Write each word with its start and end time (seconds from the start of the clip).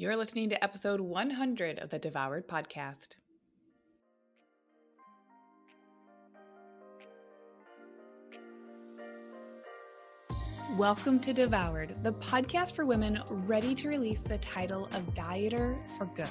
You're 0.00 0.16
listening 0.16 0.48
to 0.50 0.62
episode 0.62 1.00
100 1.00 1.80
of 1.80 1.90
the 1.90 1.98
Devoured 1.98 2.46
podcast. 2.46 3.16
Welcome 10.76 11.18
to 11.18 11.32
Devoured, 11.32 11.96
the 12.04 12.12
podcast 12.12 12.76
for 12.76 12.86
women 12.86 13.20
ready 13.28 13.74
to 13.74 13.88
release 13.88 14.20
the 14.20 14.38
title 14.38 14.84
of 14.92 15.02
Dieter 15.14 15.76
for 15.98 16.06
Good. 16.06 16.28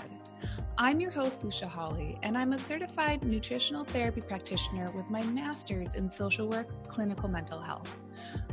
I'm 0.78 1.00
your 1.00 1.12
host, 1.12 1.44
Lucia 1.44 1.68
Hawley, 1.68 2.20
and 2.22 2.38
I'm 2.38 2.54
a 2.54 2.58
certified 2.58 3.24
nutritional 3.24 3.84
therapy 3.84 4.22
practitioner 4.22 4.92
with 4.92 5.10
my 5.10 5.24
master's 5.24 5.96
in 5.96 6.08
social 6.08 6.48
work, 6.48 6.68
clinical 6.88 7.28
mental 7.28 7.60
health. 7.60 7.92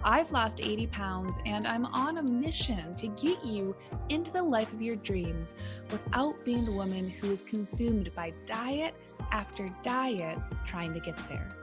I've 0.02 0.32
lost 0.32 0.60
80 0.60 0.86
pounds 0.88 1.38
and 1.46 1.66
I'm 1.66 1.86
on 1.86 2.18
a 2.18 2.22
mission 2.22 2.94
to 2.96 3.08
get 3.08 3.44
you 3.44 3.76
into 4.08 4.30
the 4.30 4.42
life 4.42 4.72
of 4.72 4.80
your 4.80 4.96
dreams 4.96 5.54
without 5.90 6.44
being 6.44 6.64
the 6.64 6.72
woman 6.72 7.08
who 7.08 7.30
is 7.30 7.42
consumed 7.42 8.14
by 8.14 8.32
diet 8.46 8.94
after 9.32 9.70
diet 9.82 10.38
trying 10.66 10.94
to 10.94 11.00
get 11.00 11.16
there. 11.28 11.56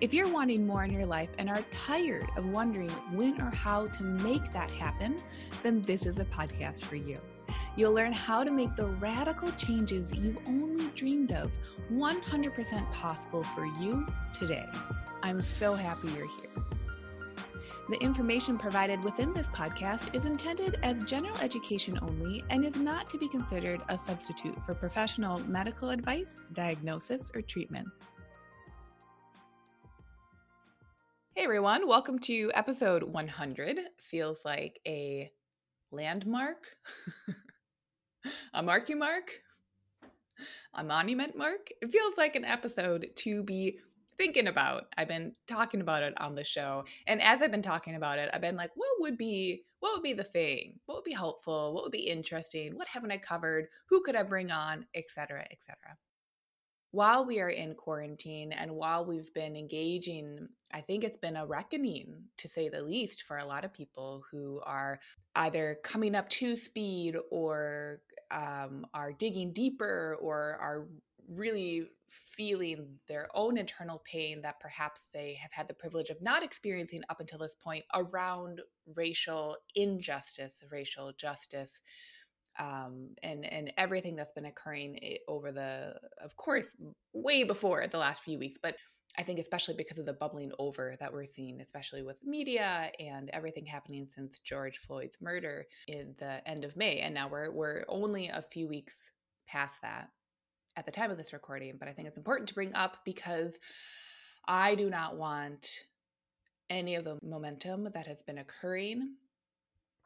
If 0.00 0.14
you're 0.14 0.32
wanting 0.32 0.64
more 0.64 0.84
in 0.84 0.92
your 0.92 1.06
life 1.06 1.30
and 1.38 1.48
are 1.50 1.62
tired 1.72 2.28
of 2.36 2.46
wondering 2.46 2.90
when 3.12 3.40
or 3.40 3.50
how 3.50 3.88
to 3.88 4.04
make 4.04 4.52
that 4.52 4.70
happen, 4.70 5.20
then 5.64 5.82
this 5.82 6.06
is 6.06 6.18
a 6.18 6.24
podcast 6.24 6.84
for 6.84 6.94
you. 6.94 7.18
You'll 7.76 7.92
learn 7.92 8.12
how 8.12 8.44
to 8.44 8.50
make 8.50 8.74
the 8.76 8.86
radical 8.86 9.50
changes 9.52 10.12
you've 10.12 10.38
only 10.46 10.86
dreamed 10.96 11.32
of 11.32 11.52
100% 11.92 12.92
possible 12.92 13.42
for 13.42 13.66
you 13.66 14.06
today. 14.32 14.66
I'm 15.22 15.40
so 15.40 15.74
happy 15.74 16.08
you're 16.08 16.26
here. 16.26 16.64
The 17.88 17.98
information 18.02 18.58
provided 18.58 19.02
within 19.02 19.32
this 19.32 19.48
podcast 19.48 20.14
is 20.14 20.26
intended 20.26 20.78
as 20.82 21.02
general 21.04 21.38
education 21.38 21.98
only 22.02 22.44
and 22.50 22.62
is 22.62 22.76
not 22.76 23.08
to 23.08 23.18
be 23.18 23.28
considered 23.28 23.80
a 23.88 23.96
substitute 23.96 24.60
for 24.60 24.74
professional 24.74 25.38
medical 25.48 25.88
advice, 25.88 26.34
diagnosis, 26.52 27.30
or 27.34 27.40
treatment. 27.40 27.88
Hey 31.34 31.44
everyone, 31.44 31.86
welcome 31.86 32.18
to 32.18 32.50
episode 32.54 33.04
100. 33.04 33.80
Feels 33.96 34.44
like 34.44 34.80
a 34.86 35.30
landmark, 35.90 36.66
a 38.54 38.62
marky 38.62 38.94
mark, 38.94 39.30
a 40.74 40.84
monument 40.84 41.36
mark. 41.36 41.68
It 41.80 41.92
feels 41.92 42.16
like 42.16 42.36
an 42.36 42.44
episode 42.44 43.08
to 43.16 43.42
be 43.42 43.78
thinking 44.18 44.48
about. 44.48 44.84
I've 44.96 45.08
been 45.08 45.32
talking 45.46 45.80
about 45.80 46.02
it 46.02 46.14
on 46.20 46.34
the 46.34 46.44
show. 46.44 46.84
And 47.06 47.22
as 47.22 47.40
I've 47.40 47.52
been 47.52 47.62
talking 47.62 47.94
about 47.94 48.18
it, 48.18 48.30
I've 48.32 48.40
been 48.40 48.56
like, 48.56 48.70
what 48.74 48.90
would 49.00 49.16
be 49.16 49.62
what 49.80 49.94
would 49.94 50.02
be 50.02 50.12
the 50.12 50.24
thing? 50.24 50.80
What 50.86 50.96
would 50.96 51.04
be 51.04 51.12
helpful? 51.12 51.72
What 51.72 51.84
would 51.84 51.92
be 51.92 52.08
interesting? 52.08 52.76
What 52.76 52.88
haven't 52.88 53.12
I 53.12 53.18
covered? 53.18 53.68
Who 53.88 54.02
could 54.02 54.16
I 54.16 54.24
bring 54.24 54.50
on? 54.50 54.86
Etc. 54.94 55.46
Etc 55.52 55.96
while 56.90 57.24
we 57.24 57.40
are 57.40 57.50
in 57.50 57.74
quarantine 57.74 58.52
and 58.52 58.70
while 58.72 59.04
we've 59.04 59.32
been 59.34 59.56
engaging, 59.56 60.48
I 60.72 60.80
think 60.80 61.04
it's 61.04 61.18
been 61.18 61.36
a 61.36 61.46
reckoning, 61.46 62.24
to 62.38 62.48
say 62.48 62.68
the 62.68 62.82
least, 62.82 63.22
for 63.22 63.38
a 63.38 63.46
lot 63.46 63.64
of 63.64 63.72
people 63.72 64.24
who 64.30 64.60
are 64.64 64.98
either 65.36 65.78
coming 65.82 66.14
up 66.14 66.28
to 66.30 66.56
speed 66.56 67.16
or 67.30 68.00
um, 68.30 68.86
are 68.94 69.12
digging 69.12 69.52
deeper 69.52 70.16
or 70.20 70.56
are 70.60 70.86
really 71.28 71.88
feeling 72.08 72.98
their 73.06 73.28
own 73.34 73.58
internal 73.58 74.02
pain 74.04 74.40
that 74.40 74.60
perhaps 74.60 75.08
they 75.12 75.34
have 75.34 75.52
had 75.52 75.68
the 75.68 75.74
privilege 75.74 76.08
of 76.08 76.22
not 76.22 76.42
experiencing 76.42 77.02
up 77.10 77.20
until 77.20 77.38
this 77.38 77.54
point 77.62 77.84
around 77.94 78.62
racial 78.96 79.56
injustice, 79.74 80.62
racial 80.70 81.12
justice, 81.12 81.82
um, 82.58 83.10
and 83.22 83.44
and 83.44 83.72
everything 83.76 84.16
that's 84.16 84.32
been 84.32 84.46
occurring 84.46 84.98
eh, 85.02 85.16
over 85.28 85.52
the, 85.52 85.94
of 86.22 86.36
course, 86.36 86.76
way 87.12 87.44
before 87.44 87.86
the 87.86 87.98
last 87.98 88.22
few 88.22 88.38
weeks, 88.38 88.58
but 88.62 88.76
I 89.16 89.22
think 89.22 89.38
especially 89.38 89.74
because 89.74 89.98
of 89.98 90.06
the 90.06 90.12
bubbling 90.12 90.52
over 90.58 90.96
that 91.00 91.12
we're 91.12 91.24
seeing, 91.24 91.60
especially 91.60 92.02
with 92.02 92.16
media 92.24 92.90
and 93.00 93.30
everything 93.32 93.66
happening 93.66 94.06
since 94.08 94.38
George 94.38 94.78
Floyd's 94.78 95.16
murder 95.20 95.66
in 95.86 96.14
the 96.18 96.46
end 96.48 96.64
of 96.64 96.76
May, 96.76 96.98
and 96.98 97.14
now 97.14 97.28
we're 97.28 97.50
we're 97.50 97.84
only 97.88 98.28
a 98.28 98.42
few 98.42 98.68
weeks 98.68 99.10
past 99.46 99.80
that 99.82 100.10
at 100.76 100.84
the 100.84 100.92
time 100.92 101.10
of 101.10 101.16
this 101.16 101.32
recording. 101.32 101.76
But 101.78 101.88
I 101.88 101.92
think 101.92 102.08
it's 102.08 102.18
important 102.18 102.48
to 102.48 102.54
bring 102.54 102.74
up 102.74 102.98
because 103.04 103.58
I 104.46 104.74
do 104.74 104.90
not 104.90 105.16
want 105.16 105.84
any 106.70 106.94
of 106.96 107.04
the 107.04 107.18
momentum 107.22 107.88
that 107.94 108.06
has 108.06 108.22
been 108.22 108.38
occurring 108.38 109.14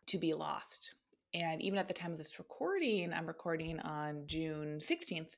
to 0.06 0.19
be 0.19 0.32
lost 0.32 0.94
and 1.34 1.62
even 1.62 1.78
at 1.78 1.88
the 1.88 1.94
time 1.94 2.12
of 2.12 2.19
this 2.19 2.38
recording, 2.38 3.12
I'm 3.12 3.26
recording 3.26 3.81
on 3.81 4.25
June 4.26 4.81
16th. 4.82 5.31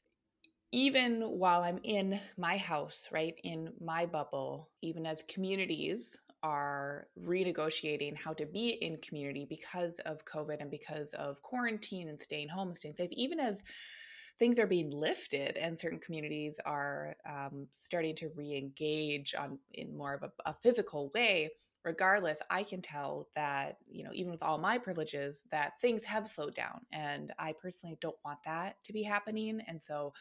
Even 0.72 1.22
while 1.22 1.62
I'm 1.62 1.78
in 1.84 2.21
my 2.37 2.56
house, 2.56 3.09
right, 3.12 3.34
in 3.44 3.72
my 3.81 4.06
bubble, 4.06 4.71
even 4.82 5.06
as 5.06 5.22
communities 5.28 6.19
are 6.43 7.06
renegotiating 7.19 8.16
how 8.16 8.32
to 8.34 8.44
be 8.44 8.71
in 8.71 8.97
community 8.99 9.47
because 9.49 10.00
of 10.00 10.25
COVID 10.25 10.60
and 10.60 10.71
because 10.71 11.12
of 11.15 11.41
quarantine 11.43 12.09
and 12.09 12.21
staying 12.21 12.49
home 12.49 12.69
and 12.69 12.76
staying 12.76 12.97
safe, 12.97 13.11
even 13.12 13.38
as 13.38 13.62
things 14.41 14.59
are 14.59 14.66
being 14.66 14.91
lifted 14.91 15.56
and 15.56 15.78
certain 15.78 16.00
communities 16.00 16.59
are 16.66 17.15
um, 17.28 17.69
starting 17.72 18.16
to 18.16 18.31
re-engage 18.34 19.32
on 19.38 19.59
in 19.72 19.97
more 19.97 20.15
of 20.15 20.25
a, 20.25 20.50
a 20.50 20.55
physical 20.61 21.12
way 21.15 21.50
regardless, 21.84 22.38
I 22.50 22.62
can 22.62 22.80
tell 22.80 23.28
that, 23.36 23.76
you 23.86 24.04
know, 24.04 24.10
even 24.14 24.32
with 24.32 24.42
all 24.42 24.58
my 24.58 24.78
privileges, 24.78 25.42
that 25.50 25.80
things 25.80 26.04
have 26.04 26.28
slowed 26.28 26.54
down. 26.54 26.80
And 26.92 27.32
I 27.38 27.52
personally 27.52 27.98
don't 28.00 28.16
want 28.24 28.38
that 28.44 28.82
to 28.84 28.92
be 28.92 29.02
happening. 29.02 29.60
And 29.66 29.82
so 29.82 30.14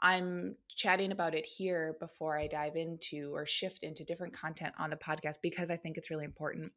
I'm 0.00 0.54
chatting 0.68 1.10
about 1.10 1.34
it 1.34 1.44
here 1.44 1.96
before 1.98 2.38
I 2.38 2.46
dive 2.46 2.76
into 2.76 3.34
or 3.34 3.44
shift 3.46 3.82
into 3.82 4.04
different 4.04 4.32
content 4.32 4.74
on 4.78 4.90
the 4.90 4.96
podcast 4.96 5.36
because 5.42 5.70
I 5.70 5.76
think 5.76 5.96
it's 5.96 6.10
really 6.10 6.24
important. 6.24 6.72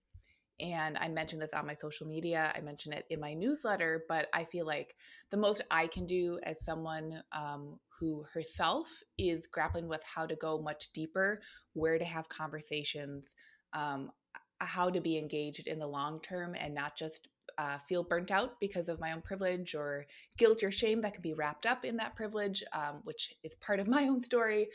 And 0.59 0.97
I 0.97 1.07
mentioned 1.07 1.41
this 1.41 1.53
on 1.53 1.65
my 1.65 1.73
social 1.73 2.07
media, 2.07 2.51
I 2.55 2.61
mentioned 2.61 2.93
it 2.93 3.05
in 3.09 3.19
my 3.19 3.33
newsletter, 3.33 4.03
but 4.07 4.27
I 4.33 4.43
feel 4.45 4.65
like 4.65 4.95
the 5.31 5.37
most 5.37 5.61
I 5.71 5.87
can 5.87 6.05
do 6.05 6.39
as 6.43 6.63
someone 6.63 7.23
um, 7.31 7.79
who 7.99 8.23
herself 8.31 8.87
is 9.17 9.47
grappling 9.47 9.87
with 9.87 10.01
how 10.03 10.27
to 10.27 10.35
go 10.35 10.61
much 10.61 10.89
deeper, 10.93 11.41
where 11.73 11.97
to 11.97 12.05
have 12.05 12.29
conversations, 12.29 13.33
um, 13.73 14.11
how 14.59 14.89
to 14.89 15.01
be 15.01 15.17
engaged 15.17 15.67
in 15.67 15.79
the 15.79 15.87
long 15.87 16.19
term 16.21 16.55
and 16.57 16.73
not 16.73 16.95
just 16.95 17.27
uh, 17.57 17.77
feel 17.87 18.03
burnt 18.03 18.31
out 18.31 18.59
because 18.59 18.89
of 18.89 18.99
my 18.99 19.11
own 19.11 19.21
privilege 19.21 19.75
or 19.75 20.05
guilt 20.37 20.63
or 20.63 20.71
shame 20.71 21.01
that 21.01 21.13
can 21.13 21.21
be 21.21 21.33
wrapped 21.33 21.65
up 21.65 21.83
in 21.85 21.97
that 21.97 22.15
privilege, 22.15 22.63
um, 22.73 23.01
which 23.03 23.33
is 23.43 23.55
part 23.55 23.79
of 23.79 23.87
my 23.87 24.07
own 24.07 24.21
story. 24.21 24.69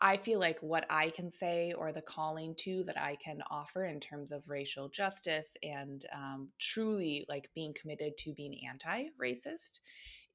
I 0.00 0.16
feel 0.16 0.40
like 0.40 0.58
what 0.60 0.86
I 0.90 1.10
can 1.10 1.30
say 1.30 1.72
or 1.72 1.92
the 1.92 2.02
calling 2.02 2.56
to 2.60 2.82
that 2.84 2.98
I 2.98 3.16
can 3.16 3.42
offer 3.48 3.84
in 3.84 4.00
terms 4.00 4.32
of 4.32 4.48
racial 4.48 4.88
justice 4.88 5.56
and 5.62 6.04
um, 6.12 6.48
truly 6.58 7.24
like 7.28 7.48
being 7.54 7.72
committed 7.80 8.16
to 8.18 8.34
being 8.34 8.58
anti 8.68 9.06
racist 9.22 9.78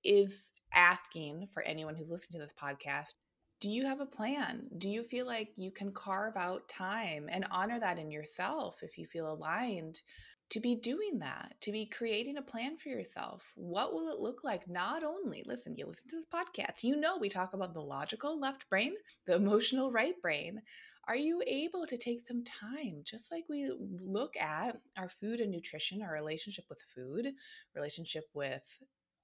is 0.06 0.54
asking 0.74 1.48
for 1.54 1.62
anyone 1.64 1.96
who's 1.96 2.10
listening 2.10 2.40
to 2.40 2.46
this 2.46 2.54
podcast 2.54 3.14
do 3.64 3.70
you 3.70 3.86
have 3.86 4.02
a 4.02 4.06
plan? 4.06 4.68
Do 4.78 4.90
you 4.90 5.04
feel 5.04 5.26
like 5.26 5.54
you 5.56 5.72
can 5.72 5.94
carve 5.94 6.36
out 6.36 6.68
time 6.68 7.30
and 7.32 7.48
honor 7.50 7.80
that 7.80 7.98
in 7.98 8.12
yourself 8.12 8.84
if 8.84 8.98
you 8.98 9.06
feel 9.06 9.32
aligned 9.32 10.02
to 10.50 10.60
be 10.60 10.76
doing 10.76 11.20
that, 11.20 11.56
to 11.62 11.72
be 11.72 11.86
creating 11.86 12.36
a 12.36 12.42
plan 12.42 12.76
for 12.76 12.90
yourself? 12.90 13.54
What 13.56 13.94
will 13.94 14.10
it 14.10 14.20
look 14.20 14.44
like? 14.44 14.68
Not 14.68 15.06
only, 15.06 15.44
listen, 15.46 15.78
you 15.78 15.86
listen 15.86 16.10
to 16.10 16.18
this 16.18 16.26
podcast, 16.26 16.84
you 16.84 16.98
know 16.98 17.18
we 17.18 17.30
talk 17.30 17.54
about 17.54 17.74
the 17.74 17.80
logical 17.80 18.38
left 18.38 18.70
brain, 18.70 18.96
the 19.28 19.36
emotional 19.36 19.94
right 19.94 20.22
brain. 20.22 20.62
Are 21.08 21.16
you 21.16 21.42
able 21.48 21.86
to 21.86 21.96
take 21.96 22.28
some 22.28 22.44
time, 22.44 22.98
just 23.06 23.32
like 23.32 23.46
we 23.50 23.72
look 23.80 24.36
at 24.36 24.78
our 24.98 25.08
food 25.08 25.40
and 25.40 25.52
nutrition, 25.52 26.02
our 26.02 26.12
relationship 26.12 26.66
with 26.70 26.82
food, 26.94 27.32
relationship 27.74 28.26
with 28.34 28.78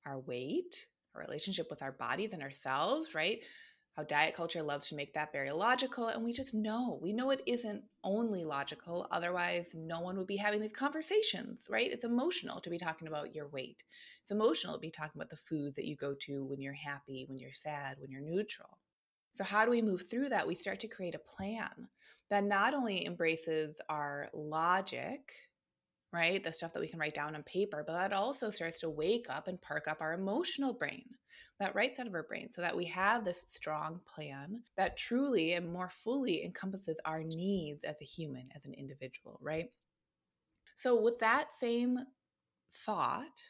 our 0.05 0.21
weight, 0.21 0.85
our 1.13 1.21
relationship 1.21 1.67
with 1.69 1.81
our 1.81 1.91
bodies 1.91 2.31
and 2.31 2.41
ourselves, 2.41 3.13
right? 3.13 3.39
How 3.99 4.05
diet 4.05 4.33
culture 4.33 4.63
loves 4.63 4.87
to 4.87 4.95
make 4.95 5.13
that 5.13 5.33
very 5.33 5.51
logical. 5.51 6.07
And 6.07 6.23
we 6.23 6.31
just 6.31 6.53
know, 6.53 6.99
we 7.01 7.11
know 7.11 7.31
it 7.31 7.41
isn't 7.45 7.83
only 8.01 8.45
logical. 8.45 9.07
Otherwise, 9.11 9.71
no 9.73 9.99
one 9.99 10.17
would 10.17 10.27
be 10.27 10.37
having 10.37 10.61
these 10.61 10.71
conversations, 10.71 11.67
right? 11.69 11.91
It's 11.91 12.05
emotional 12.05 12.61
to 12.61 12.69
be 12.69 12.77
talking 12.77 13.09
about 13.09 13.35
your 13.35 13.49
weight. 13.49 13.83
It's 14.21 14.31
emotional 14.31 14.75
to 14.75 14.79
be 14.79 14.89
talking 14.89 15.19
about 15.19 15.29
the 15.29 15.35
food 15.35 15.75
that 15.75 15.85
you 15.85 15.97
go 15.97 16.15
to 16.21 16.45
when 16.45 16.61
you're 16.61 16.73
happy, 16.73 17.25
when 17.27 17.37
you're 17.37 17.51
sad, 17.51 17.97
when 17.99 18.09
you're 18.09 18.21
neutral. 18.21 18.79
So, 19.33 19.43
how 19.43 19.65
do 19.65 19.71
we 19.71 19.81
move 19.81 20.05
through 20.09 20.29
that? 20.29 20.47
We 20.47 20.55
start 20.55 20.79
to 20.81 20.87
create 20.87 21.15
a 21.15 21.19
plan 21.19 21.89
that 22.29 22.45
not 22.45 22.73
only 22.73 23.05
embraces 23.05 23.81
our 23.89 24.29
logic 24.33 25.33
right? 26.11 26.43
The 26.43 26.53
stuff 26.53 26.73
that 26.73 26.79
we 26.79 26.87
can 26.87 26.99
write 26.99 27.13
down 27.13 27.35
on 27.35 27.43
paper, 27.43 27.83
but 27.85 27.93
that 27.93 28.13
also 28.13 28.49
starts 28.49 28.79
to 28.79 28.89
wake 28.89 29.27
up 29.29 29.47
and 29.47 29.61
perk 29.61 29.87
up 29.87 30.01
our 30.01 30.13
emotional 30.13 30.73
brain, 30.73 31.05
that 31.59 31.75
right 31.75 31.95
side 31.95 32.07
of 32.07 32.13
our 32.13 32.23
brain, 32.23 32.49
so 32.51 32.61
that 32.61 32.75
we 32.75 32.85
have 32.85 33.23
this 33.23 33.45
strong 33.47 33.99
plan 34.05 34.61
that 34.77 34.97
truly 34.97 35.53
and 35.53 35.71
more 35.71 35.89
fully 35.89 36.43
encompasses 36.43 36.99
our 37.05 37.23
needs 37.23 37.83
as 37.83 38.01
a 38.01 38.05
human, 38.05 38.49
as 38.55 38.65
an 38.65 38.73
individual, 38.73 39.39
right? 39.41 39.67
So, 40.77 40.99
with 40.99 41.19
that 41.19 41.53
same 41.53 41.99
thought, 42.85 43.41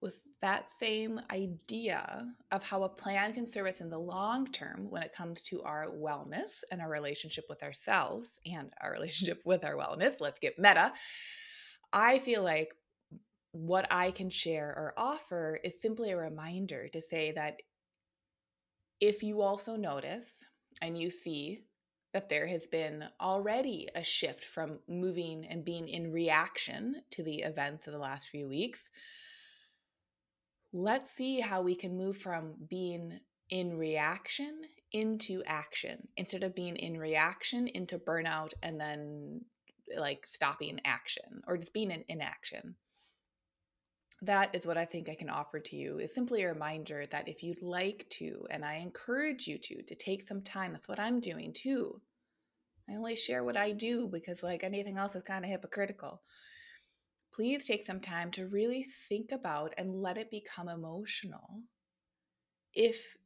with 0.00 0.28
that 0.40 0.70
same 0.70 1.20
idea 1.32 2.26
of 2.52 2.62
how 2.62 2.84
a 2.84 2.88
plan 2.88 3.32
can 3.32 3.46
serve 3.46 3.66
us 3.66 3.80
in 3.80 3.90
the 3.90 3.98
long 3.98 4.46
term 4.46 4.86
when 4.90 5.02
it 5.02 5.14
comes 5.14 5.42
to 5.42 5.62
our 5.62 5.86
wellness 5.88 6.62
and 6.70 6.80
our 6.80 6.88
relationship 6.88 7.44
with 7.48 7.62
ourselves 7.62 8.40
and 8.46 8.70
our 8.80 8.92
relationship 8.92 9.42
with 9.44 9.64
our 9.64 9.74
wellness. 9.74 10.20
Let's 10.20 10.38
get 10.38 10.58
meta. 10.58 10.92
I 11.92 12.18
feel 12.18 12.42
like 12.42 12.74
what 13.52 13.86
I 13.90 14.10
can 14.10 14.30
share 14.30 14.68
or 14.68 14.94
offer 14.96 15.58
is 15.64 15.80
simply 15.80 16.10
a 16.10 16.16
reminder 16.16 16.88
to 16.88 17.00
say 17.00 17.32
that 17.32 17.60
if 19.00 19.22
you 19.22 19.42
also 19.42 19.76
notice 19.76 20.44
and 20.82 20.98
you 20.98 21.10
see 21.10 21.64
that 22.12 22.28
there 22.28 22.46
has 22.46 22.66
been 22.66 23.04
already 23.20 23.88
a 23.94 24.02
shift 24.02 24.44
from 24.44 24.78
moving 24.88 25.46
and 25.46 25.64
being 25.64 25.88
in 25.88 26.12
reaction 26.12 26.96
to 27.10 27.22
the 27.22 27.42
events 27.42 27.86
of 27.86 27.92
the 27.92 27.98
last 27.98 28.28
few 28.28 28.48
weeks, 28.48 28.90
let's 30.72 31.10
see 31.10 31.40
how 31.40 31.62
we 31.62 31.74
can 31.74 31.96
move 31.96 32.16
from 32.16 32.54
being 32.68 33.18
in 33.50 33.76
reaction 33.76 34.60
into 34.92 35.42
action 35.46 36.08
instead 36.16 36.42
of 36.42 36.54
being 36.54 36.76
in 36.76 36.98
reaction 36.98 37.66
into 37.68 37.98
burnout 37.98 38.52
and 38.62 38.80
then 38.80 39.40
like 39.96 40.26
stopping 40.26 40.80
action 40.84 41.42
or 41.46 41.56
just 41.56 41.72
being 41.72 41.90
in 41.90 42.04
inaction 42.08 42.74
that 44.22 44.54
is 44.54 44.66
what 44.66 44.76
I 44.76 44.84
think 44.84 45.08
I 45.08 45.14
can 45.14 45.30
offer 45.30 45.60
to 45.60 45.76
you 45.76 45.98
is 45.98 46.14
simply 46.14 46.42
a 46.42 46.52
reminder 46.52 47.06
that 47.06 47.28
if 47.28 47.42
you'd 47.42 47.62
like 47.62 48.06
to, 48.18 48.46
and 48.50 48.64
I 48.64 48.76
encourage 48.76 49.46
you 49.46 49.58
to, 49.58 49.82
to 49.82 49.94
take 49.94 50.22
some 50.22 50.42
time, 50.42 50.72
that's 50.72 50.88
what 50.88 50.98
I'm 50.98 51.20
doing 51.20 51.52
too. 51.52 52.00
I 52.90 52.96
only 52.96 53.14
share 53.14 53.44
what 53.44 53.56
I 53.56 53.72
do 53.72 54.08
because, 54.08 54.42
like 54.42 54.64
anything 54.64 54.96
else, 54.98 55.14
is 55.14 55.22
kind 55.22 55.44
of 55.44 55.50
hypocritical. 55.50 56.22
Please 57.38 57.66
take 57.66 57.86
some 57.86 58.00
time 58.00 58.32
to 58.32 58.48
really 58.48 58.82
think 58.82 59.30
about 59.30 59.72
and 59.78 60.02
let 60.02 60.18
it 60.18 60.28
become 60.28 60.68
emotional. 60.68 61.62
If 62.74 63.16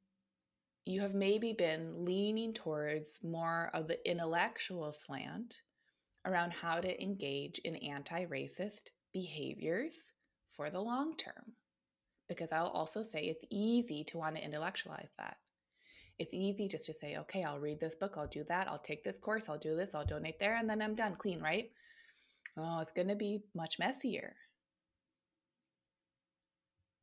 you 0.85 1.01
have 1.01 1.15
maybe 1.15 1.55
been 1.55 2.05
leaning 2.05 2.53
towards 2.53 3.21
more 3.23 3.71
of 3.73 3.89
the 3.89 4.07
intellectual 4.07 4.93
slant 4.93 5.63
around 6.27 6.53
how 6.53 6.79
to 6.79 7.03
engage 7.03 7.59
in 7.61 7.77
anti 7.77 8.27
racist 8.27 8.91
behaviors 9.15 10.13
for 10.51 10.69
the 10.69 10.81
long 10.81 11.17
term. 11.17 11.55
Because 12.29 12.53
I'll 12.53 12.67
also 12.67 13.03
say 13.03 13.21
it's 13.23 13.47
easy 13.49 14.05
to 14.09 14.19
want 14.19 14.37
to 14.37 14.45
intellectualize 14.45 15.13
that. 15.17 15.39
It's 16.19 16.35
easy 16.35 16.69
just 16.69 16.85
to 16.85 16.93
say, 16.93 17.17
okay, 17.17 17.45
I'll 17.45 17.59
read 17.59 17.81
this 17.81 17.95
book, 17.95 18.17
I'll 18.19 18.27
do 18.27 18.45
that, 18.51 18.69
I'll 18.69 18.79
take 18.79 19.05
this 19.05 19.17
course, 19.17 19.49
I'll 19.49 19.57
do 19.57 19.75
this, 19.75 19.95
I'll 19.95 20.05
donate 20.05 20.39
there, 20.39 20.57
and 20.57 20.69
then 20.69 20.83
I'm 20.83 20.95
done, 20.95 21.15
clean, 21.15 21.41
right? 21.41 21.71
Oh, 22.57 22.81
it's 22.81 22.91
going 22.91 23.09
to 23.09 23.17
be 23.17 23.45
much 23.55 23.79
messier. 23.79 24.35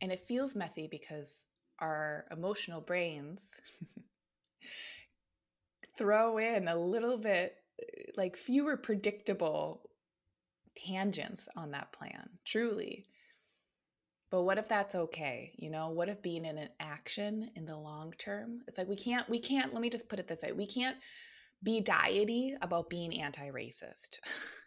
And 0.01 0.11
it 0.11 0.27
feels 0.27 0.55
messy 0.55 0.87
because 0.89 1.45
our 1.79 2.25
emotional 2.31 2.81
brains 2.81 3.55
throw 5.97 6.37
in 6.37 6.67
a 6.67 6.75
little 6.75 7.17
bit 7.17 7.55
eh, 7.81 8.11
like 8.15 8.37
fewer 8.37 8.77
predictable 8.77 9.89
tangents 10.75 11.47
on 11.55 11.71
that 11.71 11.91
plan, 11.91 12.29
truly. 12.45 13.05
But 14.31 14.43
what 14.43 14.59
if 14.59 14.67
that's 14.67 14.93
okay? 14.93 15.53
You 15.57 15.71
know, 15.71 15.89
what 15.89 16.07
if 16.07 16.21
being 16.21 16.45
in 16.45 16.57
an 16.57 16.69
action 16.79 17.49
in 17.55 17.65
the 17.65 17.75
long 17.75 18.13
term? 18.17 18.61
It's 18.67 18.77
like 18.77 18.87
we 18.87 18.95
can't, 18.95 19.27
we 19.27 19.39
can't, 19.39 19.73
let 19.73 19.81
me 19.81 19.89
just 19.89 20.07
put 20.07 20.19
it 20.19 20.27
this 20.27 20.43
way 20.43 20.51
we 20.51 20.67
can't 20.67 20.97
be 21.63 21.81
diety 21.81 22.53
about 22.61 22.89
being 22.89 23.19
anti 23.19 23.49
racist. 23.49 24.19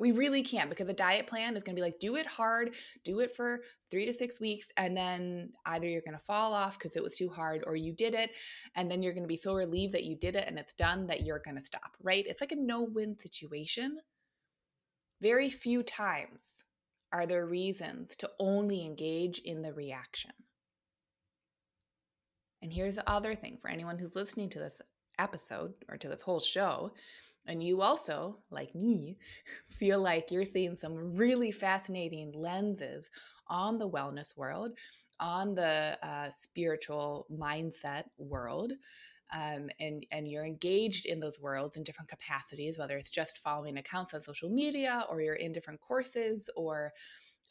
we 0.00 0.12
really 0.12 0.42
can't 0.42 0.70
because 0.70 0.86
the 0.86 0.94
diet 0.94 1.26
plan 1.26 1.54
is 1.56 1.62
going 1.62 1.76
to 1.76 1.80
be 1.80 1.84
like, 1.84 2.00
do 2.00 2.16
it 2.16 2.26
hard, 2.26 2.70
do 3.04 3.20
it 3.20 3.36
for 3.36 3.60
three 3.90 4.06
to 4.06 4.14
six 4.14 4.40
weeks, 4.40 4.68
and 4.78 4.96
then 4.96 5.50
either 5.66 5.86
you're 5.86 6.00
going 6.00 6.16
to 6.16 6.24
fall 6.24 6.54
off 6.54 6.78
because 6.78 6.96
it 6.96 7.02
was 7.02 7.14
too 7.14 7.28
hard 7.28 7.62
or 7.66 7.76
you 7.76 7.92
did 7.92 8.14
it. 8.14 8.30
And 8.74 8.90
then 8.90 9.02
you're 9.02 9.12
going 9.12 9.24
to 9.24 9.28
be 9.28 9.36
so 9.36 9.54
relieved 9.54 9.92
that 9.92 10.04
you 10.04 10.16
did 10.16 10.36
it 10.36 10.48
and 10.48 10.58
it's 10.58 10.72
done 10.72 11.06
that 11.08 11.26
you're 11.26 11.42
going 11.44 11.58
to 11.58 11.62
stop, 11.62 11.96
right? 12.02 12.24
It's 12.26 12.40
like 12.40 12.52
a 12.52 12.56
no 12.56 12.80
win 12.80 13.18
situation. 13.18 13.98
Very 15.20 15.50
few 15.50 15.82
times 15.82 16.64
are 17.12 17.26
there 17.26 17.44
reasons 17.44 18.16
to 18.16 18.30
only 18.38 18.86
engage 18.86 19.40
in 19.40 19.60
the 19.60 19.74
reaction? 19.74 20.32
And 22.62 22.72
here's 22.72 22.94
the 22.94 23.10
other 23.10 23.34
thing 23.34 23.58
for 23.60 23.68
anyone 23.68 23.98
who's 23.98 24.16
listening 24.16 24.48
to 24.50 24.58
this 24.58 24.80
episode 25.18 25.74
or 25.90 25.98
to 25.98 26.08
this 26.08 26.22
whole 26.22 26.40
show, 26.40 26.92
and 27.50 27.62
you 27.62 27.82
also, 27.82 28.38
like 28.50 28.74
me, 28.74 29.18
feel 29.70 30.00
like 30.00 30.30
you're 30.30 30.44
seeing 30.44 30.76
some 30.76 31.16
really 31.16 31.50
fascinating 31.50 32.32
lenses 32.32 33.10
on 33.48 33.78
the 33.78 33.88
wellness 33.88 34.36
world, 34.36 34.72
on 35.18 35.54
the 35.54 35.98
uh, 36.02 36.30
spiritual 36.30 37.26
mindset 37.30 38.04
world, 38.16 38.72
um, 39.32 39.68
and 39.78 40.06
and 40.10 40.26
you're 40.26 40.46
engaged 40.46 41.06
in 41.06 41.20
those 41.20 41.40
worlds 41.40 41.76
in 41.76 41.84
different 41.84 42.08
capacities, 42.08 42.78
whether 42.78 42.96
it's 42.96 43.10
just 43.10 43.38
following 43.38 43.78
accounts 43.78 44.14
on 44.14 44.20
social 44.22 44.48
media 44.48 45.04
or 45.10 45.20
you're 45.20 45.34
in 45.34 45.52
different 45.52 45.80
courses 45.80 46.48
or 46.56 46.92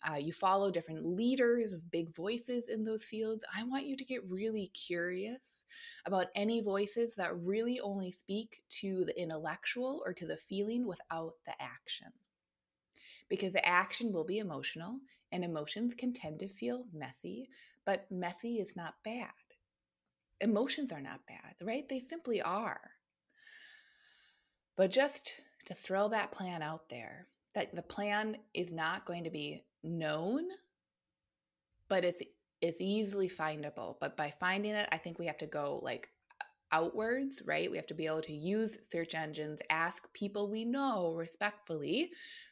uh, 0.07 0.15
you 0.15 0.31
follow 0.31 0.71
different 0.71 1.05
leaders 1.05 1.73
of 1.73 1.91
big 1.91 2.15
voices 2.15 2.69
in 2.69 2.83
those 2.83 3.03
fields. 3.03 3.43
I 3.55 3.63
want 3.63 3.85
you 3.85 3.97
to 3.97 4.05
get 4.05 4.29
really 4.29 4.67
curious 4.67 5.65
about 6.05 6.27
any 6.35 6.61
voices 6.61 7.15
that 7.15 7.37
really 7.37 7.79
only 7.79 8.11
speak 8.11 8.63
to 8.81 9.05
the 9.05 9.19
intellectual 9.19 10.01
or 10.05 10.13
to 10.13 10.25
the 10.25 10.37
feeling 10.37 10.87
without 10.87 11.33
the 11.45 11.53
action. 11.59 12.07
Because 13.29 13.53
the 13.53 13.67
action 13.67 14.11
will 14.11 14.25
be 14.25 14.39
emotional, 14.39 14.99
and 15.31 15.43
emotions 15.43 15.93
can 15.93 16.13
tend 16.13 16.39
to 16.39 16.47
feel 16.47 16.85
messy, 16.91 17.49
but 17.85 18.09
messy 18.09 18.55
is 18.55 18.75
not 18.75 18.95
bad 19.03 19.29
emotions 20.41 20.91
are 20.91 21.01
not 21.01 21.25
bad, 21.27 21.55
right? 21.61 21.87
They 21.87 21.99
simply 21.99 22.41
are. 22.41 22.79
But 24.75 24.91
just 24.91 25.35
to 25.65 25.73
throw 25.73 26.07
that 26.09 26.31
plan 26.31 26.61
out 26.61 26.89
there, 26.89 27.27
that 27.53 27.75
the 27.75 27.81
plan 27.81 28.37
is 28.53 28.71
not 28.71 29.05
going 29.05 29.23
to 29.25 29.29
be 29.29 29.63
known, 29.83 30.45
but 31.87 32.03
it's 32.03 32.21
it's 32.61 32.81
easily 32.81 33.29
findable. 33.29 33.95
But 33.99 34.17
by 34.17 34.33
finding 34.39 34.75
it, 34.75 34.87
I 34.91 34.97
think 34.97 35.17
we 35.17 35.25
have 35.27 35.37
to 35.37 35.47
go 35.47 35.79
like 35.81 36.09
outwards, 36.71 37.41
right? 37.45 37.69
We 37.69 37.77
have 37.77 37.87
to 37.87 37.93
be 37.93 38.05
able 38.05 38.21
to 38.21 38.33
use 38.33 38.77
search 38.91 39.15
engines, 39.15 39.61
ask 39.69 40.11
people 40.13 40.49
we 40.49 40.65
know 40.65 41.15
respectfully 41.15 42.11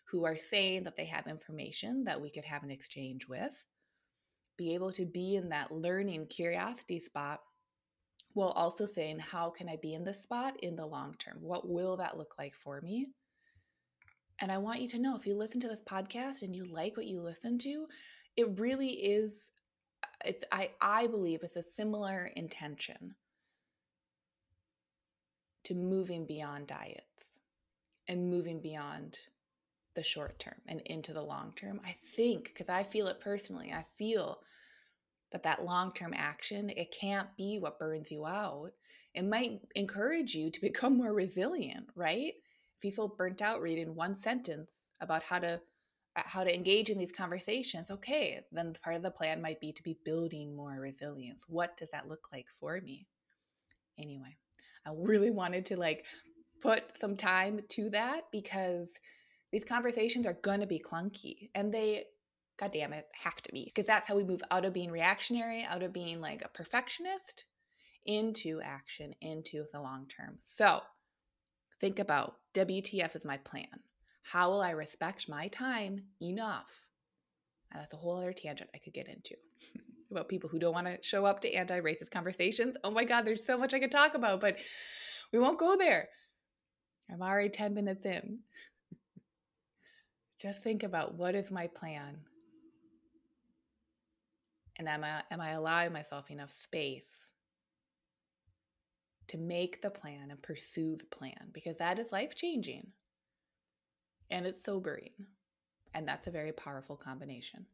who 0.10 0.26
are 0.26 0.38
saying 0.38 0.84
that 0.84 0.96
they 0.96 1.06
have 1.06 1.28
information 1.28 2.06
that 2.06 2.22
we 2.22 2.30
could 2.30 2.46
have 2.46 2.64
an 2.64 2.72
exchange 2.72 3.28
with, 3.28 3.52
be 4.58 4.74
able 4.74 4.92
to 4.94 5.06
be 5.06 5.36
in 5.36 5.50
that 5.50 5.72
learning 5.72 6.26
curiosity 6.28 7.00
spot 7.00 7.42
while 8.34 8.52
also 8.52 8.86
saying, 8.86 9.20
how 9.20 9.50
can 9.50 9.68
I 9.68 9.78
be 9.82 9.94
in 9.94 10.04
this 10.04 10.24
spot 10.24 10.54
in 10.64 10.76
the 10.76 10.86
long 10.86 11.16
term? 11.20 11.38
What 11.42 11.68
will 11.68 11.98
that 11.98 12.18
look 12.18 12.36
like 12.40 12.56
for 12.56 12.80
me? 12.82 13.08
And 14.40 14.52
I 14.52 14.58
want 14.58 14.82
you 14.82 14.88
to 14.90 15.00
know 15.00 15.16
if 15.16 15.26
you 15.26 15.36
listen 15.36 15.62
to 15.62 15.68
this 15.68 15.82
podcast 15.82 16.42
and 16.42 16.56
you 16.56 16.66
like 16.66 16.96
what 16.96 17.08
you 17.08 17.22
listen 17.22 17.58
to, 17.60 17.88
it 18.36 18.60
really 18.60 18.90
is 18.90 19.50
it's 20.26 20.44
I 20.52 20.72
I 20.82 21.08
believe 21.08 21.44
it's 21.44 21.56
a 21.56 21.64
similar 21.64 22.32
intention 22.36 23.16
to 25.64 25.74
moving 25.74 26.26
beyond 26.26 26.68
diets 26.68 27.40
and 28.08 28.30
moving 28.30 28.62
beyond 28.62 29.20
the 29.96 30.04
short 30.04 30.38
term 30.40 30.62
and 30.68 30.82
into 30.82 31.14
the 31.14 31.22
long 31.22 31.54
term. 31.56 31.82
I 31.86 31.96
think 32.16 32.46
because 32.46 32.70
I 32.70 32.84
feel 32.84 33.08
it 33.08 33.20
personally. 33.20 33.74
I 33.74 33.86
feel 33.98 34.40
that 35.32 35.44
that 35.44 35.66
long-term 35.66 36.14
action 36.16 36.70
it 36.70 36.92
can't 36.98 37.36
be 37.36 37.60
what 37.60 37.80
burns 37.80 38.12
you 38.12 38.26
out 38.26 38.72
it 39.14 39.26
might 39.26 39.60
encourage 39.76 40.36
you 40.36 40.50
to 40.50 40.62
become 40.62 40.98
more 40.98 41.14
resilient 41.14 41.88
right 41.96 42.34
if 42.78 42.86
you 42.86 42.92
feel 42.92 43.08
burnt 43.08 43.42
out 43.42 43.62
reading 43.62 43.96
one 43.96 44.16
sentence 44.16 44.92
about 45.02 45.24
how 45.24 45.40
to 45.40 45.60
uh, 46.16 46.22
how 46.26 46.44
to 46.44 46.54
engage 46.54 46.90
in 46.90 46.98
these 46.98 47.12
conversations 47.12 47.92
okay 47.92 48.42
then 48.52 48.76
part 48.84 48.96
of 48.96 49.04
the 49.04 49.12
plan 49.12 49.42
might 49.42 49.60
be 49.60 49.72
to 49.72 49.84
be 49.84 49.98
building 50.06 50.56
more 50.56 50.80
resilience 50.80 51.44
what 51.48 51.78
does 51.78 51.90
that 51.92 52.08
look 52.08 52.28
like 52.32 52.48
for 52.60 52.80
me 52.82 53.08
anyway 54.00 54.36
i 54.86 54.92
really 54.96 55.32
wanted 55.32 55.66
to 55.66 55.78
like 55.78 56.06
put 56.62 56.84
some 57.00 57.16
time 57.16 57.60
to 57.70 57.90
that 57.90 58.24
because 58.32 58.94
these 59.52 59.64
conversations 59.64 60.26
are 60.26 60.38
going 60.42 60.60
to 60.60 60.68
be 60.68 60.80
clunky 60.80 61.50
and 61.56 61.74
they 61.74 62.04
god 62.58 62.72
damn 62.72 62.94
it, 62.94 63.08
have 63.14 63.42
to 63.44 63.52
be. 63.52 63.66
Because 63.66 63.86
that's 63.86 64.08
how 64.08 64.16
we 64.16 64.24
move 64.24 64.42
out 64.52 64.66
of 64.66 64.74
being 64.74 64.92
reactionary, 64.92 65.64
out 65.64 65.84
of 65.84 65.94
being 65.94 66.20
like 66.20 66.44
a 66.44 66.50
perfectionist 66.50 67.46
into 68.06 68.62
action, 68.64 69.14
into 69.22 69.66
the 69.72 69.82
long 69.82 70.08
term. 70.08 70.38
So 70.42 70.82
think 71.80 72.00
about 72.00 72.36
WTF 72.58 73.16
is 73.16 73.24
my 73.24 73.38
plan. 73.38 73.68
How 74.24 74.50
will 74.50 74.62
I 74.62 74.72
respect 74.72 75.30
my 75.30 75.48
time 75.50 76.02
enough? 76.20 76.88
And 77.72 77.80
that's 77.80 77.94
a 77.94 77.98
whole 77.98 78.18
other 78.18 78.34
tangent 78.34 78.72
I 78.74 78.80
could 78.80 78.94
get 78.94 79.08
into 79.08 79.36
about 80.12 80.28
people 80.28 80.50
who 80.50 80.58
don't 80.58 80.74
want 80.74 80.88
to 80.88 80.98
show 81.04 81.24
up 81.26 81.40
to 81.42 81.54
anti 81.54 81.80
racist 81.80 82.10
conversations. 82.10 82.76
Oh 82.84 82.90
my 82.90 83.04
God, 83.04 83.26
there's 83.26 83.46
so 83.46 83.60
much 83.60 83.76
I 83.76 83.80
could 83.80 83.92
talk 83.92 84.16
about, 84.16 84.42
but 84.42 84.58
we 85.32 85.38
won't 85.38 85.60
go 85.60 85.76
there. 85.78 86.10
I'm 87.12 87.22
already 87.22 87.50
10 87.50 87.76
minutes 87.76 88.06
in. 88.08 88.40
Just 90.42 90.64
think 90.64 90.82
about 90.82 91.14
what 91.14 91.36
is 91.36 91.52
my 91.52 91.68
plan? 91.68 92.18
And 94.80 94.90
am 94.90 95.04
I, 95.04 95.22
am 95.30 95.42
I 95.42 95.52
allowing 95.52 95.94
myself 95.94 96.32
enough 96.32 96.52
space 96.52 97.34
to 99.28 99.38
make 99.38 99.82
the 99.82 99.90
plan 99.90 100.30
and 100.30 100.42
pursue 100.42 100.96
the 100.96 101.06
plan? 101.06 101.50
Because 101.54 101.78
that 101.78 102.00
is 102.00 102.12
life 102.12 102.36
changing 102.36 102.88
and 104.30 104.46
it's 104.46 104.64
sobering. 104.64 105.12
And 105.94 106.08
that's 106.08 106.28
a 106.28 106.32
very 106.32 106.52
powerful 106.52 106.96
combination. 106.96 107.66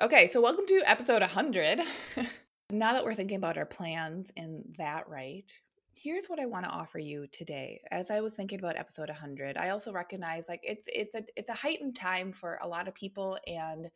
Okay, 0.00 0.28
so 0.28 0.40
welcome 0.40 0.66
to 0.66 0.82
episode 0.84 1.22
100. 1.22 1.80
now 2.70 2.92
that 2.92 3.04
we're 3.04 3.14
thinking 3.14 3.36
about 3.36 3.58
our 3.58 3.66
plans 3.66 4.30
in 4.36 4.64
that 4.78 5.08
right, 5.08 5.50
here's 5.94 6.26
what 6.26 6.38
I 6.38 6.46
want 6.46 6.64
to 6.64 6.70
offer 6.70 6.98
you 6.98 7.26
today. 7.32 7.80
As 7.90 8.10
I 8.10 8.20
was 8.20 8.34
thinking 8.34 8.58
about 8.58 8.76
episode 8.76 9.08
100, 9.08 9.56
I 9.56 9.70
also 9.70 9.92
recognize 9.92 10.48
like 10.48 10.60
it's 10.62 10.88
it's 10.92 11.14
a 11.14 11.24
it's 11.36 11.50
a 11.50 11.54
heightened 11.54 11.96
time 11.96 12.32
for 12.32 12.58
a 12.62 12.68
lot 12.68 12.86
of 12.86 12.94
people 12.94 13.38
and 13.46 13.90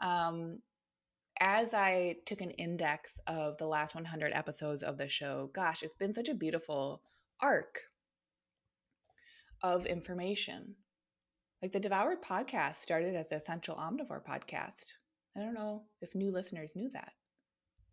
um 0.00 0.60
as 1.40 1.74
I 1.74 2.16
took 2.26 2.40
an 2.40 2.50
index 2.52 3.20
of 3.26 3.58
the 3.58 3.66
last 3.66 3.94
100 3.94 4.32
episodes 4.32 4.82
of 4.82 4.98
the 4.98 5.08
show, 5.08 5.50
gosh, 5.52 5.82
it's 5.82 5.94
been 5.94 6.14
such 6.14 6.28
a 6.28 6.34
beautiful 6.34 7.02
arc 7.40 7.80
of 9.62 9.86
information. 9.86 10.76
Like 11.62 11.72
the 11.72 11.80
Devoured 11.80 12.22
podcast 12.22 12.76
started 12.76 13.16
as 13.16 13.30
the 13.30 13.36
Essential 13.36 13.76
Omnivore 13.76 14.24
podcast. 14.24 14.94
I 15.36 15.40
don't 15.40 15.54
know 15.54 15.82
if 16.00 16.14
new 16.14 16.30
listeners 16.30 16.70
knew 16.74 16.90
that. 16.90 17.12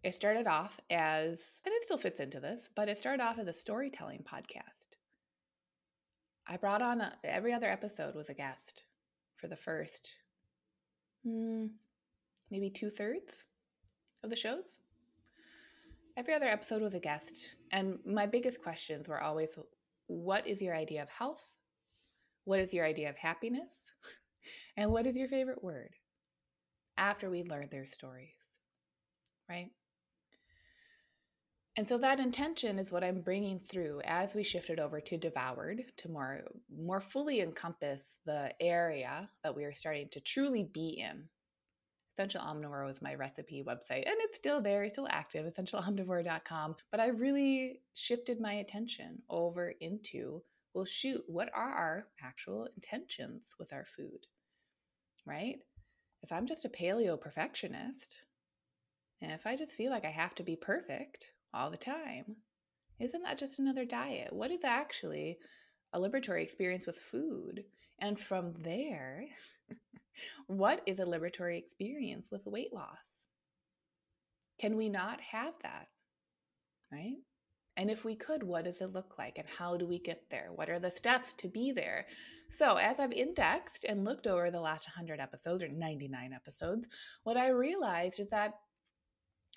It 0.03 0.15
started 0.15 0.47
off 0.47 0.79
as, 0.89 1.61
and 1.65 1.73
it 1.73 1.83
still 1.83 1.97
fits 1.97 2.19
into 2.19 2.39
this, 2.39 2.69
but 2.75 2.89
it 2.89 2.97
started 2.97 3.23
off 3.23 3.39
as 3.39 3.47
a 3.47 3.53
storytelling 3.53 4.23
podcast. 4.23 4.97
I 6.47 6.57
brought 6.57 6.81
on 6.81 7.01
a, 7.01 7.13
every 7.23 7.53
other 7.53 7.69
episode 7.71 8.15
was 8.15 8.29
a 8.29 8.33
guest 8.33 8.83
for 9.37 9.47
the 9.47 9.55
first, 9.55 10.15
hmm, 11.23 11.67
maybe 12.51 12.69
two 12.69 12.89
thirds 12.89 13.45
of 14.23 14.29
the 14.29 14.35
shows. 14.35 14.77
Every 16.17 16.33
other 16.33 16.47
episode 16.47 16.81
was 16.81 16.93
a 16.93 16.99
guest. 16.99 17.55
And 17.71 17.97
my 18.05 18.25
biggest 18.25 18.61
questions 18.61 19.07
were 19.07 19.21
always 19.21 19.57
what 20.07 20.45
is 20.45 20.61
your 20.61 20.75
idea 20.75 21.01
of 21.01 21.09
health? 21.09 21.41
What 22.43 22.59
is 22.59 22.73
your 22.73 22.85
idea 22.85 23.09
of 23.09 23.17
happiness? 23.17 23.71
And 24.75 24.89
what 24.89 25.05
is 25.05 25.15
your 25.15 25.27
favorite 25.27 25.63
word? 25.63 25.91
After 26.97 27.29
we 27.29 27.43
learn 27.43 27.67
their 27.69 27.85
stories, 27.85 28.33
right? 29.47 29.69
And 31.77 31.87
so 31.87 31.97
that 31.99 32.19
intention 32.19 32.79
is 32.79 32.91
what 32.91 33.03
I'm 33.03 33.21
bringing 33.21 33.59
through 33.59 34.01
as 34.03 34.33
we 34.33 34.43
shifted 34.43 34.79
over 34.79 34.99
to 34.99 35.17
devoured 35.17 35.83
to 35.97 36.09
more 36.09 36.41
more 36.75 36.99
fully 36.99 37.39
encompass 37.41 38.19
the 38.25 38.51
area 38.59 39.29
that 39.43 39.55
we 39.55 39.63
are 39.63 39.73
starting 39.73 40.09
to 40.09 40.19
truly 40.19 40.63
be 40.63 40.99
in. 40.99 41.29
Essential 42.21 42.41
Omnivore 42.41 42.85
was 42.85 43.01
my 43.01 43.15
recipe 43.15 43.63
website, 43.63 44.05
and 44.05 44.15
it's 44.19 44.37
still 44.37 44.61
there, 44.61 44.83
it's 44.83 44.93
still 44.93 45.07
active, 45.09 45.51
essentialomnivore.com. 45.51 46.75
But 46.91 46.99
I 46.99 47.07
really 47.07 47.81
shifted 47.95 48.39
my 48.39 48.53
attention 48.53 49.23
over 49.27 49.73
into 49.81 50.43
well, 50.75 50.85
shoot, 50.85 51.23
what 51.27 51.49
are 51.53 51.73
our 51.73 52.05
actual 52.23 52.67
intentions 52.75 53.55
with 53.59 53.73
our 53.73 53.85
food? 53.85 54.27
Right? 55.25 55.57
If 56.21 56.31
I'm 56.31 56.45
just 56.45 56.63
a 56.63 56.69
paleo 56.69 57.19
perfectionist, 57.19 58.25
and 59.19 59.31
if 59.31 59.47
I 59.47 59.57
just 59.57 59.73
feel 59.73 59.89
like 59.89 60.05
I 60.05 60.11
have 60.11 60.35
to 60.35 60.43
be 60.43 60.55
perfect, 60.55 61.31
all 61.53 61.71
the 61.71 61.77
time. 61.77 62.37
Isn't 62.99 63.23
that 63.23 63.37
just 63.37 63.59
another 63.59 63.85
diet? 63.85 64.31
What 64.31 64.51
is 64.51 64.63
actually 64.63 65.39
a 65.93 65.99
liberatory 65.99 66.43
experience 66.43 66.85
with 66.85 66.99
food? 66.99 67.65
And 67.99 68.19
from 68.19 68.53
there, 68.53 69.25
what 70.47 70.81
is 70.85 70.99
a 70.99 71.05
liberatory 71.05 71.57
experience 71.57 72.27
with 72.31 72.45
weight 72.45 72.73
loss? 72.73 73.05
Can 74.59 74.75
we 74.75 74.89
not 74.89 75.19
have 75.21 75.53
that? 75.63 75.87
Right? 76.91 77.17
And 77.77 77.89
if 77.89 78.03
we 78.03 78.15
could, 78.15 78.43
what 78.43 78.65
does 78.65 78.81
it 78.81 78.93
look 78.93 79.17
like? 79.17 79.37
And 79.37 79.47
how 79.47 79.77
do 79.77 79.87
we 79.87 79.97
get 79.97 80.23
there? 80.29 80.49
What 80.53 80.69
are 80.69 80.79
the 80.79 80.91
steps 80.91 81.33
to 81.33 81.47
be 81.47 81.71
there? 81.71 82.05
So, 82.49 82.75
as 82.75 82.99
I've 82.99 83.13
indexed 83.13 83.85
and 83.85 84.03
looked 84.03 84.27
over 84.27 84.51
the 84.51 84.59
last 84.59 84.87
100 84.87 85.19
episodes 85.19 85.63
or 85.63 85.69
99 85.69 86.33
episodes, 86.33 86.87
what 87.23 87.37
I 87.37 87.49
realized 87.49 88.19
is 88.19 88.29
that 88.29 88.55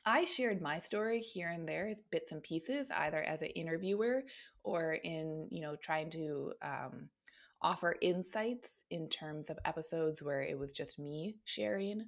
I 0.06 0.25
shared 0.25 0.61
my 0.61 0.78
story 0.78 1.21
here 1.21 1.49
and 1.49 1.68
there, 1.68 1.94
bits 2.11 2.30
and 2.30 2.42
pieces, 2.42 2.90
either 2.90 3.23
as 3.23 3.42
an 3.42 3.49
interviewer 3.49 4.23
or 4.62 4.94
in, 4.94 5.49
you 5.50 5.61
know, 5.61 5.76
trying 5.76 6.11
to 6.11 6.52
um, 6.62 7.09
offer 7.64 7.97
insights 8.02 8.85
in 8.90 9.09
terms 9.09 9.49
of 9.49 9.59
episodes 9.64 10.23
where 10.23 10.42
it 10.42 10.59
was 10.59 10.71
just 10.71 10.99
me 10.99 11.37
sharing 11.47 12.04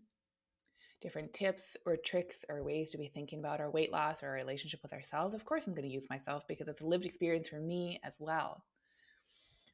different 1.00 1.32
tips 1.32 1.76
or 1.86 1.96
tricks 1.96 2.44
or 2.48 2.62
ways 2.62 2.90
to 2.90 2.98
be 2.98 3.08
thinking 3.08 3.38
about 3.38 3.60
our 3.60 3.70
weight 3.70 3.90
loss 3.90 4.22
or 4.22 4.28
our 4.28 4.34
relationship 4.34 4.80
with 4.82 4.92
ourselves. 4.92 5.34
Of 5.34 5.44
course, 5.44 5.66
I'm 5.66 5.74
going 5.74 5.88
to 5.88 5.94
use 5.94 6.10
myself 6.10 6.46
because 6.46 6.68
it's 6.68 6.82
a 6.82 6.86
lived 6.86 7.06
experience 7.06 7.48
for 7.48 7.58
me 7.58 7.98
as 8.04 8.16
well. 8.18 8.64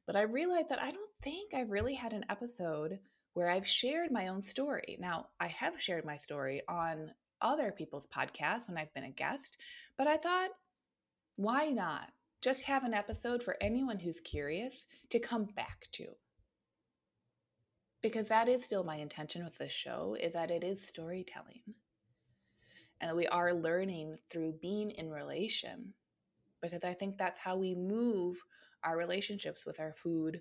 But 0.06 0.16
I 0.16 0.22
realized 0.22 0.68
that 0.68 0.82
I 0.82 0.90
don't 0.90 1.10
think 1.20 1.52
I've 1.52 1.70
really 1.70 1.94
had 1.94 2.12
an 2.12 2.24
episode 2.28 2.98
where 3.34 3.50
I've 3.50 3.66
shared 3.66 4.12
my 4.12 4.28
own 4.28 4.42
story. 4.42 4.96
Now, 5.00 5.26
I 5.40 5.48
have 5.48 5.80
shared 5.80 6.04
my 6.04 6.16
story 6.16 6.62
on 6.68 7.10
other 7.40 7.72
people's 7.72 8.06
podcasts 8.06 8.68
when 8.68 8.78
I've 8.78 8.94
been 8.94 9.04
a 9.04 9.10
guest, 9.10 9.56
but 9.98 10.06
I 10.06 10.16
thought, 10.16 10.50
why 11.36 11.70
not 11.70 12.10
just 12.42 12.62
have 12.62 12.82
an 12.82 12.92
episode 12.92 13.42
for 13.42 13.56
anyone 13.60 14.00
who's 14.00 14.20
curious 14.20 14.86
to 15.10 15.20
come 15.20 15.44
back 15.44 15.86
to? 15.92 16.06
Because 18.02 18.28
that 18.28 18.48
is 18.48 18.64
still 18.64 18.82
my 18.82 18.96
intention 18.96 19.44
with 19.44 19.56
this 19.58 19.70
show 19.70 20.16
is 20.20 20.32
that 20.32 20.50
it 20.50 20.64
is 20.64 20.86
storytelling. 20.86 21.62
And 23.00 23.16
we 23.16 23.28
are 23.28 23.54
learning 23.54 24.18
through 24.28 24.58
being 24.60 24.90
in 24.90 25.10
relation 25.10 25.94
because 26.60 26.84
I 26.84 26.94
think 26.94 27.16
that's 27.16 27.38
how 27.38 27.56
we 27.56 27.74
move 27.74 28.42
our 28.84 28.96
relationships 28.96 29.64
with 29.64 29.78
our 29.78 29.92
food 29.92 30.40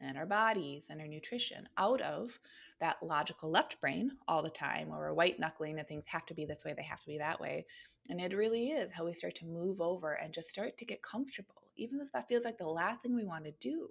and 0.00 0.16
our 0.16 0.26
bodies 0.26 0.84
and 0.88 1.00
our 1.00 1.06
nutrition 1.06 1.68
out 1.76 2.00
of 2.00 2.38
that 2.80 3.02
logical 3.02 3.50
left 3.50 3.80
brain 3.80 4.12
all 4.28 4.42
the 4.42 4.50
time 4.50 4.88
where 4.88 4.98
we're 4.98 5.12
white 5.12 5.40
knuckling 5.40 5.78
and 5.78 5.88
things 5.88 6.06
have 6.06 6.26
to 6.26 6.34
be 6.34 6.44
this 6.44 6.64
way, 6.64 6.74
they 6.76 6.82
have 6.82 7.00
to 7.00 7.06
be 7.06 7.18
that 7.18 7.40
way. 7.40 7.66
And 8.08 8.20
it 8.20 8.36
really 8.36 8.68
is 8.68 8.92
how 8.92 9.04
we 9.04 9.12
start 9.12 9.34
to 9.36 9.46
move 9.46 9.80
over 9.80 10.12
and 10.12 10.32
just 10.32 10.48
start 10.48 10.76
to 10.78 10.84
get 10.84 11.02
comfortable, 11.02 11.62
even 11.76 12.00
if 12.00 12.10
that 12.12 12.28
feels 12.28 12.44
like 12.44 12.58
the 12.58 12.66
last 12.66 13.02
thing 13.02 13.14
we 13.14 13.24
want 13.24 13.44
to 13.44 13.52
do. 13.60 13.90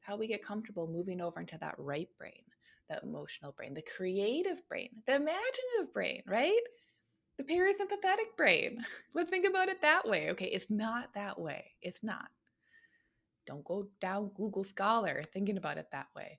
How 0.00 0.16
we 0.16 0.26
get 0.26 0.44
comfortable 0.44 0.88
moving 0.88 1.20
over 1.20 1.40
into 1.40 1.58
that 1.58 1.74
right 1.78 2.08
brain, 2.16 2.42
that 2.88 3.02
emotional 3.02 3.52
brain, 3.52 3.74
the 3.74 3.82
creative 3.96 4.66
brain, 4.68 4.90
the 5.06 5.16
imaginative 5.16 5.92
brain, 5.92 6.22
right? 6.26 6.60
The 7.36 7.44
parasympathetic 7.44 8.36
brain. 8.36 8.84
Let's 9.14 9.30
think 9.30 9.46
about 9.46 9.68
it 9.68 9.82
that 9.82 10.08
way. 10.08 10.30
Okay, 10.30 10.46
it's 10.46 10.70
not 10.70 11.12
that 11.14 11.38
way. 11.38 11.72
It's 11.82 12.02
not. 12.02 12.28
Don't 13.46 13.64
go 13.64 13.88
down 14.00 14.30
Google 14.34 14.64
Scholar 14.64 15.22
thinking 15.32 15.56
about 15.56 15.78
it 15.78 15.88
that 15.92 16.08
way. 16.14 16.38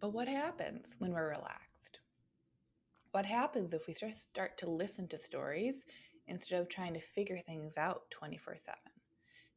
But 0.00 0.12
what 0.12 0.28
happens 0.28 0.94
when 0.98 1.12
we're 1.12 1.28
relaxed? 1.28 2.00
What 3.10 3.26
happens 3.26 3.74
if 3.74 3.86
we 3.86 3.92
start 3.92 4.56
to 4.58 4.70
listen 4.70 5.08
to 5.08 5.18
stories 5.18 5.84
instead 6.28 6.60
of 6.60 6.68
trying 6.68 6.94
to 6.94 7.00
figure 7.00 7.38
things 7.38 7.76
out 7.76 8.10
24 8.10 8.56
7? 8.56 8.78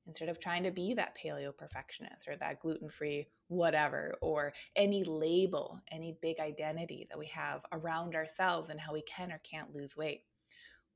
Instead 0.05 0.27
of 0.27 0.39
trying 0.39 0.63
to 0.63 0.71
be 0.71 0.93
that 0.95 1.15
paleo 1.17 1.55
perfectionist 1.55 2.27
or 2.27 2.35
that 2.35 2.59
gluten 2.59 2.89
free 2.89 3.27
whatever, 3.47 4.15
or 4.21 4.53
any 4.75 5.03
label, 5.03 5.79
any 5.91 6.17
big 6.21 6.39
identity 6.39 7.07
that 7.09 7.19
we 7.19 7.27
have 7.27 7.61
around 7.71 8.15
ourselves 8.15 8.69
and 8.69 8.79
how 8.79 8.91
we 8.91 9.03
can 9.03 9.31
or 9.31 9.39
can't 9.43 9.73
lose 9.73 9.95
weight. 9.95 10.23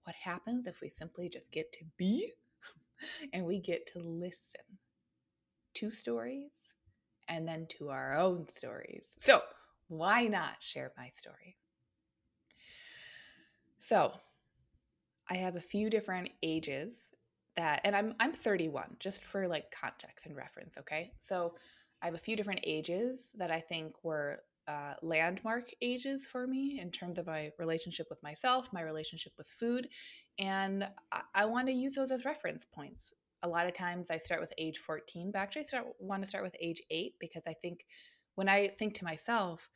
What 0.04 0.16
happens 0.16 0.68
if 0.68 0.82
we 0.82 0.90
simply 0.90 1.30
just 1.30 1.52
get 1.52 1.72
to 1.74 1.86
be 1.98 2.32
and 3.34 3.46
we 3.46 3.60
get 3.60 3.92
to 3.94 4.00
listen 4.00 4.62
to 5.76 5.92
stories 5.92 6.52
and 7.28 7.48
then 7.48 7.68
to 7.78 7.90
our 7.90 8.14
own 8.18 8.48
stories. 8.50 9.16
So, 9.20 9.42
why 9.90 10.28
not 10.28 10.62
share 10.62 10.92
my 10.98 11.10
story? 11.10 11.58
So, 13.80 14.14
I 15.30 15.36
have 15.36 15.56
a 15.56 15.62
few 15.62 15.90
different 15.90 16.30
ages 16.42 17.12
that 17.56 17.82
and 17.84 17.96
I'm 17.96 18.16
I'm 18.20 18.34
31 18.34 18.98
just 19.00 19.24
for 19.24 19.48
like 19.48 19.72
context 19.72 20.26
and 20.26 20.36
reference, 20.36 20.78
okay? 20.78 21.12
So, 21.20 21.56
I 22.02 22.06
have 22.06 22.16
a 22.16 22.20
few 22.20 22.36
different 22.36 22.62
ages 22.64 23.32
that 23.38 23.52
I 23.52 23.60
think 23.60 24.04
were 24.04 24.44
uh, 24.68 24.94
landmark 25.02 25.66
ages 25.82 26.26
for 26.26 26.46
me 26.46 26.80
in 26.82 26.92
terms 26.92 27.18
of 27.18 27.28
my 27.28 27.52
relationship 27.58 28.08
with 28.10 28.22
myself, 28.22 28.72
my 28.74 28.82
relationship 28.82 29.34
with 29.38 29.48
food, 29.48 29.88
and 30.40 30.88
I, 31.12 31.22
I 31.34 31.46
want 31.46 31.68
to 31.68 31.74
use 31.74 31.96
those 31.96 32.12
as 32.12 32.26
reference 32.26 32.66
points. 32.66 33.14
A 33.44 33.48
lot 33.48 33.68
of 33.68 33.74
times 33.74 34.12
I 34.12 34.18
start 34.18 34.42
with 34.42 34.54
age 34.58 34.80
14, 34.80 35.32
but 35.32 35.40
actually 35.40 35.62
I 35.62 35.66
start, 35.66 35.86
want 36.00 36.24
to 36.24 36.28
start 36.28 36.44
with 36.44 36.58
age 36.60 36.82
eight 36.90 37.14
because 37.20 37.44
I 37.48 37.54
think 37.54 37.86
when 38.36 38.50
I 38.50 38.70
think 38.70 38.94
to 38.96 39.06
myself, 39.06 39.70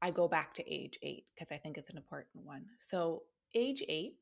I 0.00 0.10
go 0.10 0.28
back 0.28 0.54
to 0.54 0.72
age 0.72 0.98
eight 1.02 1.24
because 1.34 1.52
I 1.52 1.58
think 1.58 1.76
it's 1.76 1.90
an 1.90 1.96
important 1.96 2.44
one. 2.44 2.66
So, 2.80 3.22
age 3.54 3.82
eight, 3.88 4.14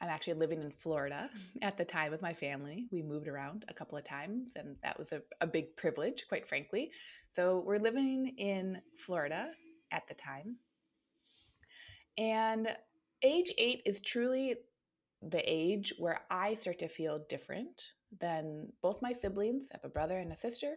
I'm 0.00 0.08
actually 0.08 0.34
living 0.34 0.62
in 0.62 0.70
Florida 0.70 1.28
at 1.62 1.76
the 1.76 1.84
time 1.84 2.10
with 2.10 2.22
my 2.22 2.32
family. 2.32 2.86
We 2.90 3.02
moved 3.02 3.28
around 3.28 3.64
a 3.68 3.74
couple 3.74 3.98
of 3.98 4.04
times, 4.04 4.50
and 4.56 4.76
that 4.82 4.98
was 4.98 5.12
a, 5.12 5.22
a 5.40 5.46
big 5.46 5.76
privilege, 5.76 6.24
quite 6.28 6.48
frankly. 6.48 6.90
So 7.28 7.62
we're 7.66 7.78
living 7.78 8.34
in 8.38 8.80
Florida 8.96 9.50
at 9.90 10.06
the 10.08 10.14
time. 10.14 10.56
And 12.16 12.74
age 13.22 13.52
eight 13.58 13.82
is 13.84 14.00
truly 14.00 14.56
the 15.22 15.42
age 15.44 15.92
where 15.98 16.20
I 16.30 16.54
start 16.54 16.78
to 16.78 16.88
feel 16.88 17.24
different 17.28 17.92
than 18.18 18.72
both 18.82 19.02
my 19.02 19.12
siblings. 19.12 19.68
I 19.72 19.76
have 19.76 19.84
a 19.84 19.92
brother 19.92 20.18
and 20.18 20.32
a 20.32 20.36
sister, 20.36 20.76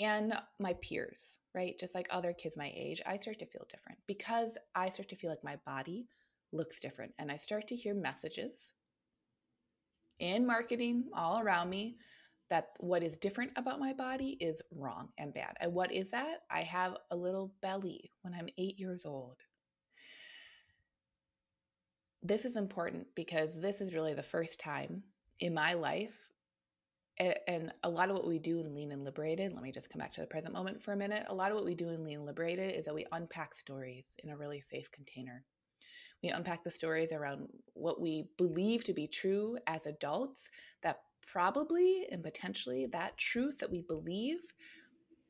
and 0.00 0.34
my 0.58 0.74
peers, 0.74 1.38
right? 1.54 1.78
Just 1.78 1.94
like 1.94 2.06
other 2.10 2.32
kids 2.32 2.56
my 2.56 2.72
age, 2.74 3.02
I 3.06 3.18
start 3.18 3.38
to 3.40 3.46
feel 3.46 3.66
different 3.68 3.98
because 4.06 4.56
I 4.74 4.88
start 4.88 5.08
to 5.10 5.16
feel 5.16 5.30
like 5.30 5.44
my 5.44 5.56
body 5.66 6.06
looks 6.52 6.80
different. 6.80 7.12
And 7.18 7.30
I 7.30 7.36
start 7.36 7.66
to 7.68 7.76
hear 7.76 7.94
messages 7.94 8.72
in 10.18 10.46
marketing 10.46 11.04
all 11.14 11.40
around 11.40 11.70
me 11.70 11.96
that 12.50 12.70
what 12.78 13.02
is 13.02 13.16
different 13.16 13.52
about 13.56 13.78
my 13.78 13.92
body 13.92 14.36
is 14.40 14.62
wrong 14.74 15.08
and 15.18 15.34
bad. 15.34 15.56
And 15.60 15.72
what 15.74 15.92
is 15.92 16.10
that? 16.10 16.42
I 16.50 16.62
have 16.62 16.96
a 17.10 17.16
little 17.16 17.52
belly 17.60 18.10
when 18.22 18.34
I'm 18.34 18.48
eight 18.56 18.78
years 18.78 19.04
old. 19.04 19.36
This 22.22 22.44
is 22.44 22.56
important 22.56 23.06
because 23.14 23.60
this 23.60 23.80
is 23.80 23.94
really 23.94 24.14
the 24.14 24.22
first 24.22 24.60
time 24.60 25.02
in 25.40 25.54
my 25.54 25.74
life 25.74 26.14
and 27.46 27.72
a 27.82 27.90
lot 27.90 28.08
of 28.08 28.14
what 28.14 28.26
we 28.26 28.38
do 28.38 28.60
in 28.60 28.74
lean 28.74 28.92
and 28.92 29.04
liberated 29.04 29.52
let 29.52 29.62
me 29.62 29.72
just 29.72 29.90
come 29.90 29.98
back 29.98 30.12
to 30.12 30.20
the 30.20 30.26
present 30.26 30.54
moment 30.54 30.82
for 30.82 30.92
a 30.92 30.96
minute 30.96 31.24
a 31.28 31.34
lot 31.34 31.50
of 31.50 31.56
what 31.56 31.64
we 31.64 31.74
do 31.74 31.88
in 31.88 32.04
lean 32.04 32.18
and 32.18 32.26
liberated 32.26 32.74
is 32.74 32.84
that 32.84 32.94
we 32.94 33.06
unpack 33.12 33.54
stories 33.54 34.06
in 34.22 34.30
a 34.30 34.36
really 34.36 34.60
safe 34.60 34.90
container 34.92 35.44
we 36.22 36.30
unpack 36.30 36.64
the 36.64 36.70
stories 36.70 37.12
around 37.12 37.48
what 37.74 38.00
we 38.00 38.28
believe 38.36 38.84
to 38.84 38.92
be 38.92 39.06
true 39.06 39.58
as 39.66 39.86
adults 39.86 40.50
that 40.82 41.00
probably 41.26 42.06
and 42.10 42.22
potentially 42.22 42.86
that 42.86 43.16
truth 43.16 43.58
that 43.58 43.70
we 43.70 43.82
believe 43.82 44.38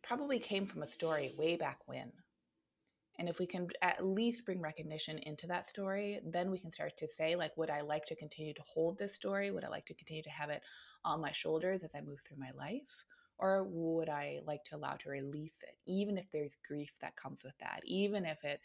probably 0.02 0.38
came 0.38 0.66
from 0.66 0.82
a 0.82 0.86
story 0.86 1.34
way 1.36 1.56
back 1.56 1.78
when 1.86 2.12
and 3.18 3.28
if 3.28 3.40
we 3.40 3.46
can 3.46 3.68
at 3.82 4.04
least 4.04 4.44
bring 4.44 4.60
recognition 4.60 5.18
into 5.18 5.48
that 5.48 5.68
story, 5.68 6.20
then 6.24 6.52
we 6.52 6.58
can 6.58 6.70
start 6.70 6.96
to 6.98 7.08
say, 7.08 7.34
like, 7.34 7.56
would 7.56 7.68
I 7.68 7.80
like 7.80 8.04
to 8.06 8.14
continue 8.14 8.54
to 8.54 8.62
hold 8.62 8.96
this 8.96 9.14
story? 9.14 9.50
Would 9.50 9.64
I 9.64 9.68
like 9.68 9.86
to 9.86 9.94
continue 9.94 10.22
to 10.22 10.30
have 10.30 10.50
it 10.50 10.62
on 11.04 11.20
my 11.20 11.32
shoulders 11.32 11.82
as 11.82 11.96
I 11.96 12.00
move 12.00 12.20
through 12.24 12.38
my 12.38 12.52
life? 12.56 13.04
Or 13.40 13.64
would 13.68 14.08
I 14.08 14.38
like 14.46 14.62
to 14.64 14.76
allow 14.76 14.94
to 14.94 15.10
release 15.10 15.56
it, 15.62 15.76
even 15.86 16.16
if 16.16 16.26
there's 16.32 16.56
grief 16.66 16.92
that 17.00 17.16
comes 17.16 17.42
with 17.44 17.58
that, 17.58 17.80
even 17.84 18.24
if 18.24 18.42
it 18.44 18.60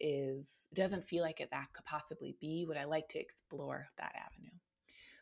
is 0.00 0.68
doesn't 0.74 1.08
feel 1.08 1.22
like 1.22 1.40
it 1.40 1.50
that 1.50 1.72
could 1.72 1.84
possibly 1.84 2.36
be? 2.40 2.64
Would 2.66 2.76
I 2.76 2.84
like 2.84 3.08
to 3.08 3.18
explore 3.18 3.88
that 3.98 4.14
avenue? 4.14 4.50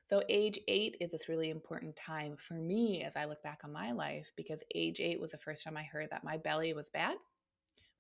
So, 0.09 0.23
age 0.29 0.61
eight 0.69 0.97
is 1.01 1.11
this 1.11 1.29
really 1.29 1.51
important 1.51 1.97
time 1.97 2.37
for 2.37 2.55
me 2.55 3.03
as 3.03 3.17
I 3.17 3.25
look 3.25 3.43
back 3.43 3.61
on 3.65 3.73
my 3.73 3.93
life 3.93 4.31
because 4.37 4.63
age 4.75 5.01
eight 5.01 5.21
was 5.21 5.33
the 5.33 5.39
first 5.39 5.65
time 5.65 5.77
I 5.77 5.83
heard 5.83 6.11
that 6.11 6.25
my 6.25 6.37
belly 6.37 6.73
was 6.73 6.89
bad 6.91 7.17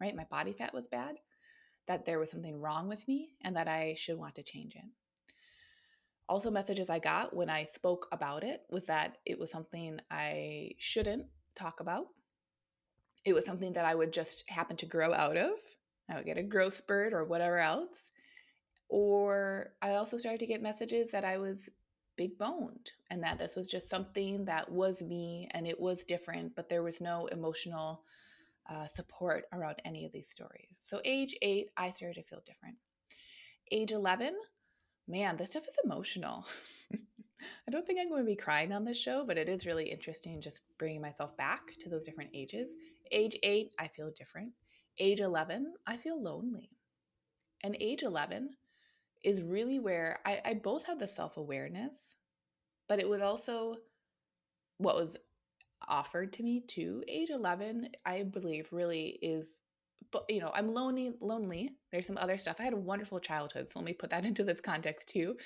right? 0.00 0.16
My 0.16 0.24
body 0.24 0.52
fat 0.52 0.74
was 0.74 0.88
bad, 0.88 1.16
that 1.86 2.04
there 2.04 2.18
was 2.18 2.30
something 2.30 2.60
wrong 2.60 2.88
with 2.88 3.06
me, 3.08 3.30
and 3.42 3.56
that 3.56 3.68
I 3.68 3.94
should 3.94 4.18
want 4.18 4.34
to 4.36 4.42
change 4.42 4.74
it. 4.74 4.84
Also, 6.28 6.50
messages 6.50 6.90
I 6.90 6.98
got 6.98 7.34
when 7.34 7.48
I 7.48 7.64
spoke 7.64 8.08
about 8.10 8.42
it 8.42 8.62
was 8.68 8.86
that 8.86 9.18
it 9.24 9.38
was 9.38 9.50
something 9.50 10.00
I 10.10 10.72
shouldn't 10.78 11.26
talk 11.54 11.80
about. 11.80 12.06
It 13.24 13.32
was 13.32 13.44
something 13.44 13.72
that 13.74 13.84
I 13.84 13.94
would 13.94 14.12
just 14.12 14.48
happen 14.48 14.76
to 14.78 14.86
grow 14.86 15.12
out 15.12 15.36
of. 15.36 15.52
I 16.08 16.16
would 16.16 16.26
get 16.26 16.38
a 16.38 16.42
growth 16.42 16.74
spurt 16.74 17.12
or 17.12 17.24
whatever 17.24 17.58
else. 17.58 18.10
Or 18.88 19.72
I 19.82 19.96
also 19.96 20.18
started 20.18 20.40
to 20.40 20.46
get 20.46 20.62
messages 20.62 21.10
that 21.10 21.24
I 21.24 21.38
was 21.38 21.68
big 22.16 22.38
boned 22.38 22.92
and 23.10 23.22
that 23.22 23.38
this 23.38 23.56
was 23.56 23.66
just 23.66 23.90
something 23.90 24.44
that 24.44 24.70
was 24.70 25.02
me 25.02 25.48
and 25.52 25.66
it 25.66 25.78
was 25.78 26.04
different, 26.04 26.54
but 26.54 26.68
there 26.68 26.82
was 26.82 27.00
no 27.00 27.26
emotional 27.26 28.02
uh, 28.70 28.86
support 28.86 29.44
around 29.52 29.76
any 29.84 30.04
of 30.04 30.12
these 30.12 30.28
stories. 30.28 30.78
So, 30.80 31.00
age 31.04 31.36
eight, 31.42 31.70
I 31.76 31.90
started 31.90 32.22
to 32.22 32.28
feel 32.28 32.42
different. 32.44 32.76
Age 33.70 33.92
11, 33.92 34.34
man, 35.08 35.36
this 35.36 35.50
stuff 35.50 35.68
is 35.68 35.76
emotional. 35.84 36.46
I 36.92 37.70
don't 37.70 37.86
think 37.86 38.00
I'm 38.00 38.08
going 38.08 38.22
to 38.22 38.26
be 38.26 38.36
crying 38.36 38.72
on 38.72 38.84
this 38.84 38.98
show, 38.98 39.24
but 39.26 39.38
it 39.38 39.48
is 39.48 39.66
really 39.66 39.90
interesting 39.90 40.40
just 40.40 40.60
bringing 40.78 41.00
myself 41.00 41.36
back 41.36 41.74
to 41.80 41.88
those 41.88 42.04
different 42.04 42.30
ages. 42.34 42.72
Age 43.12 43.36
eight, 43.42 43.72
I 43.78 43.88
feel 43.88 44.10
different. 44.10 44.52
Age 44.98 45.20
11, 45.20 45.74
I 45.86 45.96
feel 45.96 46.20
lonely. 46.20 46.70
And 47.64 47.76
age 47.80 48.02
11 48.02 48.50
is 49.24 49.42
really 49.42 49.78
where 49.78 50.20
I, 50.24 50.40
I 50.44 50.54
both 50.54 50.86
had 50.86 50.98
the 50.98 51.08
self 51.08 51.36
awareness, 51.36 52.16
but 52.88 52.98
it 52.98 53.08
was 53.08 53.20
also 53.20 53.76
what 54.78 54.96
was 54.96 55.16
offered 55.88 56.32
to 56.34 56.42
me 56.42 56.60
too. 56.60 57.02
Age 57.08 57.30
11, 57.30 57.88
I 58.04 58.22
believe, 58.22 58.68
really 58.72 59.18
is 59.22 59.60
but 60.12 60.24
you 60.28 60.40
know 60.40 60.50
i'm 60.54 60.72
lonely 60.72 61.12
lonely 61.20 61.76
there's 61.90 62.06
some 62.06 62.18
other 62.18 62.38
stuff 62.38 62.56
i 62.58 62.64
had 62.64 62.72
a 62.72 62.76
wonderful 62.76 63.20
childhood 63.20 63.68
so 63.68 63.78
let 63.78 63.86
me 63.86 63.92
put 63.92 64.10
that 64.10 64.24
into 64.30 64.44
this 64.44 64.60
context 64.60 65.08
too 65.08 65.36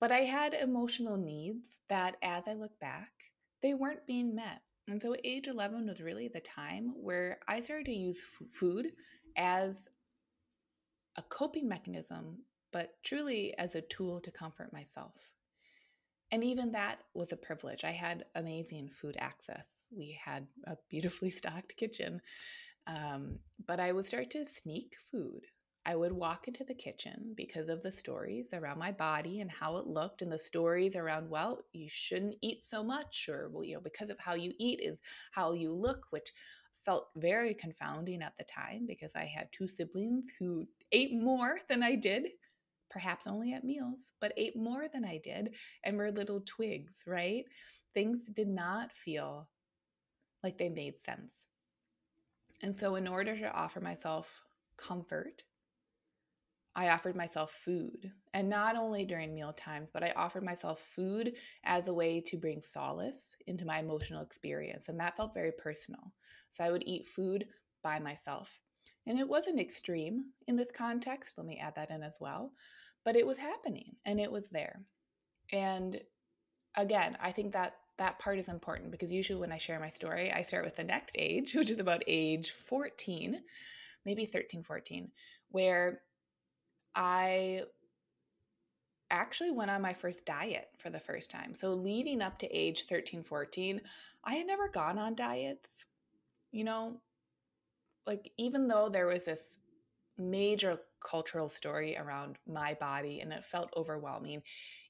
but 0.00 0.12
i 0.12 0.20
had 0.20 0.54
emotional 0.54 1.16
needs 1.16 1.80
that 1.88 2.16
as 2.22 2.44
i 2.48 2.54
look 2.54 2.78
back 2.80 3.10
they 3.62 3.74
weren't 3.74 4.06
being 4.06 4.34
met 4.34 4.60
and 4.88 5.00
so 5.00 5.14
age 5.24 5.46
11 5.46 5.86
was 5.86 6.00
really 6.00 6.28
the 6.28 6.40
time 6.40 6.92
where 6.96 7.38
i 7.48 7.60
started 7.60 7.86
to 7.86 7.92
use 7.92 8.22
f- 8.22 8.46
food 8.52 8.92
as 9.36 9.88
a 11.16 11.22
coping 11.22 11.68
mechanism 11.68 12.38
but 12.72 12.94
truly 13.04 13.56
as 13.58 13.74
a 13.74 13.80
tool 13.82 14.20
to 14.20 14.30
comfort 14.30 14.72
myself 14.72 15.14
and 16.32 16.42
even 16.42 16.72
that 16.72 16.98
was 17.14 17.32
a 17.32 17.36
privilege. 17.36 17.84
I 17.84 17.92
had 17.92 18.24
amazing 18.34 18.88
food 18.88 19.16
access. 19.18 19.86
We 19.96 20.18
had 20.22 20.46
a 20.64 20.76
beautifully 20.88 21.30
stocked 21.40 21.76
kitchen. 21.76 22.20
Um, 22.86 23.38
but 23.66 23.80
I 23.80 23.92
would 23.92 24.06
start 24.06 24.30
to 24.30 24.46
sneak 24.46 24.96
food. 25.10 25.46
I 25.86 25.94
would 25.94 26.12
walk 26.12 26.48
into 26.48 26.64
the 26.64 26.74
kitchen 26.74 27.32
because 27.36 27.68
of 27.68 27.82
the 27.82 27.92
stories 27.92 28.52
around 28.52 28.78
my 28.78 28.90
body 28.90 29.40
and 29.40 29.50
how 29.50 29.76
it 29.76 29.86
looked, 29.86 30.20
and 30.20 30.32
the 30.32 30.38
stories 30.38 30.96
around, 30.96 31.30
well, 31.30 31.62
you 31.72 31.88
shouldn't 31.88 32.36
eat 32.42 32.64
so 32.64 32.82
much, 32.82 33.28
or, 33.28 33.48
well, 33.52 33.64
you 33.64 33.74
know, 33.74 33.80
because 33.80 34.10
of 34.10 34.18
how 34.18 34.34
you 34.34 34.52
eat 34.58 34.80
is 34.82 34.98
how 35.30 35.52
you 35.52 35.72
look, 35.72 36.06
which 36.10 36.32
felt 36.84 37.08
very 37.16 37.54
confounding 37.54 38.20
at 38.20 38.36
the 38.36 38.44
time 38.44 38.84
because 38.86 39.14
I 39.14 39.24
had 39.24 39.52
two 39.52 39.68
siblings 39.68 40.30
who 40.38 40.66
ate 40.90 41.14
more 41.14 41.60
than 41.68 41.82
I 41.82 41.94
did 41.94 42.28
perhaps 42.90 43.26
only 43.26 43.52
at 43.52 43.64
meals, 43.64 44.12
but 44.20 44.32
ate 44.36 44.56
more 44.56 44.88
than 44.88 45.04
I 45.04 45.18
did 45.18 45.54
and 45.84 45.96
were 45.96 46.10
little 46.12 46.40
twigs, 46.46 47.02
right? 47.06 47.44
Things 47.94 48.28
did 48.28 48.48
not 48.48 48.92
feel 48.92 49.48
like 50.42 50.58
they 50.58 50.68
made 50.68 51.00
sense. 51.00 51.46
And 52.62 52.78
so, 52.78 52.94
in 52.94 53.06
order 53.06 53.36
to 53.36 53.52
offer 53.52 53.80
myself 53.80 54.40
comfort, 54.76 55.42
I 56.76 56.90
offered 56.90 57.16
myself 57.16 57.52
food. 57.52 58.12
And 58.34 58.50
not 58.50 58.76
only 58.76 59.06
during 59.06 59.34
meal 59.34 59.54
times, 59.54 59.88
but 59.92 60.04
I 60.04 60.12
offered 60.14 60.44
myself 60.44 60.78
food 60.78 61.32
as 61.64 61.88
a 61.88 61.94
way 61.94 62.20
to 62.26 62.36
bring 62.36 62.60
solace 62.60 63.34
into 63.46 63.64
my 63.64 63.78
emotional 63.78 64.22
experience. 64.22 64.90
And 64.90 65.00
that 65.00 65.16
felt 65.16 65.32
very 65.32 65.52
personal. 65.52 66.12
So 66.52 66.62
I 66.62 66.70
would 66.70 66.84
eat 66.86 67.06
food 67.06 67.46
by 67.82 67.98
myself. 67.98 68.60
And 69.06 69.18
it 69.18 69.26
wasn't 69.26 69.58
extreme 69.58 70.26
in 70.48 70.56
this 70.56 70.70
context. 70.70 71.38
Let 71.38 71.46
me 71.46 71.58
add 71.58 71.76
that 71.76 71.90
in 71.90 72.02
as 72.02 72.18
well. 72.20 72.52
But 73.06 73.16
it 73.16 73.26
was 73.26 73.38
happening 73.38 73.96
and 74.04 74.20
it 74.20 74.30
was 74.30 74.50
there. 74.50 74.80
And 75.52 75.98
again, 76.76 77.16
I 77.20 77.32
think 77.32 77.54
that 77.54 77.76
that 77.96 78.18
part 78.18 78.38
is 78.38 78.48
important 78.48 78.90
because 78.90 79.10
usually 79.10 79.40
when 79.40 79.52
I 79.52 79.56
share 79.56 79.80
my 79.80 79.88
story, 79.88 80.30
I 80.30 80.42
start 80.42 80.66
with 80.66 80.76
the 80.76 80.84
next 80.84 81.16
age, 81.18 81.54
which 81.54 81.70
is 81.70 81.78
about 81.78 82.02
age 82.06 82.50
14, 82.50 83.40
maybe 84.04 84.26
13, 84.26 84.62
14, 84.62 85.10
where 85.50 86.02
I 86.96 87.62
actually 89.10 89.52
went 89.52 89.70
on 89.70 89.82
my 89.82 89.92
first 89.92 90.24
diet 90.24 90.68
for 90.78 90.90
the 90.90 90.98
first 90.98 91.30
time. 91.30 91.54
So 91.54 91.74
leading 91.74 92.22
up 92.22 92.38
to 92.40 92.48
age 92.48 92.86
13, 92.86 93.22
14, 93.22 93.80
I 94.24 94.34
had 94.34 94.46
never 94.46 94.68
gone 94.68 94.98
on 94.98 95.14
diets. 95.14 95.86
You 96.50 96.64
know, 96.64 97.00
like 98.06 98.32
even 98.38 98.68
though 98.68 98.88
there 98.88 99.06
was 99.06 99.24
this 99.24 99.58
major 100.18 100.78
cultural 101.00 101.48
story 101.48 101.96
around 101.96 102.36
my 102.46 102.74
body 102.74 103.20
and 103.20 103.32
it 103.32 103.44
felt 103.44 103.70
overwhelming 103.76 104.42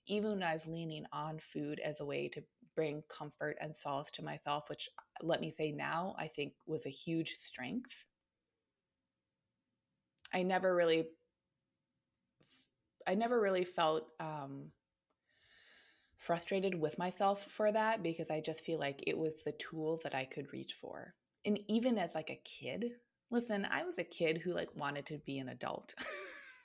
even 0.06 0.30
when 0.30 0.42
i 0.42 0.52
was 0.52 0.66
leaning 0.66 1.04
on 1.12 1.38
food 1.38 1.80
as 1.80 2.00
a 2.00 2.04
way 2.04 2.28
to 2.28 2.42
bring 2.76 3.02
comfort 3.08 3.56
and 3.60 3.76
solace 3.76 4.10
to 4.10 4.24
myself 4.24 4.68
which 4.70 4.88
let 5.22 5.40
me 5.40 5.50
say 5.50 5.72
now 5.72 6.14
i 6.16 6.28
think 6.28 6.52
was 6.66 6.86
a 6.86 6.90
huge 6.90 7.34
strength 7.34 8.06
i 10.32 10.42
never 10.42 10.76
really 10.76 11.06
i 13.06 13.14
never 13.14 13.40
really 13.40 13.64
felt 13.64 14.10
um, 14.20 14.70
frustrated 16.18 16.74
with 16.74 16.98
myself 16.98 17.44
for 17.44 17.72
that 17.72 18.02
because 18.02 18.30
i 18.30 18.40
just 18.40 18.64
feel 18.64 18.78
like 18.78 19.02
it 19.06 19.16
was 19.16 19.34
the 19.44 19.52
tool 19.52 20.00
that 20.02 20.14
i 20.14 20.24
could 20.24 20.52
reach 20.52 20.74
for 20.74 21.14
and 21.44 21.58
even 21.68 21.98
as 21.98 22.14
like 22.14 22.30
a 22.30 22.40
kid 22.44 22.92
Listen, 23.30 23.66
I 23.70 23.84
was 23.84 23.98
a 23.98 24.04
kid 24.04 24.38
who 24.38 24.52
like 24.52 24.74
wanted 24.76 25.06
to 25.06 25.18
be 25.18 25.38
an 25.38 25.48
adult. 25.48 25.94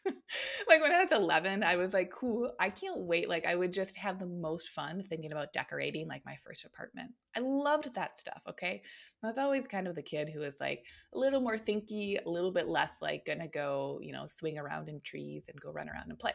like 0.67 0.81
when 0.81 0.91
I 0.91 1.03
was 1.03 1.11
11, 1.11 1.63
I 1.63 1.75
was 1.75 1.93
like, 1.93 2.11
cool, 2.11 2.51
I 2.59 2.69
can't 2.69 2.99
wait. 2.99 3.29
Like 3.29 3.45
I 3.45 3.55
would 3.55 3.73
just 3.73 3.95
have 3.97 4.19
the 4.19 4.25
most 4.25 4.69
fun 4.69 5.03
thinking 5.03 5.31
about 5.31 5.53
decorating 5.53 6.07
like 6.07 6.25
my 6.25 6.37
first 6.43 6.65
apartment. 6.65 7.11
I 7.35 7.39
loved 7.39 7.93
that 7.93 8.17
stuff. 8.17 8.41
Okay. 8.49 8.81
I 9.23 9.27
was 9.27 9.37
always 9.37 9.67
kind 9.67 9.87
of 9.87 9.95
the 9.95 10.01
kid 10.01 10.29
who 10.29 10.39
was 10.39 10.59
like 10.59 10.83
a 11.13 11.17
little 11.17 11.41
more 11.41 11.57
thinky, 11.57 12.17
a 12.23 12.29
little 12.29 12.51
bit 12.51 12.67
less 12.67 13.01
like 13.01 13.25
gonna 13.25 13.47
go, 13.47 13.99
you 14.01 14.11
know, 14.11 14.27
swing 14.27 14.57
around 14.57 14.89
in 14.89 15.01
trees 15.01 15.45
and 15.47 15.59
go 15.59 15.71
run 15.71 15.89
around 15.89 16.09
and 16.09 16.19
play. 16.19 16.33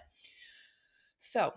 So, 1.18 1.52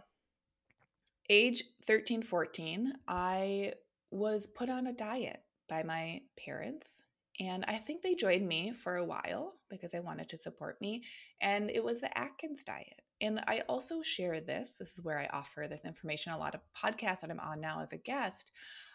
age 1.29 1.63
13, 1.85 2.23
14, 2.23 2.93
I 3.07 3.73
was 4.11 4.47
put 4.47 4.69
on 4.69 4.87
a 4.87 4.93
diet 4.93 5.41
by 5.67 5.83
my 5.83 6.21
parents 6.43 7.03
and 7.39 7.63
I 7.67 7.77
think 7.77 8.01
they 8.01 8.15
joined 8.15 8.47
me 8.47 8.73
for 8.73 8.97
a 8.97 9.05
while 9.05 9.53
because 9.69 9.91
they 9.91 10.01
wanted 10.01 10.27
to 10.29 10.37
support 10.37 10.79
me. 10.81 11.03
And 11.41 11.69
it 11.69 11.83
was 11.83 12.01
the 12.01 12.17
Atkins 12.17 12.65
diet. 12.65 13.01
And 13.21 13.39
I 13.47 13.63
also 13.69 14.01
share 14.01 14.41
this. 14.41 14.77
This 14.77 14.97
is 14.97 15.03
where 15.03 15.17
I 15.17 15.29
offer 15.31 15.65
this 15.69 15.85
information. 15.85 16.33
A 16.33 16.37
lot 16.37 16.55
of 16.55 16.61
podcasts 16.75 17.21
that 17.21 17.31
I'm 17.31 17.39
on 17.39 17.61
now 17.61 17.81
as 17.81 17.93
a 17.93 17.97
guest. 17.97 18.51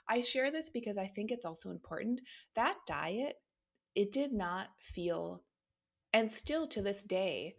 I 0.09 0.21
share 0.21 0.51
this 0.51 0.69
because 0.69 0.99
I 0.99 1.07
think 1.07 1.31
it's 1.31 1.47
also 1.47 1.71
important. 1.71 2.21
That 2.55 2.77
diet, 2.87 3.37
it 3.95 4.13
did 4.13 4.33
not 4.33 4.69
feel, 4.79 5.43
and 6.13 6.31
still 6.31 6.67
to 6.69 6.83
this 6.83 7.03
day, 7.03 7.55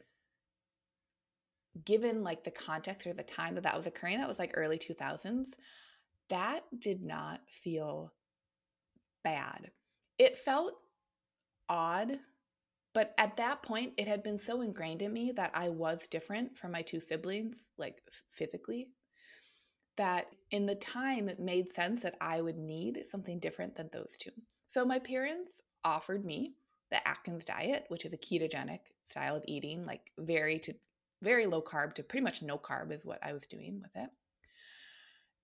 given 1.83 2.23
like 2.23 2.43
the 2.43 2.51
context 2.51 3.07
or 3.07 3.13
the 3.13 3.23
time 3.23 3.55
that 3.55 3.63
that 3.63 3.75
was 3.75 3.87
occurring, 3.87 4.19
that 4.19 4.27
was 4.27 4.39
like 4.39 4.51
early 4.53 4.77
2000s, 4.77 5.47
that 6.29 6.61
did 6.79 7.01
not 7.01 7.41
feel 7.49 8.13
bad 9.23 9.71
it 10.17 10.37
felt 10.37 10.73
odd, 11.69 12.19
but 12.93 13.13
at 13.17 13.37
that 13.37 13.61
point, 13.61 13.93
it 13.97 14.07
had 14.07 14.23
been 14.23 14.37
so 14.37 14.61
ingrained 14.61 15.01
in 15.01 15.11
me 15.11 15.31
that 15.35 15.51
I 15.53 15.69
was 15.69 16.07
different 16.07 16.57
from 16.57 16.71
my 16.71 16.81
two 16.81 16.99
siblings, 16.99 17.65
like 17.77 18.01
physically, 18.31 18.89
that 19.97 20.27
in 20.51 20.65
the 20.65 20.75
time 20.75 21.27
it 21.27 21.39
made 21.39 21.69
sense 21.69 22.03
that 22.03 22.15
I 22.21 22.41
would 22.41 22.57
need 22.57 23.03
something 23.09 23.39
different 23.39 23.75
than 23.75 23.89
those 23.91 24.15
two. 24.17 24.31
So 24.69 24.85
my 24.85 24.99
parents 24.99 25.61
offered 25.83 26.25
me 26.25 26.53
the 26.91 27.05
Atkins 27.07 27.45
diet, 27.45 27.85
which 27.89 28.05
is 28.05 28.13
a 28.13 28.17
ketogenic 28.17 28.79
style 29.03 29.35
of 29.35 29.43
eating, 29.47 29.85
like 29.85 30.11
very 30.17 30.59
to 30.59 30.73
very 31.21 31.45
low 31.45 31.61
carb 31.61 31.93
to 31.95 32.03
pretty 32.03 32.23
much 32.23 32.41
no 32.41 32.57
carb 32.57 32.91
is 32.91 33.05
what 33.05 33.19
I 33.23 33.33
was 33.33 33.47
doing 33.47 33.81
with 33.81 33.91
it. 33.95 34.09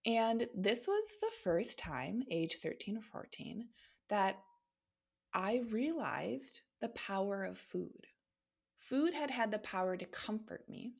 And 0.05 0.47
this 0.55 0.87
was 0.87 1.03
the 1.21 1.31
first 1.43 1.77
time, 1.77 2.23
age 2.29 2.57
13 2.61 2.97
or 2.97 3.01
14, 3.01 3.67
that 4.09 4.37
I 5.33 5.63
realized 5.69 6.61
the 6.81 6.89
power 6.89 7.43
of 7.43 7.57
food. 7.57 8.07
Food 8.77 9.13
had 9.13 9.31
had 9.31 9.51
the 9.51 9.59
power 9.59 9.95
to 9.95 10.05
comfort 10.05 10.67
me. 10.67 10.93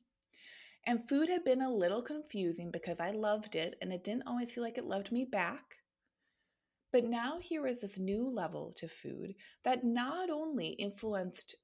And 0.84 1.08
food 1.08 1.28
had 1.28 1.44
been 1.44 1.62
a 1.62 1.72
little 1.72 2.02
confusing 2.02 2.70
because 2.70 2.98
I 2.98 3.10
loved 3.10 3.54
it 3.54 3.76
and 3.80 3.92
it 3.92 4.04
didn't 4.04 4.26
always 4.26 4.52
feel 4.52 4.64
like 4.64 4.78
it 4.78 4.84
loved 4.84 5.12
me 5.12 5.24
back. 5.24 5.76
But 6.92 7.04
now 7.04 7.38
here 7.40 7.62
was 7.62 7.80
this 7.80 7.98
new 7.98 8.28
level 8.28 8.72
to 8.76 8.88
food 8.88 9.34
that 9.64 9.84
not 9.84 10.28
only 10.28 10.68
influenced 10.68 11.54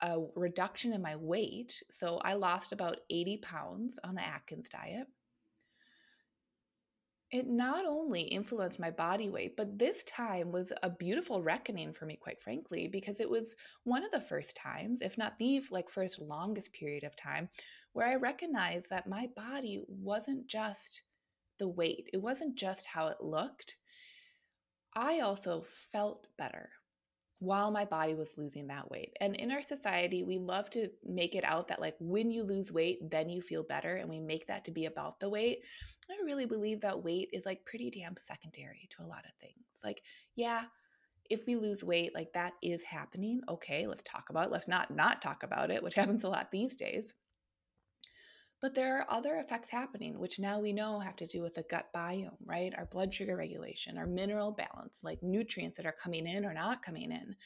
a 0.00 0.18
reduction 0.34 0.92
in 0.92 1.02
my 1.02 1.16
weight, 1.16 1.82
so 1.90 2.18
I 2.18 2.34
lost 2.34 2.72
about 2.72 3.00
80 3.10 3.38
pounds 3.38 3.98
on 4.02 4.14
the 4.14 4.24
Atkins 4.24 4.68
diet, 4.68 5.06
it 7.32 7.46
not 7.46 7.84
only 7.84 8.22
influenced 8.22 8.80
my 8.80 8.90
body 8.90 9.30
weight, 9.30 9.56
but 9.56 9.78
this 9.78 10.02
time 10.04 10.50
was 10.50 10.72
a 10.82 10.90
beautiful 10.90 11.42
reckoning 11.42 11.92
for 11.92 12.04
me, 12.04 12.16
quite 12.16 12.42
frankly, 12.42 12.88
because 12.88 13.20
it 13.20 13.30
was 13.30 13.54
one 13.84 14.04
of 14.04 14.10
the 14.10 14.20
first 14.20 14.56
times, 14.56 15.00
if 15.00 15.16
not 15.16 15.38
the 15.38 15.62
like 15.70 15.88
first 15.88 16.20
longest 16.20 16.72
period 16.72 17.04
of 17.04 17.14
time, 17.14 17.48
where 17.92 18.06
I 18.06 18.16
recognized 18.16 18.90
that 18.90 19.08
my 19.08 19.28
body 19.36 19.82
wasn't 19.86 20.48
just 20.48 21.02
the 21.58 21.68
weight, 21.68 22.08
it 22.12 22.18
wasn't 22.18 22.56
just 22.56 22.86
how 22.86 23.06
it 23.06 23.22
looked. 23.22 23.76
I 24.96 25.20
also 25.20 25.64
felt 25.92 26.26
better 26.36 26.70
while 27.40 27.70
my 27.70 27.86
body 27.86 28.14
was 28.14 28.36
losing 28.36 28.66
that 28.68 28.90
weight. 28.90 29.16
And 29.20 29.34
in 29.34 29.50
our 29.50 29.62
society, 29.62 30.22
we 30.22 30.38
love 30.38 30.68
to 30.70 30.88
make 31.04 31.34
it 31.34 31.44
out 31.44 31.68
that 31.68 31.80
like 31.80 31.96
when 31.98 32.30
you 32.30 32.42
lose 32.44 32.70
weight, 32.70 33.10
then 33.10 33.28
you 33.28 33.40
feel 33.40 33.62
better. 33.62 33.96
And 33.96 34.08
we 34.08 34.20
make 34.20 34.46
that 34.46 34.64
to 34.66 34.70
be 34.70 34.84
about 34.84 35.18
the 35.20 35.28
weight. 35.28 35.62
I 36.10 36.24
really 36.24 36.44
believe 36.44 36.82
that 36.82 37.02
weight 37.02 37.30
is 37.32 37.46
like 37.46 37.64
pretty 37.64 37.90
damn 37.90 38.16
secondary 38.16 38.88
to 38.90 39.02
a 39.02 39.08
lot 39.08 39.24
of 39.24 39.32
things. 39.40 39.64
Like, 39.82 40.02
yeah, 40.36 40.64
if 41.30 41.46
we 41.46 41.56
lose 41.56 41.82
weight, 41.82 42.14
like 42.14 42.32
that 42.34 42.52
is 42.62 42.82
happening. 42.82 43.40
Okay, 43.48 43.86
let's 43.86 44.02
talk 44.02 44.28
about 44.28 44.48
it. 44.48 44.52
Let's 44.52 44.68
not 44.68 44.94
not 44.94 45.22
talk 45.22 45.42
about 45.42 45.70
it, 45.70 45.82
which 45.82 45.94
happens 45.96 46.24
a 46.24 46.28
lot 46.28 46.50
these 46.50 46.76
days. 46.76 47.14
But 48.60 48.74
there 48.74 48.98
are 48.98 49.06
other 49.08 49.36
effects 49.36 49.70
happening, 49.70 50.18
which 50.18 50.38
now 50.38 50.60
we 50.60 50.74
know 50.74 50.98
have 50.98 51.16
to 51.16 51.26
do 51.26 51.40
with 51.40 51.54
the 51.54 51.62
gut 51.62 51.86
biome, 51.94 52.36
right? 52.44 52.74
Our 52.76 52.84
blood 52.84 53.14
sugar 53.14 53.34
regulation, 53.34 53.96
our 53.96 54.06
mineral 54.06 54.52
balance, 54.52 55.02
like 55.02 55.22
nutrients 55.22 55.78
that 55.78 55.86
are 55.86 55.92
coming 55.92 56.26
in 56.26 56.44
or 56.44 56.52
not 56.52 56.82
coming 56.82 57.10
in, 57.10 57.36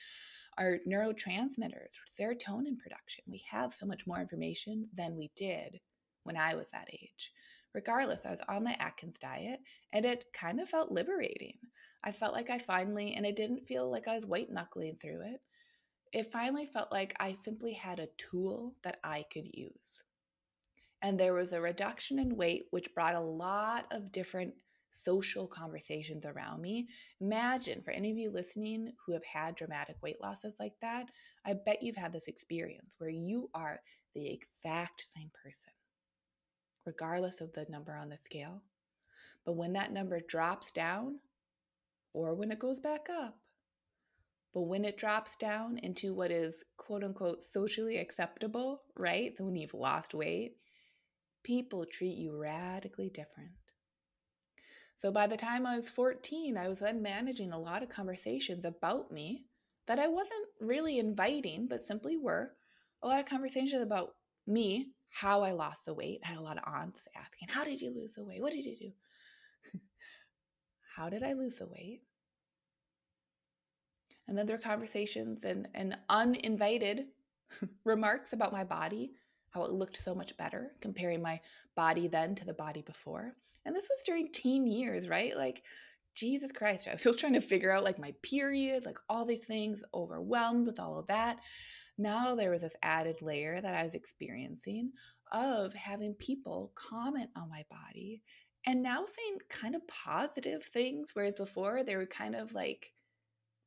our 0.59 0.79
neurotransmitters, 0.88 1.94
serotonin 2.11 2.79
production. 2.79 3.22
We 3.29 3.44
have 3.48 3.72
so 3.72 3.87
much 3.87 4.09
more 4.09 4.20
information 4.20 4.88
than 4.92 5.16
we 5.16 5.31
did 5.37 5.81
when 6.24 6.37
I 6.37 6.57
was 6.57 6.70
that 6.70 6.88
age. 6.92 7.33
Regardless, 7.74 8.27
I 8.27 8.31
was 8.31 8.40
on 8.48 8.64
the 8.64 8.83
Atkins 8.83 9.18
diet 9.20 9.61
and 9.92 10.05
it 10.05 10.24
kind 10.33 10.61
of 10.61 10.68
felt 10.68 10.90
liberating. 10.90 11.59
I 12.03 12.11
felt 12.11 12.35
like 12.35 12.50
I 12.50 12.59
finally, 12.59 13.14
and 13.14 13.24
it 13.24 13.37
didn't 13.37 13.68
feel 13.68 13.88
like 13.88 14.09
I 14.09 14.16
was 14.16 14.27
white 14.27 14.50
knuckling 14.50 14.96
through 14.96 15.22
it. 15.22 15.40
It 16.12 16.33
finally 16.33 16.66
felt 16.66 16.90
like 16.90 17.14
I 17.20 17.35
simply 17.35 17.72
had 17.72 18.00
a 18.00 18.09
tool 18.18 18.74
that 18.83 18.98
I 19.05 19.24
could 19.33 19.46
use 19.53 20.03
and 21.05 21.21
there 21.21 21.35
was 21.35 21.53
a 21.53 21.61
reduction 21.61 22.19
in 22.19 22.35
weight, 22.35 22.64
which 22.71 22.95
brought 22.95 23.14
a 23.14 23.21
lot 23.21 23.85
of 23.90 24.11
different 24.11 24.55
social 24.90 25.47
conversations 25.47 26.25
around 26.25 26.62
me. 26.62 26.88
Imagine 27.21 27.83
for 27.83 27.90
any 27.90 28.11
of 28.11 28.17
you 28.17 28.31
listening 28.31 28.90
who 29.05 29.12
have 29.12 29.25
had 29.25 29.55
dramatic 29.55 29.97
weight 30.03 30.17
losses 30.23 30.57
like 30.59 30.73
that, 30.81 31.11
I 31.45 31.57
bet 31.67 31.83
you've 31.83 31.95
had 31.95 32.11
this 32.11 32.27
experience 32.27 32.95
where 32.97 33.11
you 33.11 33.51
are 33.55 33.81
the 34.14 34.27
exact 34.33 35.05
same 35.07 35.31
person, 35.43 35.75
regardless 36.87 37.43
of 37.43 37.53
the 37.53 37.67
number 37.69 37.95
on 37.95 38.09
the 38.09 38.17
scale. 38.17 38.62
But 39.45 39.57
when 39.57 39.75
that 39.75 39.93
number 39.93 40.21
drops 40.27 40.73
down, 40.73 41.19
or 42.14 42.35
when 42.35 42.51
it 42.51 42.59
goes 42.59 42.81
back 42.81 43.09
up, 43.11 43.37
but 44.55 44.62
when 44.62 44.87
it 44.87 44.97
drops 44.97 45.37
down 45.37 45.77
into 45.79 46.14
what 46.14 46.31
is 46.31 46.64
quote 46.79 47.05
unquote 47.05 47.43
socially 47.43 47.99
acceptable, 47.99 48.81
right? 48.97 49.37
So 49.37 49.45
when 49.45 49.57
you've 49.57 49.75
lost 49.75 50.14
weight, 50.14 50.55
people 51.44 51.85
treat 51.85 52.16
you 52.16 52.37
radically 52.37 53.11
different. 53.11 53.50
So 54.96 55.12
by 55.12 55.26
the 55.26 55.37
time 55.37 55.66
I 55.66 55.76
was 55.76 55.88
14, 55.88 56.57
I 56.57 56.68
was 56.68 56.80
then 56.80 57.02
managing 57.02 57.52
a 57.52 57.59
lot 57.59 57.83
of 57.83 57.88
conversations 57.88 58.64
about 58.64 59.12
me 59.12 59.44
that 59.87 59.98
I 59.98 60.09
wasn't 60.09 60.46
really 60.61 60.98
inviting, 60.98 61.66
but 61.68 61.83
simply 61.83 62.16
were. 62.16 62.52
A 63.02 63.07
lot 63.07 63.20
of 63.20 63.26
conversations 63.26 63.83
about 63.83 64.14
me, 64.46 64.92
how 65.11 65.42
I 65.42 65.52
lost 65.52 65.85
the 65.85 65.94
weight. 65.94 66.20
I 66.24 66.28
had 66.28 66.38
a 66.38 66.42
lot 66.42 66.57
of 66.57 66.64
aunts 66.66 67.07
asking, 67.14 67.48
How 67.48 67.64
did 67.64 67.80
you 67.80 67.94
lose 67.94 68.14
the 68.14 68.24
weight? 68.24 68.40
What 68.40 68.52
did 68.52 68.64
you 68.64 68.76
do? 68.76 68.92
how 70.96 71.11
did 71.11 71.22
I 71.22 71.35
lose 71.35 71.57
the 71.57 71.66
weight? 71.66 72.00
And 74.26 74.38
then 74.38 74.46
there 74.46 74.57
are 74.57 74.59
conversations 74.61 75.44
and, 75.44 75.68
and 75.74 75.98
uninvited 76.09 77.07
remarks 77.85 78.33
about 78.33 78.52
my 78.52 78.64
body 78.64 79.12
how 79.55 79.64
it 79.64 79.73
looked 79.73 79.97
so 79.97 80.14
much 80.14 80.37
better, 80.37 80.73
comparing 80.81 81.23
my 81.23 81.40
body 81.77 82.09
then 82.09 82.35
to 82.35 82.45
the 82.45 82.53
body 82.53 82.83
before. 82.83 83.33
And 83.64 83.75
this 83.75 83.88
was 83.88 84.03
during 84.05 84.33
teen 84.33 84.67
years, 84.67 85.09
right? 85.09 85.37
Like, 85.37 85.62
Jesus 86.14 86.53
Christ, 86.53 86.87
I 86.87 86.93
was 86.93 87.01
still 87.01 87.14
trying 87.14 87.33
to 87.33 87.40
figure 87.40 87.73
out 87.73 87.83
like 87.83 87.99
my 87.99 88.14
period, 88.23 88.87
like 88.87 88.99
all 89.09 89.25
these 89.25 89.45
things, 89.45 89.83
overwhelmed 89.93 90.67
with 90.67 90.79
all 90.79 90.99
of 90.99 91.09
that. 91.09 91.38
Now 91.99 92.35
there 92.35 92.51
was 92.51 92.62
this 92.62 92.77
added 92.83 93.21
layer 93.21 93.61
that 93.61 93.75
I 93.75 93.85
was 93.85 93.95
experiencing 93.95 94.93
of 95.33 95.73
having 95.75 96.14
people 96.14 96.73
comment 96.77 97.31
on 97.37 97.49
my 97.49 97.64
body 97.69 98.23
and 98.67 98.83
now 98.83 99.05
saying 99.05 99.38
kind 99.49 99.75
of 99.75 99.87
positive 99.88 100.64
things, 100.64 101.11
whereas 101.14 101.35
before 101.35 101.83
they 101.83 101.97
were 101.97 102.07
kind 102.07 102.35
of 102.35 102.55
like 102.55 102.93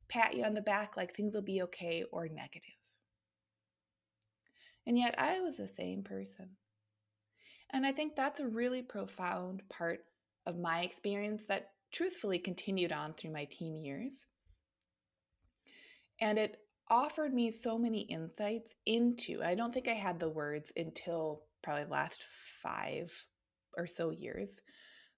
pat 0.09 0.33
you 0.33 0.43
on 0.43 0.53
the 0.53 0.61
back, 0.61 0.97
like 0.97 1.15
things 1.15 1.35
will 1.35 1.41
be 1.41 1.61
okay, 1.63 2.03
or 2.11 2.27
negative. 2.27 2.76
And 4.87 4.97
yet 4.97 5.15
I 5.17 5.41
was 5.41 5.57
the 5.57 5.67
same 5.67 6.01
person. 6.01 6.47
And 7.71 7.85
I 7.85 7.91
think 7.91 8.15
that's 8.15 8.39
a 8.39 8.47
really 8.47 8.81
profound 8.81 9.61
part 9.69 9.99
of 10.45 10.57
my 10.57 10.81
experience 10.81 11.43
that 11.49 11.71
truthfully 11.91 12.39
continued 12.39 12.93
on 12.93 13.13
through 13.13 13.33
my 13.33 13.45
teen 13.51 13.75
years. 13.75 14.25
And 16.21 16.39
it 16.39 16.61
offered 16.89 17.33
me 17.33 17.51
so 17.51 17.77
many 17.77 18.01
insights 18.03 18.75
into, 18.85 19.43
I 19.43 19.55
don't 19.55 19.73
think 19.73 19.89
I 19.89 19.93
had 19.93 20.21
the 20.21 20.29
words 20.29 20.71
until 20.77 21.43
probably 21.61 21.85
last 21.85 22.23
five 22.63 23.13
or 23.75 23.87
so 23.87 24.11
years, 24.11 24.61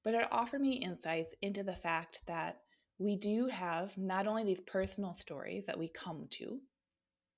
but 0.03 0.15
it 0.15 0.27
offered 0.31 0.61
me 0.61 0.71
insights 0.71 1.35
into 1.43 1.61
the 1.61 1.75
fact 1.75 2.21
that 2.25 2.57
we 2.97 3.15
do 3.15 3.45
have 3.45 3.95
not 3.99 4.25
only 4.25 4.43
these 4.43 4.61
personal 4.61 5.13
stories 5.13 5.67
that 5.67 5.77
we 5.77 5.89
come 5.89 6.25
to, 6.31 6.59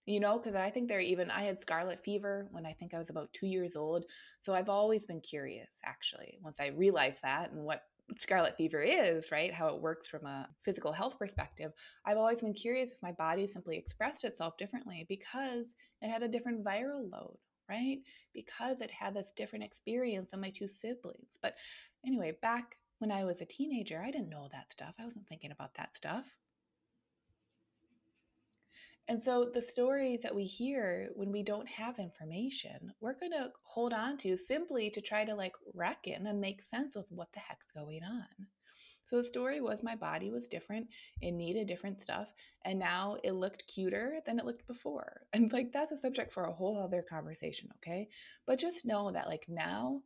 you 0.05 0.19
know, 0.19 0.37
because 0.37 0.55
I 0.55 0.69
think 0.69 0.87
they're 0.87 0.99
even, 0.99 1.29
I 1.29 1.43
had 1.43 1.61
scarlet 1.61 2.03
fever 2.03 2.47
when 2.51 2.65
I 2.65 2.73
think 2.73 2.93
I 2.93 2.99
was 2.99 3.09
about 3.09 3.31
two 3.33 3.47
years 3.47 3.75
old. 3.75 4.05
So 4.41 4.53
I've 4.53 4.69
always 4.69 5.05
been 5.05 5.21
curious, 5.21 5.79
actually, 5.85 6.39
once 6.41 6.59
I 6.59 6.67
realized 6.67 7.19
that 7.23 7.51
and 7.51 7.63
what 7.63 7.83
scarlet 8.19 8.57
fever 8.57 8.81
is, 8.81 9.31
right? 9.31 9.53
How 9.53 9.67
it 9.67 9.81
works 9.81 10.07
from 10.07 10.25
a 10.25 10.49
physical 10.63 10.91
health 10.91 11.17
perspective. 11.17 11.71
I've 12.05 12.17
always 12.17 12.41
been 12.41 12.53
curious 12.53 12.91
if 12.91 13.01
my 13.01 13.11
body 13.13 13.47
simply 13.47 13.77
expressed 13.77 14.23
itself 14.23 14.57
differently 14.57 15.05
because 15.07 15.75
it 16.01 16.09
had 16.09 16.23
a 16.23 16.27
different 16.27 16.63
viral 16.63 17.09
load, 17.11 17.37
right? 17.69 17.99
Because 18.33 18.81
it 18.81 18.91
had 18.91 19.13
this 19.13 19.31
different 19.35 19.63
experience 19.63 20.31
than 20.31 20.41
my 20.41 20.49
two 20.49 20.67
siblings. 20.67 21.37
But 21.41 21.55
anyway, 22.05 22.33
back 22.41 22.77
when 22.99 23.11
I 23.11 23.23
was 23.23 23.41
a 23.41 23.45
teenager, 23.45 24.01
I 24.01 24.11
didn't 24.11 24.29
know 24.29 24.49
that 24.51 24.71
stuff. 24.71 24.95
I 24.99 25.05
wasn't 25.05 25.27
thinking 25.27 25.51
about 25.51 25.73
that 25.75 25.95
stuff. 25.95 26.25
And 29.07 29.21
so 29.21 29.49
the 29.53 29.61
stories 29.61 30.21
that 30.21 30.35
we 30.35 30.45
hear 30.45 31.09
when 31.15 31.31
we 31.31 31.43
don't 31.43 31.67
have 31.67 31.99
information, 31.99 32.93
we're 33.01 33.19
going 33.19 33.31
to 33.33 33.51
hold 33.63 33.93
on 33.93 34.17
to 34.17 34.37
simply 34.37 34.89
to 34.91 35.01
try 35.01 35.25
to 35.25 35.35
like 35.35 35.53
reckon 35.73 36.27
and 36.27 36.39
make 36.39 36.61
sense 36.61 36.95
of 36.95 37.05
what 37.09 37.31
the 37.33 37.39
heck's 37.39 37.71
going 37.71 38.03
on. 38.03 38.47
So 39.11 39.17
the 39.17 39.23
story 39.25 39.59
was 39.59 39.83
my 39.83 39.95
body 39.95 40.31
was 40.31 40.47
different, 40.47 40.87
it 41.19 41.31
needed 41.31 41.67
different 41.67 42.01
stuff, 42.01 42.31
and 42.63 42.79
now 42.79 43.17
it 43.25 43.33
looked 43.33 43.67
cuter 43.67 44.21
than 44.25 44.39
it 44.39 44.45
looked 44.45 44.65
before. 44.67 45.23
And 45.33 45.51
like 45.51 45.73
that's 45.73 45.91
a 45.91 45.97
subject 45.97 46.31
for 46.31 46.45
a 46.45 46.53
whole 46.53 46.79
other 46.79 47.03
conversation, 47.07 47.67
okay? 47.77 48.07
But 48.47 48.59
just 48.59 48.85
know 48.85 49.11
that 49.11 49.27
like 49.27 49.47
now 49.49 50.01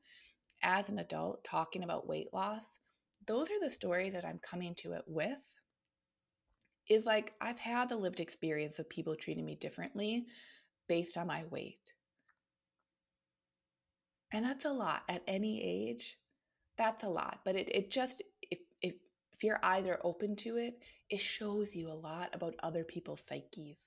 as 0.63 0.89
an 0.89 0.97
adult 0.97 1.43
talking 1.43 1.83
about 1.83 2.07
weight 2.07 2.33
loss, 2.33 2.79
those 3.27 3.51
are 3.51 3.59
the 3.61 3.69
stories 3.69 4.13
that 4.13 4.25
I'm 4.25 4.39
coming 4.39 4.73
to 4.77 4.93
it 4.93 5.03
with 5.05 5.37
is 6.89 7.05
like 7.05 7.33
I've 7.41 7.59
had 7.59 7.89
the 7.89 7.97
lived 7.97 8.19
experience 8.19 8.79
of 8.79 8.89
people 8.89 9.15
treating 9.15 9.45
me 9.45 9.55
differently 9.55 10.27
based 10.87 11.17
on 11.17 11.27
my 11.27 11.43
weight. 11.49 11.93
And 14.31 14.45
that's 14.45 14.65
a 14.65 14.71
lot 14.71 15.03
at 15.09 15.23
any 15.27 15.63
age. 15.63 16.17
That's 16.77 17.03
a 17.03 17.09
lot. 17.09 17.39
But 17.45 17.55
it, 17.55 17.69
it 17.73 17.89
just, 17.89 18.21
if, 18.51 18.59
if, 18.81 18.93
if 19.33 19.43
your 19.43 19.59
eyes 19.63 19.87
are 19.87 20.01
open 20.03 20.35
to 20.37 20.57
it, 20.57 20.79
it 21.09 21.19
shows 21.19 21.75
you 21.75 21.89
a 21.89 21.93
lot 21.93 22.29
about 22.33 22.55
other 22.61 22.83
people's 22.83 23.21
psyches. 23.21 23.79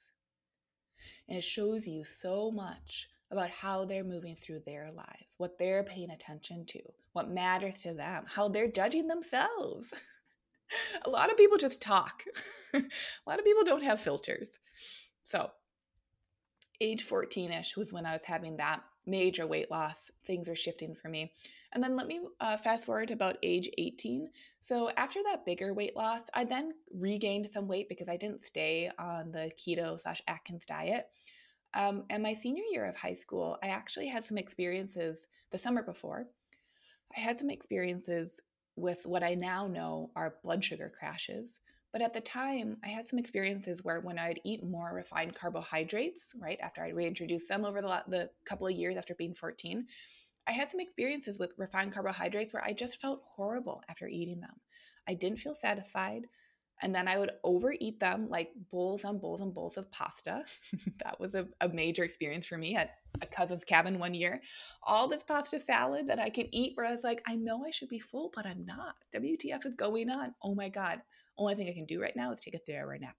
And 1.29 1.37
it 1.37 1.45
shows 1.45 1.87
you 1.87 2.05
so 2.05 2.51
much 2.51 3.09
about 3.31 3.51
how 3.51 3.85
they're 3.85 4.05
moving 4.05 4.37
through 4.37 4.61
their 4.65 4.91
lives, 4.91 5.35
what 5.37 5.59
they're 5.59 5.85
paying 5.85 6.11
attention 6.11 6.65
to, 6.67 6.81
what 7.13 7.31
matters 7.31 7.83
to 7.83 7.93
them, 7.93 8.25
how 8.27 8.49
they're 8.49 8.71
judging 8.71 9.07
themselves. 9.07 9.93
a 11.05 11.11
lot 11.11 11.31
of 11.31 11.37
people 11.37 11.57
just 11.57 11.81
talk. 11.81 12.25
a 12.75 12.81
lot 13.27 13.39
of 13.39 13.45
people 13.45 13.65
don't 13.65 13.83
have 13.83 14.01
filters. 14.01 14.59
So, 15.25 15.51
age 16.81 17.03
14 17.03 17.53
ish 17.53 17.77
was 17.77 17.93
when 17.93 18.07
I 18.07 18.13
was 18.13 18.23
having 18.23 18.57
that 18.57 18.83
major 19.07 19.47
weight 19.47 19.71
loss. 19.71 20.11
Things 20.27 20.49
were 20.49 20.55
shifting 20.55 20.95
for 20.95 21.09
me. 21.09 21.33
And 21.73 21.83
then 21.83 21.97
let 21.97 22.07
me 22.07 22.21
uh, 22.41 22.57
fast 22.57 22.85
forward 22.85 23.09
to 23.09 23.15
about 23.15 23.37
age 23.43 23.69
18. 23.79 24.29
So, 24.61 24.91
after 24.97 25.21
that 25.25 25.45
bigger 25.45 25.75
weight 25.75 25.97
loss, 25.97 26.23
I 26.35 26.45
then 26.45 26.73
regained 26.95 27.49
some 27.53 27.69
weight 27.69 27.89
because 27.89 28.09
I 28.09 28.17
didn't 28.17 28.43
stay 28.43 28.91
on 28.99 29.33
the 29.33 29.51
keto 29.59 30.01
slash 30.01 30.23
Atkins 30.29 30.67
diet. 30.67 31.07
Um, 31.75 32.05
and 32.09 32.23
my 32.23 32.33
senior 32.33 32.65
year 32.71 32.87
of 32.87 32.97
high 32.97 33.15
school, 33.15 33.59
I 33.63 33.69
actually 33.69 34.09
had 34.09 34.25
some 34.25 34.39
experiences 34.39 35.27
the 35.51 35.59
summer 35.59 35.83
before. 35.83 36.27
I 37.17 37.21
had 37.21 37.37
some 37.37 37.51
experiences 37.51 38.41
with 38.79 39.07
what 39.07 39.23
I 39.23 39.35
now 39.35 39.67
know 39.67 40.11
are 40.17 40.37
blood 40.43 40.65
sugar 40.65 40.91
crashes. 40.97 41.61
But 41.93 42.03
at 42.03 42.13
the 42.13 42.21
time, 42.21 42.77
I 42.85 42.89
had 42.89 43.07
some 43.07 43.19
experiences 43.19 43.83
where 43.83 44.01
when 44.01 44.19
I'd 44.19 44.41
eat 44.45 44.63
more 44.63 44.93
refined 44.95 45.35
carbohydrates, 45.35 46.35
right, 46.41 46.59
after 46.61 46.83
I 46.83 46.91
reintroduced 46.91 47.49
them 47.49 47.65
over 47.65 47.81
the, 47.81 48.03
the 48.09 48.31
couple 48.45 48.67
of 48.67 48.75
years 48.75 48.97
after 48.97 49.15
being 49.15 49.35
14, 49.35 49.87
I 50.47 50.53
had 50.53 50.71
some 50.71 50.81
experiences 50.81 51.39
with 51.39 51.53
refined 51.57 51.93
carbohydrates 51.93 52.53
where 52.53 52.65
I 52.65 52.73
just 52.73 53.01
felt 53.01 53.23
horrible 53.25 53.83
after 53.89 54.07
eating 54.07 54.41
them. 54.41 54.55
I 55.07 55.15
didn't 55.15 55.41
feel 55.41 55.55
satisfied. 55.55 56.27
And 56.81 56.95
then 56.95 57.09
I 57.09 57.19
would 57.19 57.33
overeat 57.43 57.99
them 57.99 58.29
like 58.29 58.51
bowls 58.71 59.05
and 59.05 59.21
bowls 59.21 59.41
and 59.41 59.53
bowls 59.53 59.77
of 59.77 59.91
pasta. 59.91 60.45
that 61.03 61.19
was 61.19 61.35
a, 61.35 61.47
a, 61.61 61.69
major 61.69 62.05
experience 62.05 62.47
for 62.47 62.57
me 62.57 62.77
at 62.77 62.91
a 63.21 63.27
cousin's 63.27 63.65
cabin 63.65 63.99
one 63.99 64.15
year. 64.15 64.41
All 64.83 65.09
this 65.09 65.25
pasta 65.25 65.59
salad 65.59 66.07
that 66.09 66.21
I 66.21 66.31
could 66.31 66.49
eat, 66.53 66.73
where 66.77 66.87
I 66.87 66.93
was 66.93 67.03
like, 67.03 67.23
I 67.27 67.35
know 67.35 67.65
I 67.67 67.71
should 67.71 67.89
be 67.89 67.99
full, 67.99 68.31
but 68.35 68.47
I'm 68.47 68.65
not. 68.65 68.95
WTF 69.15 69.67
is 69.67 69.75
going 69.75 70.09
on? 70.09 70.35
Oh 70.43 70.55
my 70.55 70.69
God. 70.69 71.01
Only 71.37 71.55
thing 71.55 71.69
I 71.69 71.75
can 71.75 71.87
do 71.87 72.01
right 72.01 72.17
now 72.17 72.33
is 72.33 72.41
take 72.41 72.55
a 72.55 72.59
three 72.59 72.77
hour 72.77 72.97
nap. 72.99 73.17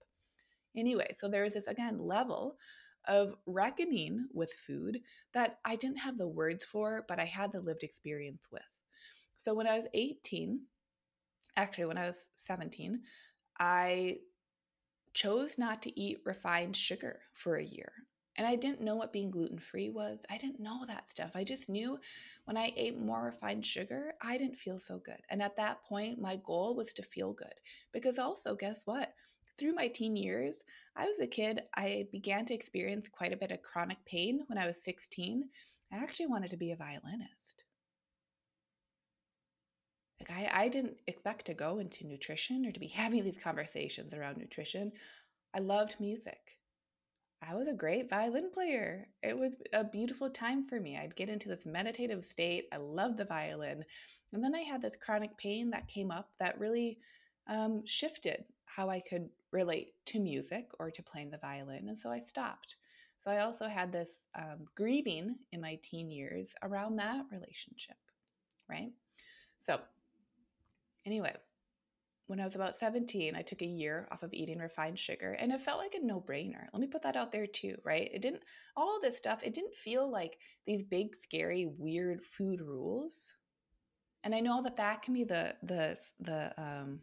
Anyway, 0.76 1.14
so 1.18 1.28
there 1.28 1.44
is 1.44 1.54
this, 1.54 1.66
again, 1.66 1.98
level 1.98 2.56
of 3.08 3.34
reckoning 3.46 4.26
with 4.32 4.52
food 4.52 5.00
that 5.34 5.58
I 5.64 5.76
didn't 5.76 5.98
have 5.98 6.18
the 6.18 6.28
words 6.28 6.64
for, 6.64 7.04
but 7.08 7.18
I 7.18 7.24
had 7.24 7.52
the 7.52 7.60
lived 7.60 7.82
experience 7.82 8.46
with. 8.50 8.62
So 9.36 9.54
when 9.54 9.66
I 9.66 9.76
was 9.76 9.86
18, 9.94 10.60
actually, 11.56 11.86
when 11.86 11.98
I 11.98 12.06
was 12.06 12.30
17, 12.36 13.00
I 13.58 14.18
chose 15.14 15.58
not 15.58 15.82
to 15.82 16.00
eat 16.00 16.22
refined 16.24 16.76
sugar 16.76 17.20
for 17.34 17.56
a 17.56 17.64
year. 17.64 17.92
And 18.36 18.46
I 18.46 18.56
didn't 18.56 18.80
know 18.80 18.96
what 18.96 19.12
being 19.12 19.30
gluten 19.30 19.58
free 19.58 19.90
was. 19.90 20.24
I 20.30 20.38
didn't 20.38 20.60
know 20.60 20.84
that 20.86 21.10
stuff. 21.10 21.32
I 21.34 21.44
just 21.44 21.68
knew 21.68 21.98
when 22.44 22.56
I 22.56 22.72
ate 22.76 22.98
more 22.98 23.24
refined 23.24 23.66
sugar, 23.66 24.14
I 24.22 24.38
didn't 24.38 24.58
feel 24.58 24.78
so 24.78 24.98
good. 25.04 25.20
And 25.28 25.42
at 25.42 25.56
that 25.56 25.82
point, 25.84 26.20
my 26.20 26.36
goal 26.36 26.74
was 26.74 26.92
to 26.94 27.02
feel 27.02 27.32
good. 27.32 27.52
Because 27.92 28.18
also, 28.18 28.54
guess 28.54 28.82
what? 28.86 29.12
Through 29.58 29.74
my 29.74 29.88
teen 29.88 30.16
years, 30.16 30.64
I 30.96 31.06
was 31.06 31.20
a 31.20 31.26
kid, 31.26 31.62
I 31.74 32.06
began 32.12 32.46
to 32.46 32.54
experience 32.54 33.08
quite 33.08 33.34
a 33.34 33.36
bit 33.36 33.50
of 33.50 33.62
chronic 33.62 33.98
pain 34.06 34.44
when 34.46 34.56
I 34.56 34.66
was 34.66 34.82
16. 34.82 35.44
I 35.92 35.96
actually 35.96 36.28
wanted 36.28 36.50
to 36.50 36.56
be 36.56 36.70
a 36.70 36.76
violinist. 36.76 37.64
Like 40.20 40.30
I, 40.30 40.64
I 40.64 40.68
didn't 40.68 40.96
expect 41.06 41.46
to 41.46 41.54
go 41.54 41.78
into 41.78 42.06
nutrition 42.06 42.66
or 42.66 42.72
to 42.72 42.80
be 42.80 42.86
having 43.02 43.24
these 43.24 43.38
conversations 43.38 44.14
around 44.14 44.36
nutrition. 44.36 44.92
I 45.54 45.60
loved 45.60 45.96
music. 45.98 46.58
I 47.42 47.54
was 47.54 47.68
a 47.68 47.74
great 47.74 48.10
violin 48.10 48.50
player. 48.52 49.08
It 49.22 49.36
was 49.36 49.56
a 49.72 49.82
beautiful 49.82 50.28
time 50.28 50.66
for 50.66 50.78
me. 50.78 50.98
I'd 50.98 51.16
get 51.16 51.30
into 51.30 51.48
this 51.48 51.64
meditative 51.64 52.24
state. 52.24 52.68
I 52.70 52.76
loved 52.76 53.16
the 53.16 53.24
violin. 53.24 53.84
And 54.32 54.44
then 54.44 54.54
I 54.54 54.60
had 54.60 54.82
this 54.82 54.94
chronic 54.94 55.36
pain 55.38 55.70
that 55.70 55.88
came 55.88 56.10
up 56.10 56.32
that 56.38 56.60
really 56.60 56.98
um, 57.46 57.84
shifted 57.86 58.44
how 58.66 58.90
I 58.90 59.00
could 59.00 59.28
relate 59.52 59.94
to 60.06 60.20
music 60.20 60.68
or 60.78 60.90
to 60.90 61.02
playing 61.02 61.30
the 61.30 61.38
violin. 61.38 61.88
And 61.88 61.98
so 61.98 62.10
I 62.10 62.20
stopped. 62.20 62.76
So 63.24 63.30
I 63.30 63.38
also 63.40 63.68
had 63.68 63.90
this 63.90 64.20
um, 64.38 64.66
grieving 64.76 65.36
in 65.52 65.60
my 65.60 65.78
teen 65.82 66.10
years 66.10 66.54
around 66.62 66.96
that 66.96 67.24
relationship, 67.30 67.96
right? 68.68 68.92
So 69.60 69.80
Anyway, 71.06 71.32
when 72.26 72.38
I 72.38 72.44
was 72.44 72.54
about 72.54 72.76
17, 72.76 73.34
I 73.34 73.42
took 73.42 73.60
a 73.60 73.66
year 73.66 74.06
off 74.12 74.22
of 74.22 74.32
eating 74.32 74.58
refined 74.58 74.98
sugar 74.98 75.36
and 75.40 75.50
it 75.50 75.60
felt 75.60 75.78
like 75.80 75.94
a 75.94 76.04
no 76.04 76.20
brainer. 76.20 76.66
Let 76.72 76.80
me 76.80 76.86
put 76.86 77.02
that 77.02 77.16
out 77.16 77.32
there 77.32 77.46
too, 77.46 77.76
right? 77.84 78.08
It 78.12 78.22
didn't, 78.22 78.44
all 78.76 79.00
this 79.00 79.16
stuff, 79.16 79.42
it 79.42 79.52
didn't 79.52 79.74
feel 79.74 80.08
like 80.08 80.38
these 80.64 80.84
big, 80.84 81.16
scary, 81.16 81.66
weird 81.66 82.22
food 82.22 82.60
rules. 82.60 83.34
And 84.22 84.32
I 84.32 84.38
know 84.38 84.62
that 84.62 84.76
that 84.76 85.02
can 85.02 85.14
be 85.14 85.24
the, 85.24 85.56
the, 85.64 85.96
the, 86.20 86.52
um, 86.56 87.00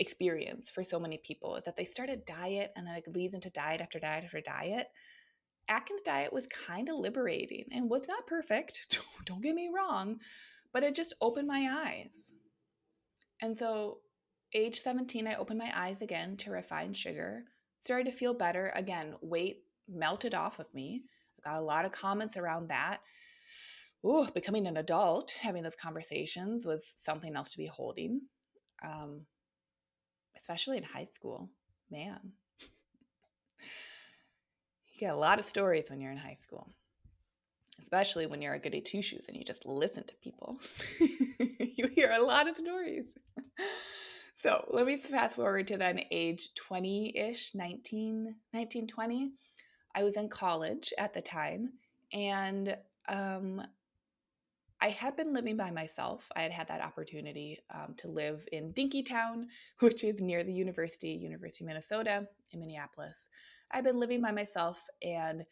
experience 0.00 0.70
for 0.70 0.82
so 0.82 0.98
many 0.98 1.18
people 1.18 1.56
is 1.56 1.64
that 1.64 1.76
they 1.76 1.84
start 1.84 2.08
a 2.08 2.16
diet 2.16 2.72
and 2.76 2.86
then 2.86 2.94
it 2.94 3.14
leads 3.14 3.34
into 3.34 3.50
diet 3.50 3.80
after 3.80 3.98
diet 3.98 4.24
after 4.24 4.40
diet. 4.40 4.88
Atkins 5.68 6.02
diet 6.02 6.32
was 6.32 6.46
kind 6.46 6.88
of 6.88 6.96
liberating 6.96 7.66
and 7.70 7.90
was 7.90 8.08
not 8.08 8.26
perfect, 8.26 8.98
don't 9.26 9.42
get 9.42 9.54
me 9.54 9.70
wrong, 9.72 10.18
but 10.72 10.82
it 10.82 10.94
just 10.94 11.14
opened 11.20 11.46
my 11.46 11.84
eyes 11.84 12.32
and 13.40 13.56
so, 13.56 13.98
age 14.52 14.80
17, 14.80 15.26
I 15.26 15.36
opened 15.36 15.58
my 15.58 15.72
eyes 15.74 16.02
again 16.02 16.36
to 16.38 16.50
refined 16.50 16.96
sugar, 16.96 17.44
started 17.80 18.10
to 18.10 18.16
feel 18.16 18.34
better. 18.34 18.72
Again, 18.74 19.14
weight 19.20 19.62
melted 19.88 20.34
off 20.34 20.58
of 20.58 20.72
me. 20.74 21.02
I 21.38 21.50
got 21.50 21.60
a 21.60 21.64
lot 21.64 21.84
of 21.84 21.92
comments 21.92 22.36
around 22.36 22.68
that. 22.68 22.98
Ooh, 24.04 24.26
becoming 24.32 24.66
an 24.66 24.76
adult, 24.76 25.32
having 25.40 25.62
those 25.62 25.76
conversations 25.76 26.66
was 26.66 26.94
something 26.96 27.34
else 27.34 27.50
to 27.50 27.58
be 27.58 27.66
holding, 27.66 28.22
um, 28.84 29.22
especially 30.36 30.76
in 30.76 30.84
high 30.84 31.06
school. 31.14 31.50
Man, 31.90 32.32
you 34.92 35.00
get 35.00 35.12
a 35.12 35.16
lot 35.16 35.38
of 35.38 35.44
stories 35.44 35.90
when 35.90 36.00
you're 36.00 36.12
in 36.12 36.18
high 36.18 36.34
school 36.34 36.74
especially 37.80 38.26
when 38.26 38.42
you're 38.42 38.54
a 38.54 38.58
goody 38.58 38.80
two 38.80 39.02
shoes 39.02 39.24
and 39.28 39.36
you 39.36 39.44
just 39.44 39.66
listen 39.66 40.04
to 40.04 40.14
people. 40.16 40.60
you 41.00 41.88
hear 41.94 42.12
a 42.12 42.22
lot 42.22 42.48
of 42.48 42.56
stories. 42.56 43.16
So 44.40 44.64
let 44.70 44.86
me 44.86 44.96
fast 44.96 45.34
forward 45.34 45.66
to 45.66 45.76
then 45.76 46.00
age 46.12 46.54
20 46.54 47.18
ish, 47.18 47.56
19, 47.56 48.36
19, 48.54 48.86
20. 48.86 49.32
I 49.96 50.04
was 50.04 50.16
in 50.16 50.28
college 50.28 50.92
at 50.96 51.12
the 51.12 51.20
time 51.20 51.72
and 52.12 52.76
um, 53.08 53.60
I 54.80 54.90
had 54.90 55.16
been 55.16 55.34
living 55.34 55.56
by 55.56 55.72
myself. 55.72 56.30
I 56.36 56.42
had 56.42 56.52
had 56.52 56.68
that 56.68 56.84
opportunity 56.84 57.58
um, 57.74 57.94
to 57.96 58.06
live 58.06 58.46
in 58.52 58.72
Dinkytown, 58.74 59.46
which 59.80 60.04
is 60.04 60.20
near 60.20 60.44
the 60.44 60.52
university, 60.52 61.10
University 61.10 61.64
of 61.64 61.68
Minnesota 61.68 62.28
in 62.52 62.60
Minneapolis. 62.60 63.26
I've 63.72 63.82
been 63.82 63.98
living 63.98 64.22
by 64.22 64.30
myself 64.30 64.86
and 65.02 65.44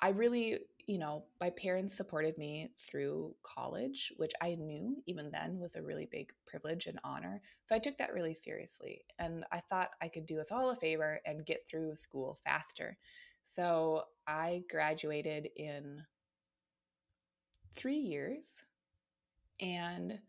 I 0.00 0.08
really, 0.08 0.58
you 0.86 0.98
know, 0.98 1.24
my 1.40 1.50
parents 1.50 1.96
supported 1.96 2.38
me 2.38 2.70
through 2.78 3.34
college, 3.42 4.12
which 4.18 4.32
I 4.40 4.54
knew 4.54 5.02
even 5.06 5.30
then 5.32 5.58
was 5.58 5.74
a 5.74 5.82
really 5.82 6.06
big 6.06 6.32
privilege 6.46 6.86
and 6.86 7.00
honor. 7.02 7.42
So 7.66 7.74
I 7.74 7.80
took 7.80 7.98
that 7.98 8.14
really 8.14 8.34
seriously. 8.34 9.02
And 9.18 9.44
I 9.50 9.60
thought 9.68 9.90
I 10.00 10.06
could 10.06 10.26
do 10.26 10.38
us 10.38 10.52
all 10.52 10.70
a 10.70 10.76
favor 10.76 11.20
and 11.26 11.44
get 11.44 11.66
through 11.68 11.96
school 11.96 12.38
faster. 12.44 12.96
So 13.42 14.04
I 14.28 14.62
graduated 14.70 15.48
in 15.56 16.02
three 17.74 17.98
years. 17.98 18.62
And 19.60 20.20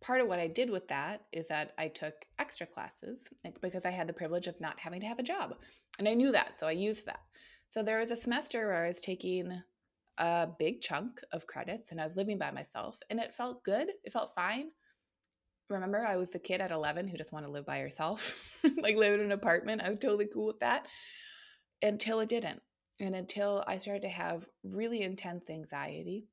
part 0.00 0.22
of 0.22 0.28
what 0.28 0.38
I 0.38 0.46
did 0.46 0.70
with 0.70 0.88
that 0.88 1.24
is 1.32 1.48
that 1.48 1.74
I 1.76 1.88
took 1.88 2.14
extra 2.38 2.66
classes 2.66 3.28
because 3.60 3.84
I 3.84 3.90
had 3.90 4.08
the 4.08 4.14
privilege 4.14 4.46
of 4.46 4.58
not 4.58 4.80
having 4.80 5.00
to 5.00 5.06
have 5.06 5.18
a 5.18 5.24
job. 5.24 5.54
And 5.98 6.08
I 6.08 6.14
knew 6.14 6.32
that. 6.32 6.58
So 6.58 6.66
I 6.66 6.72
used 6.72 7.04
that. 7.06 7.20
So 7.68 7.82
there 7.82 7.98
was 7.98 8.10
a 8.10 8.16
semester 8.16 8.66
where 8.66 8.84
I 8.84 8.88
was 8.88 9.00
taking 9.00 9.62
a 10.18 10.48
big 10.58 10.80
chunk 10.80 11.20
of 11.32 11.46
credits 11.46 11.90
and 11.90 12.00
I 12.00 12.04
was 12.04 12.16
living 12.16 12.38
by 12.38 12.50
myself 12.50 12.98
and 13.10 13.20
it 13.20 13.34
felt 13.34 13.64
good. 13.64 13.88
It 14.04 14.12
felt 14.12 14.34
fine. 14.34 14.70
Remember, 15.70 16.04
I 16.04 16.16
was 16.16 16.30
the 16.30 16.38
kid 16.38 16.60
at 16.60 16.70
11 16.70 17.08
who 17.08 17.18
just 17.18 17.32
wanted 17.32 17.46
to 17.46 17.52
live 17.52 17.66
by 17.66 17.80
herself, 17.80 18.58
like 18.82 18.96
live 18.96 19.14
in 19.14 19.20
an 19.20 19.32
apartment. 19.32 19.82
I 19.82 19.90
was 19.90 19.98
totally 19.98 20.28
cool 20.32 20.46
with 20.46 20.60
that 20.60 20.86
until 21.82 22.20
it 22.20 22.28
didn't. 22.28 22.62
And 23.00 23.14
until 23.14 23.62
I 23.66 23.78
started 23.78 24.02
to 24.02 24.08
have 24.08 24.46
really 24.64 25.02
intense 25.02 25.50
anxiety, 25.50 26.26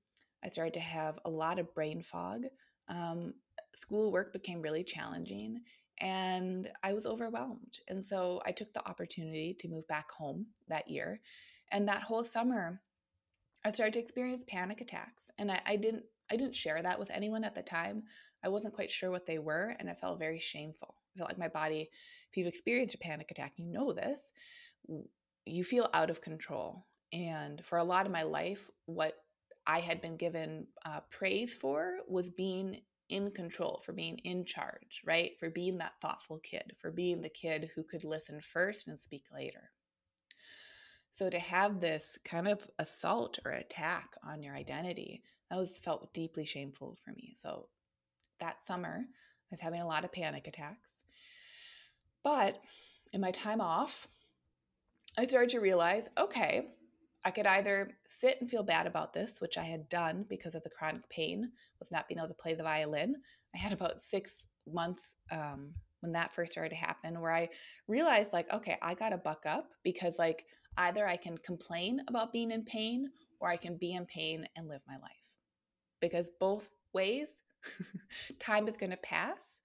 I 0.44 0.50
started 0.50 0.74
to 0.76 0.80
have 0.80 1.20
a 1.26 1.30
lot 1.30 1.60
of 1.60 1.74
brain 1.76 2.02
fog. 2.02 2.44
Um, 2.88 3.34
schoolwork 3.76 4.32
became 4.34 4.62
really 4.62 4.84
challenging 4.84 5.62
and 6.00 6.70
I 6.84 6.94
was 6.94 7.06
overwhelmed. 7.06 7.80
And 7.88 8.04
so 8.04 8.42
I 8.46 8.52
took 8.52 8.74
the 8.74 8.88
opportunity 8.88 9.56
to 9.60 9.68
move 9.68 9.88
back 9.88 10.12
home 10.12 10.48
that 10.68 10.90
year. 10.90 11.22
And 11.72 11.88
that 11.88 12.04
whole 12.04 12.24
summer, 12.24 12.82
I 13.66 13.72
started 13.72 13.94
to 13.94 14.00
experience 14.00 14.44
panic 14.48 14.80
attacks. 14.80 15.32
And 15.40 15.52
I, 15.52 15.60
I 15.66 15.76
didn't 15.76 16.04
I 16.32 16.38
didn't 16.38 16.56
share 16.56 16.82
that 16.82 17.00
with 17.00 17.12
anyone 17.12 17.44
at 17.44 17.54
the 17.54 17.62
time. 17.62 18.04
I 18.44 18.50
wasn't 18.50 18.74
quite 18.74 18.90
sure 18.90 19.12
what 19.12 19.26
they 19.26 19.38
were, 19.38 19.76
and 19.80 19.90
I 19.90 19.94
felt 19.94 20.20
very 20.20 20.40
shameful. 20.40 20.96
I 21.16 21.20
felt 21.20 21.30
like 21.30 21.38
my 21.38 21.48
body, 21.48 21.90
if 22.30 22.38
you've 22.38 22.48
experienced 22.48 22.96
a 22.96 23.00
panic 23.00 23.30
attack, 23.30 23.54
you 23.58 23.66
know 23.66 23.94
this, 23.94 24.34
you 25.46 25.64
feel 25.64 25.90
out 25.94 26.10
of 26.10 26.22
control. 26.22 26.86
And 27.14 27.64
for 27.64 27.78
a 27.78 27.84
lot 27.84 28.08
of 28.08 28.12
my 28.12 28.24
life, 28.24 28.70
what 28.88 29.14
I 29.68 29.80
had 29.80 30.02
been 30.02 30.18
given 30.18 30.68
uh, 30.84 31.02
praise 31.12 31.54
for 31.54 31.98
was 32.08 32.30
being 32.30 32.82
in 33.10 33.30
control, 33.32 33.82
for 33.86 33.94
being 33.94 34.18
in 34.20 34.46
charge, 34.46 35.02
right? 35.06 35.34
For 35.40 35.52
being 35.52 35.78
that 35.78 35.94
thoughtful 36.02 36.40
kid, 36.40 36.76
for 36.80 36.92
being 36.92 37.22
the 37.22 37.30
kid 37.30 37.70
who 37.76 37.84
could 37.84 38.04
listen 38.04 38.42
first 38.42 38.88
and 38.88 39.00
speak 39.00 39.26
later. 39.32 39.70
So 41.16 41.30
to 41.30 41.40
have 41.40 41.80
this 41.80 42.20
kind 42.26 42.48
of 42.48 42.68
assault 42.78 43.40
or 43.46 43.52
attack 43.52 44.16
on 44.22 44.44
your 44.44 44.54
identity, 44.54 45.24
that 45.50 45.58
was 45.58 45.78
felt 45.78 46.14
deeply 46.14 46.44
shameful 46.44 46.98
for 47.04 47.12
me. 47.12 47.34
So 47.38 47.68
that 48.42 48.66
summer, 48.66 49.00
I 49.00 49.48
was 49.50 49.62
having 49.62 49.80
a 49.80 49.88
lot 49.88 50.04
of 50.04 50.12
panic 50.12 50.48
attacks. 50.48 50.98
But 52.24 52.62
in 53.14 53.22
my 53.22 53.32
time 53.32 53.62
off, 53.62 54.10
I 55.18 55.26
started 55.26 55.52
to 55.52 55.60
realize 55.60 56.10
okay, 56.18 56.68
I 57.24 57.32
could 57.32 57.48
either 57.48 57.92
sit 58.06 58.42
and 58.42 58.50
feel 58.50 58.64
bad 58.64 58.86
about 58.86 59.14
this, 59.14 59.40
which 59.40 59.58
I 59.58 59.64
had 59.64 59.88
done 59.88 60.26
because 60.30 60.54
of 60.54 60.64
the 60.64 60.70
chronic 60.70 61.08
pain 61.10 61.50
with 61.80 61.92
not 61.92 62.10
being 62.10 62.20
able 62.20 62.28
to 62.28 62.34
play 62.34 62.56
the 62.56 62.64
violin. 62.64 63.16
I 63.56 63.58
had 63.58 63.72
about 63.72 64.04
six 64.04 64.46
months 64.72 65.16
um, 65.32 65.74
when 66.02 66.12
that 66.12 66.34
first 66.34 66.52
started 66.52 66.70
to 66.70 66.76
happen 66.76 67.20
where 67.22 67.32
I 67.32 67.50
realized, 67.88 68.34
like, 68.34 68.52
okay, 68.54 68.78
I 68.82 68.94
got 68.94 69.10
to 69.10 69.18
buck 69.18 69.46
up 69.46 69.72
because, 69.84 70.20
like, 70.20 70.46
either 70.78 71.08
I 71.08 71.18
can 71.18 71.38
complain 71.38 72.02
about 72.08 72.34
being 72.34 72.52
in 72.52 72.64
pain 72.64 73.10
or 73.40 73.50
I 73.50 73.58
can 73.58 73.78
be 73.78 73.94
in 73.94 74.06
pain 74.06 74.48
and 74.56 74.68
live 74.68 74.82
my 74.88 74.96
life. 74.96 75.12
Because 76.02 76.30
both 76.40 76.70
ways, 76.94 77.34
time 78.40 78.68
is 78.68 78.78
going 78.78 78.92
to 78.92 78.98
pass. 78.98 79.62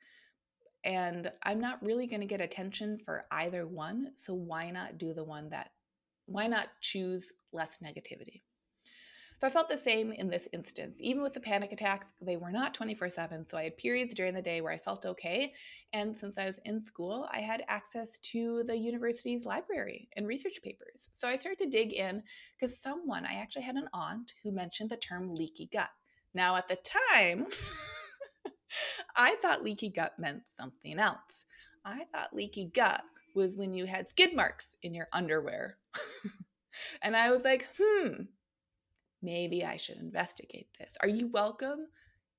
And 0.85 1.31
I'm 1.43 1.61
not 1.61 1.83
really 1.83 2.07
going 2.07 2.21
to 2.21 2.27
get 2.27 2.41
attention 2.41 2.99
for 2.99 3.27
either 3.31 3.67
one. 3.67 4.13
So 4.17 4.35
why 4.35 4.71
not 4.71 4.99
do 4.99 5.13
the 5.13 5.25
one 5.25 5.51
that 5.51 5.71
why 6.27 6.47
not 6.47 6.69
choose 6.81 7.33
less 7.53 7.79
negativity? 7.79 8.43
So 9.41 9.47
I 9.47 9.51
felt 9.51 9.71
the 9.71 9.79
same 9.79 10.13
in 10.13 10.29
this 10.29 10.49
instance. 10.53 10.99
Even 11.01 11.23
with 11.23 11.33
the 11.33 11.41
panic 11.41 11.73
attacks, 11.73 12.13
they 12.21 12.37
were 12.37 12.53
not 12.53 12.75
24 12.75 13.09
7. 13.09 13.47
So 13.47 13.57
I 13.57 13.65
had 13.65 13.77
periods 13.79 14.13
during 14.13 14.35
the 14.35 14.43
day 14.43 14.61
where 14.61 14.73
I 14.73 14.77
felt 14.77 15.07
okay. 15.07 15.55
And 15.95 16.15
since 16.15 16.37
I 16.37 16.45
was 16.45 16.61
in 16.67 16.83
school, 16.83 17.27
I 17.33 17.41
had 17.41 17.65
access 17.67 18.19
to 18.19 18.63
the 18.65 18.77
university's 18.77 19.47
library 19.47 20.11
and 20.15 20.27
research 20.27 20.61
papers. 20.63 21.09
So 21.13 21.27
I 21.27 21.37
started 21.37 21.59
to 21.61 21.71
dig 21.71 21.95
in 21.95 22.23
because 22.61 22.79
someone, 22.79 23.25
I 23.25 23.37
actually 23.37 23.63
had 23.63 23.77
an 23.77 23.89
aunt 23.95 24.35
who 24.43 24.53
mentioned 24.53 24.91
the 24.91 24.99
term 24.99 25.35
leaky 25.35 25.71
gut. 25.73 25.89
Now, 26.35 26.57
at 26.57 26.69
the 26.69 26.77
time, 27.17 27.47
I 29.17 29.37
thought 29.37 29.65
leaky 29.65 29.89
gut 29.89 30.19
meant 30.19 30.43
something 30.55 30.99
else. 30.99 31.47
I 31.83 32.05
thought 32.13 32.35
leaky 32.37 32.71
gut 32.75 33.03
was 33.35 33.57
when 33.57 33.73
you 33.73 33.87
had 33.87 34.07
skid 34.07 34.37
marks 34.37 34.75
in 34.83 34.93
your 34.93 35.09
underwear. 35.15 35.79
and 37.03 37.17
I 37.17 37.31
was 37.31 37.43
like, 37.43 37.69
hmm, 37.81 38.25
maybe 39.23 39.65
I 39.65 39.77
should 39.77 39.99
investigate 39.99 40.69
this. 40.79 40.93
Are 41.01 41.09
you 41.09 41.29
welcome? 41.29 41.87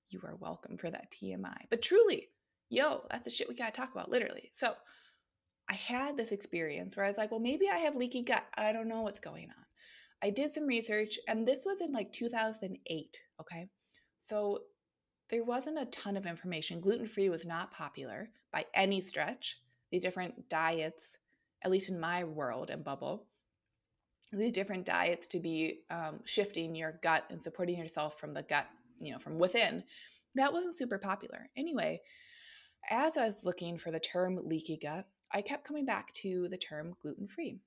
You 0.09 0.21
are 0.25 0.35
welcome 0.35 0.77
for 0.77 0.89
that 0.89 1.11
TMI. 1.11 1.65
But 1.69 1.81
truly, 1.81 2.29
yo, 2.69 3.03
that's 3.09 3.23
the 3.23 3.29
shit 3.29 3.47
we 3.47 3.55
gotta 3.55 3.71
talk 3.71 3.91
about, 3.91 4.09
literally. 4.09 4.51
So 4.53 4.73
I 5.69 5.73
had 5.73 6.17
this 6.17 6.31
experience 6.31 6.95
where 6.95 7.05
I 7.05 7.09
was 7.09 7.17
like, 7.17 7.31
well, 7.31 7.39
maybe 7.39 7.69
I 7.69 7.77
have 7.79 7.95
leaky 7.95 8.23
gut. 8.23 8.43
I 8.55 8.71
don't 8.71 8.89
know 8.89 9.01
what's 9.01 9.19
going 9.19 9.49
on. 9.49 9.65
I 10.23 10.29
did 10.29 10.51
some 10.51 10.67
research, 10.67 11.17
and 11.27 11.47
this 11.47 11.61
was 11.65 11.81
in 11.81 11.91
like 11.91 12.11
2008, 12.11 13.21
okay? 13.39 13.67
So 14.19 14.59
there 15.29 15.43
wasn't 15.43 15.79
a 15.79 15.85
ton 15.85 16.17
of 16.17 16.25
information. 16.25 16.81
Gluten 16.81 17.07
free 17.07 17.29
was 17.29 17.45
not 17.45 17.71
popular 17.71 18.29
by 18.51 18.65
any 18.73 19.01
stretch 19.01 19.59
these 19.91 20.01
different 20.01 20.47
diets, 20.49 21.17
at 21.63 21.71
least 21.71 21.89
in 21.89 21.99
my 21.99 22.23
world 22.23 22.69
and 22.69 22.83
bubble, 22.83 23.27
these 24.31 24.51
different 24.51 24.85
diets 24.85 25.27
to 25.27 25.39
be 25.39 25.81
um, 25.89 26.19
shifting 26.25 26.75
your 26.75 26.99
gut 27.03 27.25
and 27.29 27.43
supporting 27.43 27.77
yourself 27.77 28.19
from 28.19 28.33
the 28.33 28.43
gut, 28.43 28.67
you 28.99 29.11
know, 29.11 29.19
from 29.19 29.37
within. 29.37 29.83
That 30.35 30.53
wasn't 30.53 30.77
super 30.77 30.97
popular. 30.97 31.49
Anyway, 31.57 32.01
as 32.89 33.17
I 33.17 33.25
was 33.25 33.43
looking 33.43 33.77
for 33.77 33.91
the 33.91 33.99
term 33.99 34.39
leaky 34.43 34.77
gut, 34.77 35.05
I 35.31 35.41
kept 35.41 35.65
coming 35.65 35.85
back 35.85 36.11
to 36.13 36.47
the 36.49 36.57
term 36.57 36.93
gluten 37.01 37.27
free. 37.27 37.59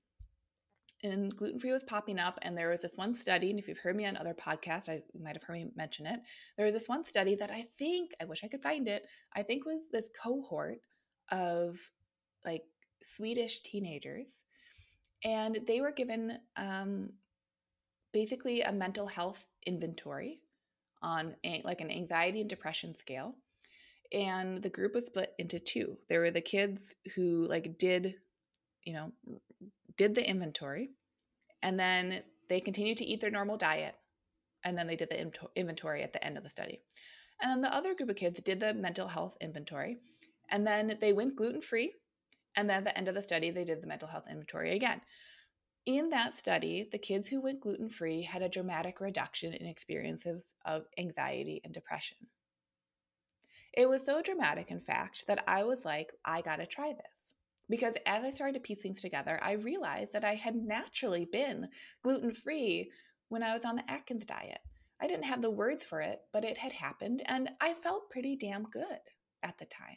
And 1.02 1.34
gluten 1.36 1.60
free 1.60 1.70
was 1.70 1.84
popping 1.84 2.18
up, 2.18 2.38
and 2.40 2.56
there 2.56 2.70
was 2.70 2.80
this 2.80 2.96
one 2.96 3.12
study. 3.12 3.50
And 3.50 3.58
if 3.58 3.68
you've 3.68 3.78
heard 3.78 3.96
me 3.96 4.06
on 4.06 4.16
other 4.16 4.32
podcasts, 4.32 4.88
I 4.88 5.02
might 5.20 5.36
have 5.36 5.42
heard 5.42 5.56
me 5.56 5.66
mention 5.76 6.06
it. 6.06 6.20
There 6.56 6.64
was 6.64 6.74
this 6.74 6.88
one 6.88 7.04
study 7.04 7.34
that 7.34 7.50
I 7.50 7.66
think, 7.78 8.12
I 8.22 8.24
wish 8.24 8.42
I 8.42 8.48
could 8.48 8.62
find 8.62 8.88
it, 8.88 9.06
I 9.34 9.42
think 9.42 9.66
was 9.66 9.82
this 9.92 10.08
cohort 10.22 10.78
of 11.30 11.78
like 12.44 12.62
Swedish 13.02 13.60
teenagers, 13.62 14.44
and 15.24 15.58
they 15.66 15.80
were 15.80 15.92
given 15.92 16.38
um, 16.56 17.10
basically 18.12 18.60
a 18.60 18.72
mental 18.72 19.06
health 19.06 19.44
inventory 19.66 20.40
on 21.02 21.34
a, 21.44 21.62
like 21.64 21.80
an 21.80 21.90
anxiety 21.90 22.40
and 22.40 22.50
depression 22.50 22.94
scale. 22.94 23.34
And 24.12 24.62
the 24.62 24.68
group 24.68 24.94
was 24.94 25.06
split 25.06 25.32
into 25.38 25.58
two. 25.58 25.96
There 26.08 26.20
were 26.20 26.30
the 26.30 26.40
kids 26.40 26.94
who 27.14 27.46
like 27.46 27.78
did, 27.78 28.14
you 28.84 28.92
know, 28.92 29.12
did 29.96 30.14
the 30.14 30.28
inventory, 30.28 30.90
and 31.62 31.78
then 31.80 32.22
they 32.48 32.60
continued 32.60 32.98
to 32.98 33.04
eat 33.04 33.20
their 33.20 33.30
normal 33.30 33.56
diet, 33.56 33.94
and 34.62 34.76
then 34.76 34.86
they 34.86 34.96
did 34.96 35.10
the 35.10 35.32
inventory 35.56 36.02
at 36.02 36.12
the 36.12 36.24
end 36.24 36.36
of 36.36 36.44
the 36.44 36.50
study. 36.50 36.80
And 37.40 37.50
then 37.50 37.60
the 37.62 37.74
other 37.74 37.94
group 37.94 38.10
of 38.10 38.16
kids 38.16 38.40
did 38.42 38.60
the 38.60 38.74
mental 38.74 39.08
health 39.08 39.36
inventory, 39.40 39.96
and 40.50 40.66
then 40.66 40.96
they 41.00 41.12
went 41.12 41.36
gluten 41.36 41.62
free 41.62 41.94
and 42.56 42.68
then 42.68 42.78
at 42.78 42.84
the 42.84 42.96
end 42.96 43.08
of 43.08 43.14
the 43.14 43.22
study, 43.22 43.50
they 43.50 43.64
did 43.64 43.82
the 43.82 43.86
mental 43.86 44.08
health 44.08 44.24
inventory 44.30 44.72
again. 44.72 45.00
In 45.86 46.10
that 46.10 46.34
study, 46.34 46.88
the 46.90 46.98
kids 46.98 47.28
who 47.28 47.42
went 47.42 47.60
gluten 47.60 47.90
free 47.90 48.22
had 48.22 48.42
a 48.42 48.48
dramatic 48.48 49.00
reduction 49.00 49.52
in 49.52 49.66
experiences 49.66 50.54
of 50.64 50.86
anxiety 50.96 51.60
and 51.62 51.74
depression. 51.74 52.16
It 53.74 53.88
was 53.88 54.04
so 54.06 54.22
dramatic, 54.22 54.70
in 54.70 54.80
fact, 54.80 55.24
that 55.26 55.44
I 55.46 55.64
was 55.64 55.84
like, 55.84 56.12
I 56.24 56.40
gotta 56.40 56.64
try 56.64 56.92
this. 56.92 57.34
Because 57.68 57.94
as 58.06 58.24
I 58.24 58.30
started 58.30 58.54
to 58.54 58.60
piece 58.60 58.82
things 58.82 59.02
together, 59.02 59.38
I 59.42 59.52
realized 59.52 60.12
that 60.12 60.24
I 60.24 60.34
had 60.34 60.54
naturally 60.54 61.24
been 61.24 61.68
gluten 62.02 62.32
free 62.32 62.90
when 63.28 63.42
I 63.42 63.54
was 63.54 63.64
on 63.64 63.76
the 63.76 63.90
Atkins 63.90 64.26
diet. 64.26 64.60
I 65.00 65.08
didn't 65.08 65.24
have 65.24 65.42
the 65.42 65.50
words 65.50 65.82
for 65.82 66.00
it, 66.00 66.20
but 66.32 66.44
it 66.44 66.56
had 66.56 66.72
happened, 66.72 67.22
and 67.26 67.50
I 67.60 67.74
felt 67.74 68.10
pretty 68.10 68.36
damn 68.36 68.64
good 68.64 69.00
at 69.42 69.58
the 69.58 69.66
time. 69.66 69.96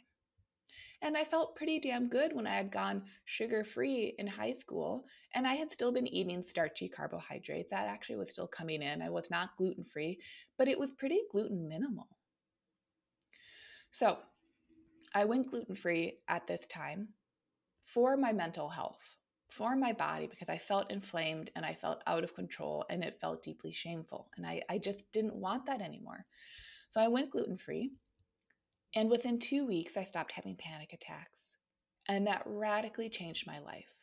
And 1.00 1.16
I 1.16 1.24
felt 1.24 1.54
pretty 1.54 1.78
damn 1.78 2.08
good 2.08 2.32
when 2.32 2.46
I 2.46 2.56
had 2.56 2.72
gone 2.72 3.04
sugar 3.24 3.62
free 3.64 4.14
in 4.18 4.26
high 4.26 4.52
school 4.52 5.06
and 5.34 5.46
I 5.46 5.54
had 5.54 5.70
still 5.70 5.92
been 5.92 6.08
eating 6.08 6.42
starchy 6.42 6.88
carbohydrates. 6.88 7.70
That 7.70 7.86
actually 7.86 8.16
was 8.16 8.30
still 8.30 8.48
coming 8.48 8.82
in. 8.82 9.00
I 9.00 9.08
was 9.10 9.30
not 9.30 9.56
gluten 9.56 9.84
free, 9.84 10.18
but 10.56 10.68
it 10.68 10.78
was 10.78 10.90
pretty 10.90 11.20
gluten 11.30 11.68
minimal. 11.68 12.08
So 13.92 14.18
I 15.14 15.24
went 15.24 15.50
gluten 15.50 15.74
free 15.76 16.18
at 16.28 16.46
this 16.46 16.66
time 16.66 17.08
for 17.84 18.16
my 18.16 18.32
mental 18.32 18.68
health. 18.68 19.16
for 19.50 19.74
my 19.76 19.92
body 19.92 20.26
because 20.26 20.48
I 20.48 20.58
felt 20.58 20.90
inflamed 20.90 21.50
and 21.56 21.64
I 21.64 21.74
felt 21.74 22.02
out 22.06 22.22
of 22.22 22.34
control 22.34 22.84
and 22.90 23.02
it 23.02 23.18
felt 23.20 23.42
deeply 23.42 23.72
shameful. 23.72 24.28
And 24.36 24.46
I, 24.46 24.62
I 24.68 24.78
just 24.78 25.10
didn't 25.12 25.34
want 25.34 25.66
that 25.66 25.80
anymore. 25.80 26.26
So 26.90 27.00
I 27.00 27.08
went 27.08 27.30
gluten 27.30 27.56
free. 27.56 27.92
And 28.98 29.08
within 29.08 29.38
two 29.38 29.64
weeks, 29.64 29.96
I 29.96 30.02
stopped 30.02 30.32
having 30.32 30.56
panic 30.56 30.92
attacks. 30.92 31.54
And 32.08 32.26
that 32.26 32.42
radically 32.44 33.08
changed 33.08 33.46
my 33.46 33.60
life 33.60 33.94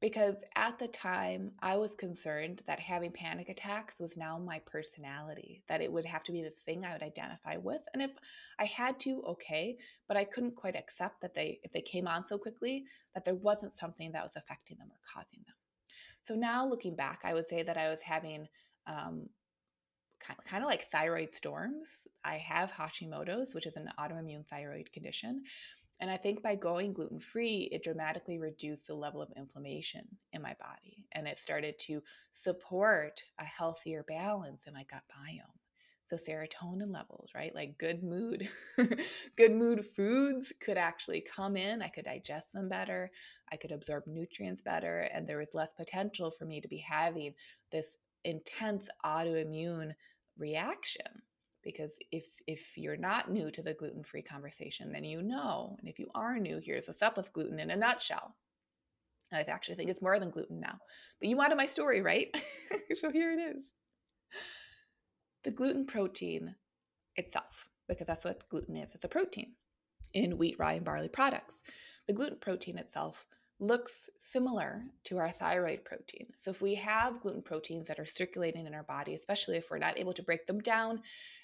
because 0.00 0.44
at 0.54 0.78
the 0.78 0.86
time 0.86 1.50
I 1.60 1.74
was 1.74 1.96
concerned 1.96 2.62
that 2.68 2.78
having 2.78 3.10
panic 3.10 3.48
attacks 3.48 3.98
was 3.98 4.16
now 4.16 4.38
my 4.38 4.60
personality, 4.66 5.64
that 5.68 5.80
it 5.80 5.90
would 5.90 6.04
have 6.04 6.22
to 6.24 6.32
be 6.32 6.42
this 6.42 6.60
thing 6.60 6.84
I 6.84 6.92
would 6.92 7.02
identify 7.02 7.56
with. 7.56 7.80
And 7.92 8.00
if 8.00 8.12
I 8.60 8.66
had 8.66 9.00
to, 9.00 9.24
okay, 9.30 9.76
but 10.06 10.16
I 10.16 10.22
couldn't 10.22 10.54
quite 10.54 10.76
accept 10.76 11.20
that 11.22 11.34
they, 11.34 11.58
if 11.64 11.72
they 11.72 11.80
came 11.80 12.06
on 12.06 12.24
so 12.24 12.38
quickly, 12.38 12.84
that 13.14 13.24
there 13.24 13.34
wasn't 13.34 13.76
something 13.76 14.12
that 14.12 14.22
was 14.22 14.36
affecting 14.36 14.78
them 14.78 14.92
or 14.92 15.00
causing 15.12 15.40
them. 15.44 15.56
So 16.22 16.36
now 16.36 16.64
looking 16.68 16.94
back, 16.94 17.22
I 17.24 17.34
would 17.34 17.48
say 17.48 17.64
that 17.64 17.76
I 17.76 17.88
was 17.88 18.02
having 18.02 18.46
um, 18.86 19.28
kind, 20.20 20.62
of 20.62 20.68
like 20.68 20.90
thyroid 20.90 21.32
storms. 21.32 22.06
I 22.24 22.36
have 22.38 22.72
Hashimoto's, 22.72 23.54
which 23.54 23.66
is 23.66 23.76
an 23.76 23.90
autoimmune 23.98 24.46
thyroid 24.48 24.92
condition. 24.92 25.42
And 26.00 26.10
I 26.10 26.16
think 26.16 26.42
by 26.42 26.56
going 26.56 26.92
gluten 26.92 27.20
free, 27.20 27.68
it 27.72 27.82
dramatically 27.82 28.38
reduced 28.38 28.86
the 28.86 28.94
level 28.94 29.22
of 29.22 29.32
inflammation 29.36 30.06
in 30.32 30.42
my 30.42 30.54
body. 30.60 31.06
And 31.12 31.26
it 31.26 31.38
started 31.38 31.78
to 31.80 32.02
support 32.32 33.22
a 33.38 33.44
healthier 33.44 34.04
balance 34.06 34.66
in 34.66 34.74
my 34.74 34.84
gut 34.90 35.02
biome. 35.10 35.58
So, 36.08 36.16
serotonin 36.16 36.92
levels, 36.92 37.30
right? 37.34 37.52
Like 37.52 37.78
good 37.78 38.04
mood, 38.04 38.48
good 39.36 39.52
mood 39.52 39.84
foods 39.84 40.52
could 40.60 40.76
actually 40.76 41.20
come 41.20 41.56
in. 41.56 41.82
I 41.82 41.88
could 41.88 42.04
digest 42.04 42.52
them 42.52 42.68
better. 42.68 43.10
I 43.50 43.56
could 43.56 43.72
absorb 43.72 44.04
nutrients 44.06 44.60
better. 44.60 45.00
And 45.12 45.26
there 45.26 45.38
was 45.38 45.48
less 45.52 45.72
potential 45.72 46.30
for 46.30 46.44
me 46.44 46.60
to 46.60 46.68
be 46.68 46.78
having 46.78 47.34
this 47.72 47.96
intense 48.26 48.88
autoimmune 49.04 49.92
reaction 50.36 51.06
because 51.62 51.96
if 52.12 52.26
if 52.46 52.76
you're 52.76 52.96
not 52.96 53.30
new 53.30 53.50
to 53.50 53.62
the 53.62 53.74
gluten-free 53.74 54.22
conversation 54.22 54.92
then 54.92 55.04
you 55.04 55.22
know 55.22 55.76
and 55.78 55.88
if 55.88 55.98
you 55.98 56.08
are 56.14 56.38
new 56.38 56.58
here's 56.62 56.88
what's 56.88 57.02
up 57.02 57.16
with 57.16 57.32
gluten 57.32 57.58
in 57.58 57.70
a 57.70 57.76
nutshell. 57.76 58.34
I 59.32 59.40
actually 59.40 59.74
think 59.74 59.90
it's 59.90 60.02
more 60.02 60.18
than 60.18 60.30
gluten 60.30 60.60
now 60.60 60.78
but 61.20 61.28
you 61.28 61.36
wanted 61.36 61.56
my 61.56 61.66
story 61.66 62.02
right? 62.02 62.28
So 62.98 63.10
here 63.10 63.32
it 63.32 63.40
is. 63.40 63.64
The 65.44 65.50
gluten 65.50 65.86
protein 65.86 66.54
itself 67.16 67.68
because 67.88 68.06
that's 68.06 68.24
what 68.24 68.48
gluten 68.48 68.76
is 68.76 68.94
it's 68.94 69.04
a 69.04 69.08
protein 69.08 69.52
in 70.14 70.38
wheat 70.38 70.56
rye 70.58 70.74
and 70.74 70.84
barley 70.84 71.08
products. 71.08 71.62
The 72.06 72.12
gluten 72.12 72.38
protein 72.40 72.78
itself 72.78 73.26
looks 73.58 74.10
similar 74.18 74.82
to 75.04 75.18
our 75.18 75.30
thyroid 75.30 75.84
protein. 75.84 76.26
So, 76.38 76.50
if 76.50 76.60
we 76.60 76.74
have 76.74 77.20
gluten 77.20 77.42
proteins 77.42 77.88
that 77.88 77.98
are 77.98 78.06
circulating 78.06 78.66
in 78.66 78.74
our 78.74 78.82
body, 78.82 79.14
especially 79.14 79.56
if 79.56 79.70
we're 79.70 79.78
not 79.78 79.98
able 79.98 80.12
to 80.12 80.22
break 80.22 80.46
them 80.46 80.60
down 80.60 81.00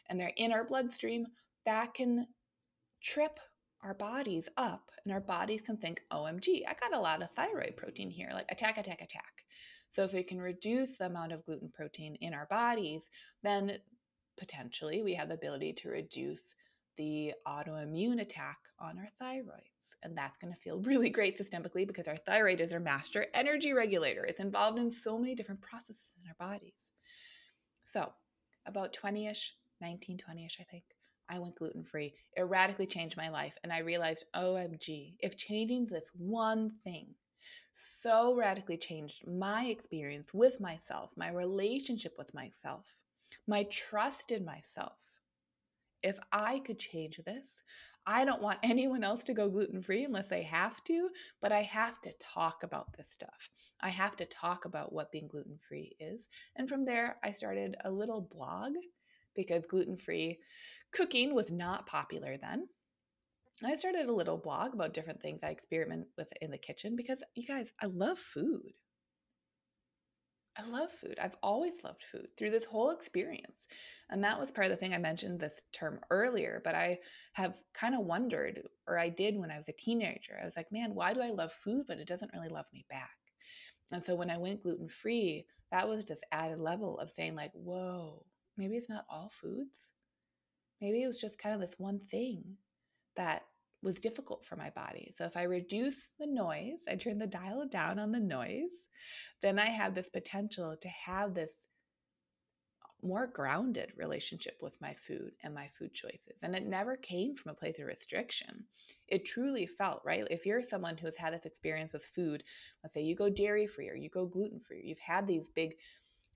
and 0.09 0.21
they're 0.21 0.33
in 0.37 0.53
our 0.53 0.65
bloodstream, 0.65 1.27
that 1.65 1.95
can 1.95 2.27
trip 3.03 3.41
our 3.83 3.95
bodies 3.95 4.49
up 4.57 4.91
and 5.05 5.13
our 5.13 5.21
bodies 5.21 5.63
can 5.63 5.77
think, 5.77 6.03
oh 6.11 6.25
OMG, 6.25 6.63
I 6.69 6.75
got 6.79 6.95
a 6.95 7.01
lot 7.01 7.23
of 7.23 7.31
thyroid 7.35 7.77
protein 7.77 8.11
here, 8.11 8.31
like 8.33 8.47
attack, 8.51 8.79
attack, 8.79 9.01
attack. 9.01 9.45
So, 9.91 10.05
if 10.05 10.13
we 10.13 10.23
can 10.23 10.41
reduce 10.41 10.99
the 10.99 11.07
amount 11.07 11.33
of 11.33 11.45
gluten 11.47 11.71
protein 11.73 12.17
in 12.21 12.35
our 12.35 12.47
bodies, 12.47 13.09
then 13.43 13.79
potentially 14.39 15.03
we 15.03 15.15
have 15.15 15.29
the 15.29 15.35
ability 15.35 15.73
to 15.73 15.89
reduce 15.89 16.55
the 16.97 17.33
autoimmune 17.47 18.21
attack 18.21 18.59
on 18.79 18.99
our 18.99 19.09
thyroids. 19.21 19.95
And 20.03 20.17
that's 20.17 20.37
going 20.39 20.53
to 20.53 20.61
feel 20.61 20.81
really 20.85 21.11
great 21.11 21.39
systemically 21.39 21.87
because 21.87 22.09
our 22.09 22.17
thyroid 22.17 22.61
is 22.61 22.73
our 22.73 22.81
master 22.81 23.27
energy 23.35 23.73
regulator. 23.73 24.25
It's 24.25 24.41
involved 24.41 24.79
in 24.79 24.91
so 24.91 25.19
many 25.19 25.35
different 25.35 25.61
processes 25.61 26.15
in 26.23 26.29
our 26.29 26.49
bodies. 26.49 26.91
So, 27.85 28.13
about 28.67 28.93
20 28.93 29.27
ish, 29.27 29.55
19, 29.81 30.19
20 30.19 30.45
ish, 30.45 30.59
I 30.61 30.65
think, 30.65 30.85
I 31.29 31.39
went 31.39 31.57
gluten 31.57 31.83
free. 31.83 32.15
It 32.37 32.43
radically 32.43 32.87
changed 32.87 33.17
my 33.17 33.29
life. 33.29 33.57
And 33.63 33.73
I 33.73 33.79
realized, 33.79 34.25
OMG, 34.35 35.15
if 35.21 35.37
changing 35.37 35.87
this 35.87 36.09
one 36.15 36.71
thing 36.85 37.15
so 37.73 38.35
radically 38.35 38.77
changed 38.77 39.27
my 39.27 39.65
experience 39.65 40.33
with 40.33 40.61
myself, 40.61 41.11
my 41.17 41.31
relationship 41.31 42.15
with 42.19 42.33
myself, 42.35 42.95
my 43.47 43.65
trust 43.65 44.31
in 44.31 44.45
myself, 44.45 44.93
if 46.03 46.19
I 46.33 46.61
could 46.61 46.79
change 46.79 47.21
this, 47.25 47.63
I 48.07 48.25
don't 48.25 48.43
want 48.43 48.59
anyone 48.63 49.05
else 49.05 49.25
to 49.25 49.35
go 49.35 49.49
gluten 49.49 49.83
free 49.83 50.05
unless 50.05 50.29
they 50.29 50.43
have 50.43 50.83
to, 50.85 51.11
but 51.41 51.53
I 51.53 51.63
have 51.63 52.01
to 52.03 52.13
talk 52.19 52.63
about 52.63 52.97
this 52.97 53.11
stuff. 53.11 53.51
I 53.81 53.89
have 53.89 54.17
to 54.17 54.27
talk 54.27 54.65
about 54.65 54.93
what 54.93 55.13
being 55.13 55.29
gluten 55.29 55.59
free 55.59 55.97
is. 56.01 56.29
And 56.57 56.69
from 56.69 56.85
there, 56.85 57.17
I 57.23 57.31
started 57.31 57.77
a 57.85 57.91
little 57.91 58.21
blog 58.21 58.73
because 59.35 59.67
gluten 59.67 59.97
free 59.97 60.39
cooking 60.93 61.35
was 61.35 61.51
not 61.51 61.87
popular 61.87 62.37
then. 62.37 62.69
I 63.65 63.77
started 63.77 64.07
a 64.09 64.13
little 64.13 64.39
blog 64.39 64.75
about 64.75 64.95
different 64.95 65.23
things 65.23 65.41
I 65.43 65.51
experiment 65.51 66.09
with 66.17 66.29
in 66.41 66.51
the 66.51 66.59
kitchen 66.59 66.97
because 66.97 67.19
you 67.35 67.47
guys, 67.47 67.73
I 67.81 67.87
love 67.87 68.19
food. 68.19 68.73
I 70.59 70.69
love 70.69 70.93
food. 70.93 71.19
I've 71.21 71.37
always 71.43 71.73
loved 71.83 72.05
food 72.05 72.29
through 72.37 72.51
this 72.51 72.67
whole 72.67 72.91
experience. 72.91 73.69
And 74.11 74.23
that 74.23 74.39
was 74.39 74.51
part 74.51 74.67
of 74.67 74.71
the 74.71 74.77
thing 74.77 74.93
I 74.93 74.99
mentioned 74.99 75.41
this 75.41 75.63
term 75.73 76.01
earlier, 76.11 76.61
but 76.63 76.75
I 76.75 76.99
have 77.33 77.55
kind 77.73 77.95
of 77.95 78.03
wondered, 78.03 78.63
or 78.87 78.99
I 78.99 79.09
did 79.09 79.39
when 79.39 79.51
I 79.51 79.57
was 79.57 79.69
a 79.69 79.73
teenager. 79.73 80.39
I 80.41 80.45
was 80.45 80.57
like, 80.57 80.71
man, 80.71 80.95
why 80.95 81.15
do 81.15 81.23
I 81.23 81.31
love 81.31 81.53
food, 81.53 81.87
but 81.89 81.99
it 81.99 82.07
doesn't 82.07 82.33
really 82.35 82.51
love 82.51 82.67
me 82.73 82.85
back? 82.91 83.17
And 83.93 84.05
so 84.05 84.15
when 84.15 84.31
I 84.31 84.37
went 84.37 84.63
gluten 84.63 84.89
free, 84.89 85.47
that 85.71 85.89
was 85.89 86.05
this 86.05 86.23
added 86.33 86.61
level 86.61 86.99
of 86.99 87.11
saying, 87.11 87.35
like, 87.35 87.53
whoa, 87.55 88.25
maybe 88.59 88.77
it's 88.77 88.91
not 88.91 89.07
all 89.09 89.31
foods. 89.33 89.91
Maybe 90.83 91.03
it 91.03 91.07
was 91.07 91.21
just 91.21 91.39
kind 91.39 91.55
of 91.55 91.61
this 91.61 91.79
one 91.79 92.01
thing 92.11 92.43
that 93.17 93.43
was 93.83 93.99
difficult 93.99 94.45
for 94.45 94.57
my 94.57 94.71
body. 94.71 95.13
So 95.17 95.25
if 95.25 95.37
I 95.37 95.43
reduce 95.43 96.09
the 96.19 96.27
noise, 96.27 96.85
I 96.89 96.97
turn 96.97 97.19
the 97.19 97.27
dial 97.27 97.67
down 97.67 97.99
on 97.99 98.13
the 98.13 98.21
noise, 98.21 98.87
then 99.43 99.59
I 99.59 99.67
have 99.67 99.95
this 99.95 100.09
potential 100.09 100.77
to 100.81 100.89
have 100.89 101.35
this 101.35 101.53
more 103.05 103.27
grounded 103.27 103.93
relationship 103.97 104.59
with 104.63 104.81
my 104.81 104.95
food 104.95 105.33
and 105.43 105.53
my 105.53 105.69
food 105.77 105.93
choices. 105.93 106.43
And 106.45 106.55
it 106.55 106.65
never 106.65 106.95
came 106.97 107.35
from 107.35 107.51
a 107.51 107.55
place 107.55 107.81
of 107.81 107.87
restriction. 107.87 108.65
It 109.09 109.25
truly 109.25 109.67
felt, 109.67 110.03
right? 110.05 110.25
If 110.31 110.47
you're 110.47 110.63
someone 110.63 110.97
who 110.97 111.07
has 111.07 111.17
had 111.17 111.35
this 111.35 111.45
experience 111.45 111.93
with 111.93 112.05
food, 112.05 112.45
let's 112.85 112.95
say 112.95 113.03
you 113.03 113.17
go 113.17 113.29
dairy 113.29 113.67
free 113.67 113.89
or 113.91 113.97
you 113.97 114.09
go 114.09 114.27
gluten 114.27 114.61
free, 114.61 114.83
you've 114.85 115.01
had 115.01 115.27
these 115.27 115.49
big, 115.49 115.75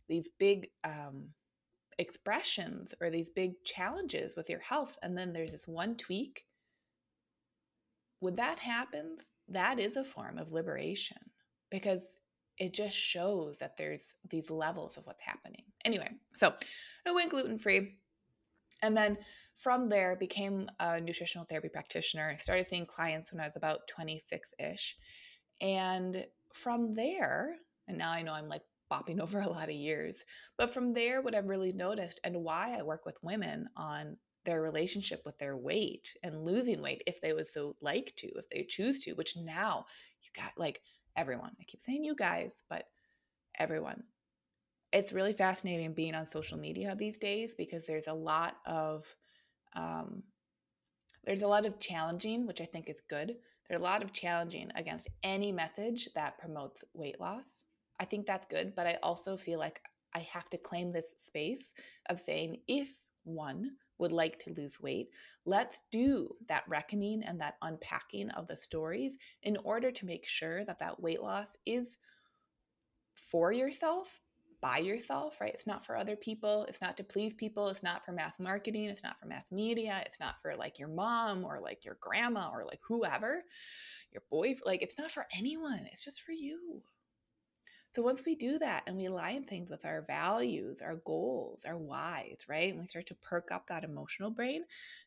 these 0.08 0.28
big, 0.38 0.70
um, 0.82 1.28
expressions 1.98 2.92
or 3.00 3.08
these 3.08 3.30
big 3.30 3.52
challenges 3.64 4.36
with 4.36 4.50
your 4.50 4.60
health 4.60 4.98
and 5.02 5.16
then 5.16 5.32
there's 5.32 5.52
this 5.52 5.66
one 5.66 5.96
tweak 5.96 6.44
when 8.20 8.36
that 8.36 8.58
happens, 8.58 9.20
that 9.48 9.78
is 9.78 9.96
a 9.96 10.04
form 10.04 10.38
of 10.38 10.52
liberation 10.52 11.18
because 11.70 12.02
it 12.58 12.72
just 12.72 12.96
shows 12.96 13.58
that 13.58 13.76
there's 13.76 14.14
these 14.30 14.50
levels 14.50 14.96
of 14.96 15.06
what's 15.06 15.22
happening. 15.22 15.62
Anyway, 15.84 16.10
so 16.34 16.54
I 17.06 17.12
went 17.12 17.30
gluten 17.30 17.58
free. 17.58 17.96
And 18.82 18.96
then 18.96 19.18
from 19.56 19.88
there 19.88 20.16
became 20.16 20.68
a 20.80 21.00
nutritional 21.00 21.46
therapy 21.46 21.68
practitioner. 21.68 22.30
I 22.30 22.36
started 22.36 22.66
seeing 22.66 22.86
clients 22.86 23.32
when 23.32 23.40
I 23.40 23.46
was 23.46 23.56
about 23.56 23.90
26-ish. 23.96 24.96
And 25.60 26.26
from 26.52 26.94
there, 26.94 27.56
and 27.88 27.98
now 27.98 28.10
I 28.10 28.22
know 28.22 28.32
I'm 28.32 28.48
like 28.48 28.62
bopping 28.90 29.20
over 29.22 29.40
a 29.40 29.48
lot 29.48 29.68
of 29.68 29.74
years, 29.74 30.24
but 30.56 30.72
from 30.72 30.92
there, 30.92 31.20
what 31.22 31.34
I've 31.34 31.48
really 31.48 31.72
noticed 31.72 32.20
and 32.24 32.42
why 32.42 32.76
I 32.78 32.82
work 32.82 33.04
with 33.04 33.16
women 33.22 33.68
on 33.76 34.16
their 34.46 34.62
relationship 34.62 35.20
with 35.26 35.38
their 35.38 35.56
weight 35.56 36.16
and 36.22 36.46
losing 36.46 36.80
weight 36.80 37.02
if 37.06 37.20
they 37.20 37.34
would 37.34 37.46
so 37.46 37.76
like 37.82 38.14
to, 38.16 38.28
if 38.28 38.48
they 38.48 38.62
choose 38.62 39.04
to, 39.04 39.12
which 39.12 39.36
now 39.36 39.84
you 40.22 40.30
got 40.34 40.52
like 40.56 40.80
everyone. 41.14 41.50
I 41.60 41.64
keep 41.64 41.82
saying 41.82 42.04
you 42.04 42.14
guys, 42.14 42.62
but 42.70 42.84
everyone. 43.58 44.04
It's 44.92 45.12
really 45.12 45.34
fascinating 45.34 45.92
being 45.92 46.14
on 46.14 46.26
social 46.26 46.58
media 46.58 46.94
these 46.96 47.18
days 47.18 47.52
because 47.52 47.84
there's 47.84 48.06
a 48.06 48.14
lot 48.14 48.56
of 48.64 49.04
um, 49.74 50.22
there's 51.24 51.42
a 51.42 51.48
lot 51.48 51.66
of 51.66 51.80
challenging, 51.80 52.46
which 52.46 52.60
I 52.60 52.64
think 52.64 52.88
is 52.88 53.02
good. 53.10 53.36
There's 53.68 53.80
a 53.80 53.84
lot 53.84 54.02
of 54.02 54.12
challenging 54.12 54.70
against 54.76 55.08
any 55.22 55.50
message 55.50 56.08
that 56.14 56.38
promotes 56.38 56.84
weight 56.94 57.20
loss. 57.20 57.64
I 57.98 58.04
think 58.04 58.26
that's 58.26 58.46
good, 58.46 58.74
but 58.76 58.86
I 58.86 58.98
also 59.02 59.36
feel 59.36 59.58
like 59.58 59.80
I 60.14 60.20
have 60.20 60.48
to 60.50 60.58
claim 60.58 60.90
this 60.90 61.14
space 61.18 61.72
of 62.08 62.20
saying 62.20 62.58
if 62.68 62.88
one 63.24 63.72
would 63.98 64.12
like 64.12 64.38
to 64.40 64.52
lose 64.54 64.80
weight, 64.80 65.08
let's 65.44 65.80
do 65.90 66.28
that 66.48 66.64
reckoning 66.68 67.22
and 67.24 67.40
that 67.40 67.56
unpacking 67.62 68.30
of 68.30 68.46
the 68.46 68.56
stories 68.56 69.16
in 69.42 69.56
order 69.64 69.90
to 69.90 70.06
make 70.06 70.26
sure 70.26 70.64
that 70.64 70.78
that 70.78 71.00
weight 71.00 71.22
loss 71.22 71.56
is 71.66 71.98
for 73.12 73.52
yourself, 73.52 74.20
by 74.60 74.78
yourself, 74.78 75.40
right? 75.40 75.52
It's 75.52 75.66
not 75.66 75.84
for 75.84 75.96
other 75.96 76.16
people. 76.16 76.64
It's 76.68 76.80
not 76.80 76.96
to 76.96 77.04
please 77.04 77.34
people. 77.34 77.68
It's 77.68 77.82
not 77.82 78.04
for 78.04 78.12
mass 78.12 78.34
marketing. 78.38 78.86
It's 78.86 79.02
not 79.02 79.18
for 79.20 79.26
mass 79.26 79.46
media. 79.50 80.02
It's 80.06 80.20
not 80.20 80.40
for 80.40 80.56
like 80.56 80.78
your 80.78 80.88
mom 80.88 81.44
or 81.44 81.60
like 81.60 81.84
your 81.84 81.98
grandma 82.00 82.50
or 82.52 82.64
like 82.64 82.80
whoever, 82.86 83.44
your 84.12 84.22
boy. 84.30 84.56
Like 84.64 84.82
it's 84.82 84.98
not 84.98 85.10
for 85.10 85.26
anyone. 85.36 85.86
It's 85.92 86.04
just 86.04 86.22
for 86.22 86.32
you. 86.32 86.82
So 87.96 88.02
once 88.02 88.26
we 88.26 88.34
do 88.34 88.58
that 88.58 88.82
and 88.86 88.94
we 88.94 89.06
align 89.06 89.44
things 89.44 89.70
with 89.70 89.86
our 89.86 90.02
values, 90.02 90.82
our 90.82 90.96
goals, 91.06 91.64
our 91.64 91.78
whys, 91.78 92.44
right? 92.46 92.68
And 92.68 92.78
we 92.78 92.86
start 92.86 93.06
to 93.06 93.14
perk 93.14 93.48
up 93.50 93.68
that 93.68 93.84
emotional 93.84 94.28
brain, 94.28 94.64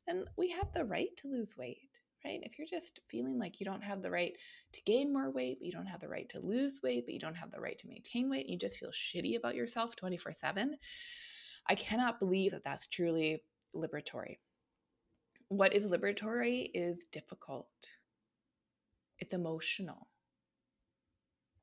then 0.08 0.26
we 0.38 0.50
have 0.50 0.74
the 0.74 0.86
right 0.86 1.16
to 1.18 1.28
lose 1.28 1.56
weight, 1.56 2.00
right? 2.26 2.40
If 2.42 2.58
you're 2.58 2.66
just 2.66 3.02
feeling 3.08 3.38
like 3.38 3.60
you 3.60 3.66
don't 3.68 3.84
have 3.84 4.02
the 4.02 4.10
right 4.10 4.36
to 4.74 4.82
gain 4.88 5.14
more 5.14 5.30
weight, 5.30 5.60
but 5.60 5.68
you 5.68 5.72
don't 5.72 5.86
have 5.86 6.02
the 6.02 6.08
right 6.08 6.28
to 6.30 6.40
lose 6.40 6.82
weight, 6.82 7.06
but 7.06 7.14
you 7.14 7.20
don't 7.20 7.38
have 7.38 7.52
the 7.52 7.62
right 7.62 7.78
to 7.78 7.88
maintain 7.88 8.28
weight, 8.28 8.46
and 8.46 8.54
you 8.54 8.58
just 8.58 8.78
feel 8.78 8.90
shitty 8.90 9.38
about 9.38 9.54
yourself 9.54 9.96
24 9.96 10.34
7, 10.34 10.76
I 11.68 11.76
cannot 11.76 12.20
believe 12.20 12.54
that 12.54 12.64
that's 12.64 12.88
truly 12.88 13.44
liberatory. 13.76 14.40
What 15.50 15.76
is 15.76 15.86
liberatory 15.86 16.72
is 16.74 17.06
difficult, 17.12 17.70
it's 19.20 19.36
emotional 19.36 20.09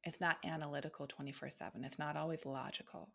it's 0.07 0.21
not 0.21 0.39
analytical 0.45 1.07
24 1.07 1.51
7. 1.51 1.85
It's 1.85 1.99
not 1.99 2.17
always 2.17 2.47
logical. 2.47 3.11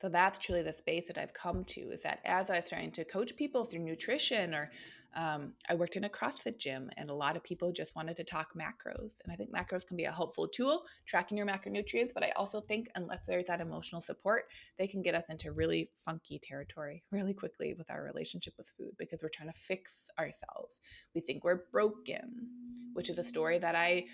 So 0.00 0.08
that's 0.08 0.38
truly 0.38 0.62
the 0.62 0.72
space 0.72 1.08
that 1.08 1.18
I've 1.18 1.32
come 1.32 1.64
to 1.64 1.80
is 1.90 2.02
that 2.02 2.20
as 2.24 2.50
I 2.50 2.56
was 2.56 2.66
starting 2.66 2.92
to 2.92 3.04
coach 3.04 3.34
people 3.34 3.64
through 3.64 3.80
nutrition, 3.80 4.54
or 4.54 4.70
um, 5.16 5.54
I 5.68 5.74
worked 5.74 5.96
in 5.96 6.04
a 6.04 6.08
CrossFit 6.08 6.56
gym, 6.56 6.88
and 6.96 7.10
a 7.10 7.14
lot 7.14 7.36
of 7.36 7.42
people 7.42 7.72
just 7.72 7.96
wanted 7.96 8.16
to 8.18 8.22
talk 8.22 8.50
macros. 8.54 9.20
And 9.24 9.32
I 9.32 9.34
think 9.34 9.50
macros 9.50 9.84
can 9.84 9.96
be 9.96 10.04
a 10.04 10.12
helpful 10.12 10.46
tool, 10.46 10.84
tracking 11.06 11.36
your 11.36 11.48
macronutrients. 11.48 12.14
But 12.14 12.22
I 12.22 12.30
also 12.36 12.60
think, 12.60 12.88
unless 12.94 13.22
there's 13.26 13.46
that 13.46 13.60
emotional 13.60 14.00
support, 14.00 14.44
they 14.78 14.86
can 14.86 15.02
get 15.02 15.16
us 15.16 15.24
into 15.30 15.50
really 15.50 15.90
funky 16.04 16.38
territory 16.38 17.02
really 17.10 17.34
quickly 17.34 17.74
with 17.76 17.90
our 17.90 18.04
relationship 18.04 18.54
with 18.56 18.70
food 18.78 18.92
because 18.98 19.20
we're 19.20 19.30
trying 19.30 19.50
to 19.50 19.58
fix 19.58 20.10
ourselves. 20.16 20.80
We 21.12 21.22
think 21.22 21.42
we're 21.42 21.64
broken, 21.72 22.46
which 22.92 23.10
is 23.10 23.18
a 23.18 23.24
story 23.24 23.58
that 23.58 23.74
I 23.74 24.04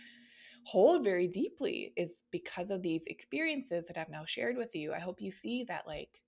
hold 0.65 1.05
very 1.05 1.29
deeply 1.29 1.93
is 1.97 2.13
because 2.31 2.71
of 2.71 2.83
these 2.83 3.07
experiences 3.07 3.87
that 3.87 3.99
I've 3.99 4.09
now 4.09 4.25
shared 4.25 4.57
with 4.57 4.75
you. 4.75 4.93
I 4.93 4.99
hope 4.99 5.21
you 5.21 5.31
see 5.31 5.65
that, 5.65 5.87
like, 5.87 6.23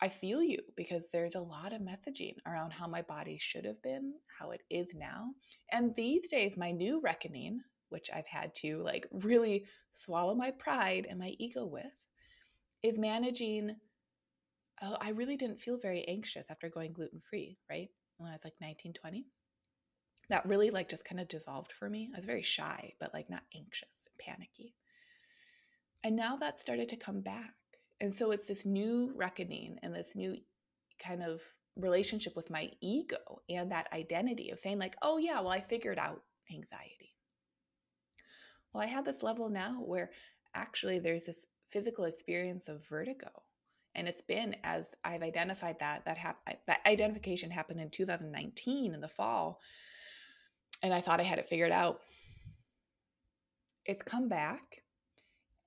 I 0.00 0.08
feel 0.08 0.42
you 0.42 0.58
because 0.76 1.08
there's 1.10 1.34
a 1.34 1.40
lot 1.40 1.72
of 1.72 1.82
messaging 1.82 2.34
around 2.46 2.72
how 2.72 2.86
my 2.86 3.02
body 3.02 3.36
should 3.38 3.64
have 3.64 3.82
been, 3.82 4.14
how 4.38 4.52
it 4.52 4.62
is 4.70 4.94
now. 4.94 5.30
And 5.72 5.94
these 5.94 6.28
days, 6.28 6.56
my 6.56 6.70
new 6.70 7.00
reckoning, 7.00 7.60
which 7.88 8.08
I've 8.14 8.26
had 8.26 8.54
to 8.56 8.82
like 8.82 9.08
really 9.10 9.66
swallow 9.92 10.34
my 10.34 10.52
pride 10.52 11.06
and 11.10 11.18
my 11.18 11.34
ego 11.38 11.66
with, 11.66 11.86
is 12.82 12.96
managing. 12.96 13.74
Oh, 14.80 14.96
I 15.00 15.10
really 15.10 15.36
didn't 15.36 15.60
feel 15.60 15.78
very 15.78 16.06
anxious 16.06 16.48
after 16.48 16.68
going 16.68 16.92
gluten 16.92 17.20
free, 17.28 17.58
right? 17.68 17.88
When 18.18 18.30
I 18.30 18.34
was 18.34 18.44
like 18.44 18.54
19, 18.60 18.92
20 18.92 19.26
that 20.30 20.46
really 20.46 20.70
like 20.70 20.88
just 20.88 21.04
kind 21.04 21.20
of 21.20 21.28
dissolved 21.28 21.72
for 21.72 21.88
me. 21.88 22.10
I 22.14 22.18
was 22.18 22.26
very 22.26 22.42
shy, 22.42 22.92
but 23.00 23.14
like 23.14 23.30
not 23.30 23.42
anxious 23.54 23.88
panicky. 24.18 24.74
And 26.04 26.14
now 26.16 26.36
that 26.36 26.60
started 26.60 26.88
to 26.90 26.96
come 26.96 27.20
back. 27.20 27.54
And 28.00 28.14
so 28.14 28.30
it's 28.30 28.46
this 28.46 28.64
new 28.64 29.12
reckoning 29.16 29.78
and 29.82 29.94
this 29.94 30.14
new 30.14 30.36
kind 30.98 31.22
of 31.22 31.42
relationship 31.76 32.36
with 32.36 32.50
my 32.50 32.70
ego 32.80 33.42
and 33.48 33.70
that 33.72 33.92
identity 33.92 34.50
of 34.50 34.60
saying, 34.60 34.78
like, 34.78 34.96
oh, 35.02 35.18
yeah, 35.18 35.40
well, 35.40 35.50
I 35.50 35.60
figured 35.60 35.98
out 35.98 36.22
anxiety. 36.52 37.16
Well, 38.72 38.82
I 38.82 38.86
have 38.86 39.04
this 39.04 39.22
level 39.22 39.48
now 39.48 39.80
where 39.84 40.10
actually 40.54 40.98
there's 40.98 41.26
this 41.26 41.46
physical 41.70 42.04
experience 42.04 42.68
of 42.68 42.86
vertigo. 42.86 43.30
And 43.94 44.06
it's 44.06 44.22
been 44.22 44.54
as 44.62 44.94
I've 45.02 45.22
identified 45.22 45.80
that 45.80 46.04
that 46.04 46.18
hap- 46.18 46.46
that 46.66 46.80
identification 46.86 47.50
happened 47.50 47.80
in 47.80 47.90
2019 47.90 48.94
in 48.94 49.00
the 49.00 49.08
fall 49.08 49.60
and 50.82 50.92
I 50.92 51.00
thought 51.00 51.20
I 51.20 51.24
had 51.24 51.38
it 51.38 51.48
figured 51.48 51.72
out. 51.72 52.00
It's 53.84 54.02
come 54.02 54.28
back. 54.28 54.82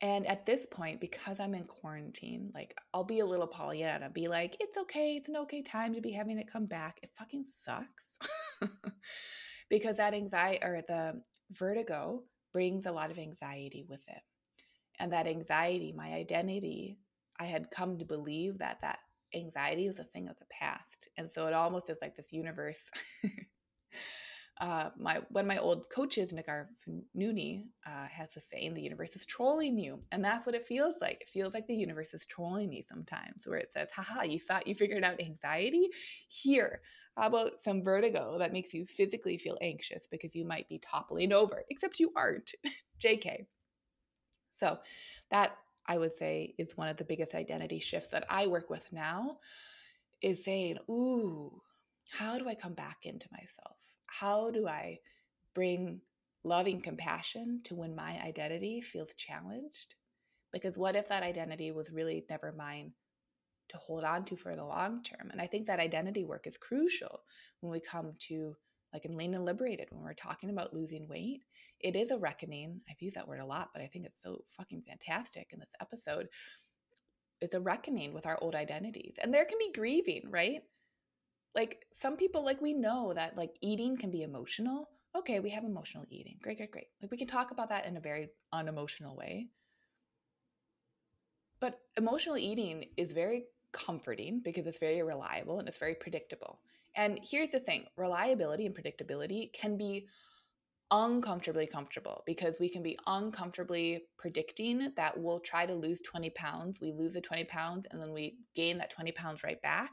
And 0.01 0.25
at 0.25 0.47
this 0.47 0.65
point, 0.65 0.99
because 0.99 1.39
I'm 1.39 1.53
in 1.53 1.65
quarantine, 1.65 2.51
like 2.55 2.75
I'll 2.93 3.03
be 3.03 3.19
a 3.19 3.25
little 3.25 3.47
Pollyanna, 3.47 4.09
be 4.09 4.27
like, 4.27 4.57
it's 4.59 4.77
okay, 4.77 5.15
it's 5.15 5.29
an 5.29 5.37
okay 5.37 5.61
time 5.61 5.93
to 5.93 6.01
be 6.01 6.11
having 6.11 6.39
it 6.39 6.51
come 6.51 6.65
back. 6.65 6.99
It 7.03 7.11
fucking 7.17 7.43
sucks. 7.43 8.17
because 9.69 9.97
that 9.97 10.15
anxiety 10.15 10.59
or 10.63 10.81
the 10.87 11.21
vertigo 11.51 12.23
brings 12.51 12.87
a 12.87 12.91
lot 12.91 13.11
of 13.11 13.19
anxiety 13.19 13.85
with 13.87 14.01
it. 14.07 14.21
And 14.99 15.13
that 15.13 15.27
anxiety, 15.27 15.93
my 15.95 16.13
identity, 16.13 16.97
I 17.39 17.45
had 17.45 17.71
come 17.71 17.97
to 17.99 18.05
believe 18.05 18.57
that 18.57 18.79
that 18.81 18.99
anxiety 19.33 19.87
was 19.87 19.99
a 19.99 20.03
thing 20.03 20.27
of 20.27 20.37
the 20.39 20.45
past. 20.51 21.09
And 21.17 21.31
so 21.31 21.47
it 21.47 21.53
almost 21.53 21.89
is 21.89 21.97
like 22.01 22.15
this 22.15 22.33
universe 22.33 22.89
uh, 24.61 24.91
my 24.97 25.21
one 25.31 25.45
of 25.45 25.49
my 25.49 25.57
old 25.57 25.89
coaches, 25.89 26.33
Nagar 26.33 26.69
Nooney, 27.17 27.65
uh, 27.87 28.07
has 28.07 28.37
a 28.37 28.41
saying, 28.41 28.75
"The 28.75 28.83
universe 28.83 29.15
is 29.15 29.25
trolling 29.25 29.79
you," 29.79 29.99
and 30.11 30.23
that's 30.23 30.45
what 30.45 30.55
it 30.55 30.65
feels 30.65 31.01
like. 31.01 31.21
It 31.23 31.31
feels 31.31 31.53
like 31.55 31.67
the 31.67 31.75
universe 31.75 32.13
is 32.13 32.25
trolling 32.25 32.69
me 32.69 32.83
sometimes, 32.83 33.47
where 33.47 33.59
it 33.59 33.73
says, 33.73 33.91
"Haha, 33.91 34.23
you 34.23 34.39
thought 34.39 34.67
you 34.67 34.75
figured 34.75 35.03
out 35.03 35.19
anxiety? 35.21 35.89
Here, 36.29 36.81
how 37.17 37.27
about 37.27 37.59
some 37.59 37.83
vertigo 37.83 38.37
that 38.39 38.53
makes 38.53 38.73
you 38.73 38.85
physically 38.85 39.37
feel 39.39 39.57
anxious 39.61 40.07
because 40.07 40.35
you 40.35 40.45
might 40.45 40.69
be 40.69 40.79
toppling 40.79 41.33
over, 41.33 41.65
except 41.69 41.99
you 41.99 42.11
aren't." 42.15 42.53
Jk. 43.03 43.47
So, 44.53 44.79
that 45.31 45.57
I 45.87 45.97
would 45.97 46.13
say 46.13 46.53
is 46.57 46.77
one 46.77 46.87
of 46.87 46.97
the 46.97 47.03
biggest 47.05 47.35
identity 47.35 47.79
shifts 47.79 48.11
that 48.11 48.25
I 48.29 48.47
work 48.47 48.69
with 48.69 48.91
now, 48.93 49.39
is 50.21 50.43
saying, 50.45 50.77
"Ooh." 50.89 51.61
How 52.11 52.37
do 52.37 52.49
I 52.49 52.55
come 52.55 52.73
back 52.73 53.05
into 53.05 53.27
myself? 53.31 53.90
How 54.19 54.51
do 54.51 54.67
I 54.67 54.99
bring 55.55 56.01
loving 56.43 56.81
compassion 56.81 57.61
to 57.65 57.75
when 57.75 57.95
my 57.95 58.19
identity 58.21 58.81
feels 58.81 59.13
challenged? 59.15 59.95
Because 60.51 60.77
what 60.77 60.95
if 60.95 61.07
that 61.09 61.23
identity 61.23 61.71
was 61.71 61.91
really 61.91 62.25
never 62.29 62.51
mine 62.51 62.93
to 63.69 63.77
hold 63.77 64.03
on 64.03 64.25
to 64.25 64.35
for 64.35 64.55
the 64.55 64.65
long 64.65 65.01
term? 65.01 65.29
And 65.31 65.39
I 65.39 65.47
think 65.47 65.67
that 65.67 65.79
identity 65.79 66.25
work 66.25 66.45
is 66.45 66.57
crucial 66.57 67.21
when 67.61 67.71
we 67.71 67.79
come 67.79 68.13
to 68.27 68.55
like 68.93 69.05
in 69.05 69.15
lean 69.15 69.33
and 69.33 69.45
liberated 69.45 69.87
when 69.89 70.03
we're 70.03 70.13
talking 70.13 70.49
about 70.49 70.73
losing 70.73 71.07
weight 71.07 71.43
it 71.79 71.95
is 71.95 72.11
a 72.11 72.17
reckoning 72.17 72.81
i've 72.89 73.01
used 73.01 73.15
that 73.15 73.25
word 73.25 73.39
a 73.39 73.45
lot 73.45 73.69
but 73.73 73.81
i 73.81 73.87
think 73.87 74.05
it's 74.05 74.21
so 74.21 74.43
fucking 74.57 74.81
fantastic 74.85 75.47
in 75.53 75.59
this 75.59 75.71
episode 75.79 76.27
it's 77.39 77.55
a 77.55 77.59
reckoning 77.59 78.13
with 78.13 78.25
our 78.25 78.37
old 78.41 78.53
identities 78.53 79.15
and 79.21 79.33
there 79.33 79.45
can 79.45 79.57
be 79.57 79.71
grieving 79.73 80.23
right 80.29 80.63
like 81.55 81.85
some 81.97 82.17
people 82.17 82.43
like 82.43 82.61
we 82.61 82.73
know 82.73 83.13
that 83.13 83.37
like 83.37 83.55
eating 83.61 83.97
can 83.97 84.11
be 84.11 84.23
emotional. 84.23 84.89
Okay 85.15 85.39
we 85.39 85.49
have 85.49 85.63
emotional 85.63 86.05
eating. 86.09 86.37
Great 86.41 86.57
great 86.57 86.71
great. 86.71 86.87
Like 87.01 87.11
we 87.11 87.17
can 87.17 87.27
talk 87.27 87.51
about 87.51 87.69
that 87.69 87.85
in 87.85 87.97
a 87.97 88.01
very 88.01 88.29
unemotional 88.53 89.15
way. 89.15 89.47
But 91.59 91.79
emotional 91.97 92.37
eating 92.37 92.85
is 92.97 93.11
very 93.11 93.45
comforting 93.71 94.41
because 94.43 94.65
it's 94.65 94.79
very 94.79 95.01
reliable 95.03 95.59
and 95.59 95.67
it's 95.67 95.77
very 95.77 95.95
predictable. 95.95 96.59
And 96.95 97.19
here's 97.23 97.49
the 97.49 97.59
thing 97.59 97.85
reliability 97.97 98.65
and 98.65 98.75
predictability 98.75 99.53
can 99.53 99.77
be 99.77 100.07
uncomfortably 100.91 101.65
comfortable 101.65 102.21
because 102.25 102.59
we 102.59 102.67
can 102.67 102.83
be 102.83 102.99
uncomfortably 103.07 104.03
predicting 104.17 104.91
that 104.97 105.17
we'll 105.17 105.39
try 105.39 105.65
to 105.65 105.73
lose 105.73 106.01
20 106.01 106.29
pounds 106.31 106.81
we 106.81 106.91
lose 106.91 107.13
the 107.13 107.21
20 107.21 107.45
pounds 107.45 107.87
and 107.89 108.01
then 108.01 108.11
we 108.11 108.35
gain 108.55 108.77
that 108.77 108.91
20 108.91 109.13
pounds 109.13 109.41
right 109.41 109.61
back 109.61 109.89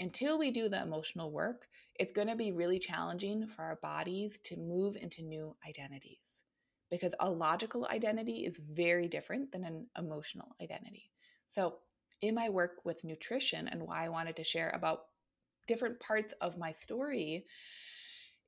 until 0.00 0.38
we 0.38 0.50
do 0.50 0.68
the 0.68 0.82
emotional 0.82 1.30
work, 1.30 1.68
it's 1.94 2.12
going 2.12 2.28
to 2.28 2.36
be 2.36 2.52
really 2.52 2.78
challenging 2.78 3.46
for 3.46 3.62
our 3.62 3.76
bodies 3.76 4.38
to 4.44 4.56
move 4.56 4.96
into 4.96 5.22
new 5.22 5.54
identities 5.68 6.42
because 6.90 7.14
a 7.20 7.30
logical 7.30 7.86
identity 7.90 8.44
is 8.46 8.58
very 8.72 9.06
different 9.06 9.52
than 9.52 9.64
an 9.64 9.86
emotional 9.96 10.56
identity. 10.60 11.10
So, 11.48 11.76
in 12.22 12.34
my 12.34 12.48
work 12.50 12.84
with 12.84 13.04
nutrition 13.04 13.68
and 13.68 13.82
why 13.82 14.04
I 14.04 14.10
wanted 14.10 14.36
to 14.36 14.44
share 14.44 14.70
about 14.74 15.04
different 15.66 16.00
parts 16.00 16.34
of 16.40 16.58
my 16.58 16.72
story 16.72 17.46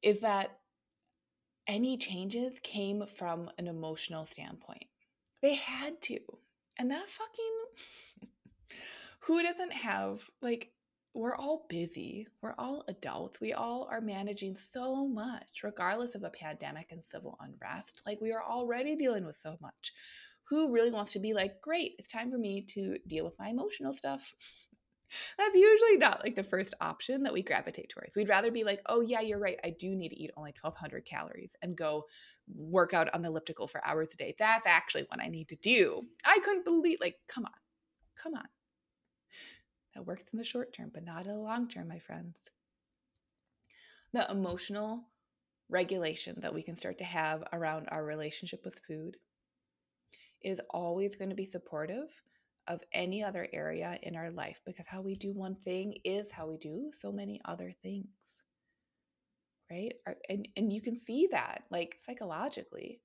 is 0.03 0.20
that 0.20 0.59
any 1.66 1.96
changes 1.96 2.59
came 2.62 3.07
from 3.07 3.50
an 3.59 3.68
emotional 3.68 4.26
standpoint. 4.26 4.84
They 5.40 5.55
had 5.55 6.03
to. 6.03 6.18
And 6.78 6.90
that 6.90 7.09
fucking 7.09 8.28
who 9.20 9.42
doesn't 9.42 9.72
have 9.72 10.20
like 10.40 10.70
we're 11.14 11.36
all 11.36 11.66
busy. 11.68 12.26
We're 12.40 12.54
all 12.58 12.84
adults. 12.88 13.40
We 13.40 13.52
all 13.52 13.86
are 13.90 14.00
managing 14.00 14.56
so 14.56 15.06
much, 15.06 15.62
regardless 15.62 16.14
of 16.14 16.24
a 16.24 16.30
pandemic 16.30 16.90
and 16.90 17.04
civil 17.04 17.38
unrest. 17.40 18.02
Like, 18.06 18.20
we 18.20 18.32
are 18.32 18.42
already 18.42 18.96
dealing 18.96 19.26
with 19.26 19.36
so 19.36 19.56
much. 19.60 19.92
Who 20.44 20.72
really 20.72 20.90
wants 20.90 21.12
to 21.12 21.18
be 21.18 21.34
like, 21.34 21.60
great, 21.60 21.94
it's 21.98 22.08
time 22.08 22.30
for 22.30 22.38
me 22.38 22.62
to 22.62 22.96
deal 23.06 23.24
with 23.24 23.38
my 23.38 23.48
emotional 23.48 23.92
stuff? 23.92 24.34
That's 25.38 25.54
usually 25.54 25.98
not 25.98 26.24
like 26.24 26.34
the 26.34 26.42
first 26.42 26.72
option 26.80 27.22
that 27.24 27.32
we 27.34 27.42
gravitate 27.42 27.90
towards. 27.90 28.16
We'd 28.16 28.30
rather 28.30 28.50
be 28.50 28.64
like, 28.64 28.80
oh, 28.86 29.02
yeah, 29.02 29.20
you're 29.20 29.38
right. 29.38 29.60
I 29.62 29.70
do 29.78 29.94
need 29.94 30.08
to 30.08 30.18
eat 30.18 30.30
only 30.38 30.54
1,200 30.58 31.04
calories 31.04 31.54
and 31.60 31.76
go 31.76 32.06
work 32.54 32.94
out 32.94 33.12
on 33.12 33.20
the 33.20 33.28
elliptical 33.28 33.66
for 33.66 33.86
hours 33.86 34.08
a 34.14 34.16
day. 34.16 34.34
That's 34.38 34.66
actually 34.66 35.04
what 35.08 35.20
I 35.22 35.28
need 35.28 35.48
to 35.50 35.56
do. 35.56 36.06
I 36.24 36.38
couldn't 36.42 36.64
believe, 36.64 36.98
like, 37.02 37.16
come 37.28 37.44
on, 37.44 37.52
come 38.16 38.34
on. 38.34 38.46
That 39.95 40.07
works 40.07 40.24
in 40.32 40.38
the 40.38 40.45
short 40.45 40.72
term, 40.72 40.90
but 40.93 41.05
not 41.05 41.26
in 41.26 41.32
the 41.32 41.38
long 41.38 41.68
term, 41.68 41.88
my 41.88 41.99
friends. 41.99 42.36
The 44.12 44.30
emotional 44.30 45.05
regulation 45.68 46.36
that 46.40 46.53
we 46.53 46.62
can 46.62 46.76
start 46.76 46.99
to 46.99 47.05
have 47.05 47.45
around 47.53 47.88
our 47.90 48.05
relationship 48.05 48.64
with 48.64 48.80
food 48.86 49.16
is 50.43 50.61
always 50.70 51.16
going 51.16 51.30
to 51.30 51.36
be 51.36 51.47
supportive 51.47 52.22
of 52.68 52.80
any 52.93 53.24
other 53.24 53.49
area 53.53 53.99
in 54.03 54.16
our 54.16 54.30
life 54.30 54.61
because 54.66 54.86
how 54.86 55.01
we 55.01 55.14
do 55.14 55.32
one 55.32 55.57
thing 55.64 55.95
is 56.05 56.30
how 56.30 56.47
we 56.47 56.57
do 56.59 56.90
so 56.93 57.11
many 57.11 57.40
other 57.45 57.72
things 57.82 58.43
right? 59.70 59.95
And 60.28 60.47
and 60.57 60.72
you 60.72 60.80
can 60.80 60.97
see 60.97 61.28
that 61.30 61.64
like 61.70 61.97
psychologically. 61.99 63.01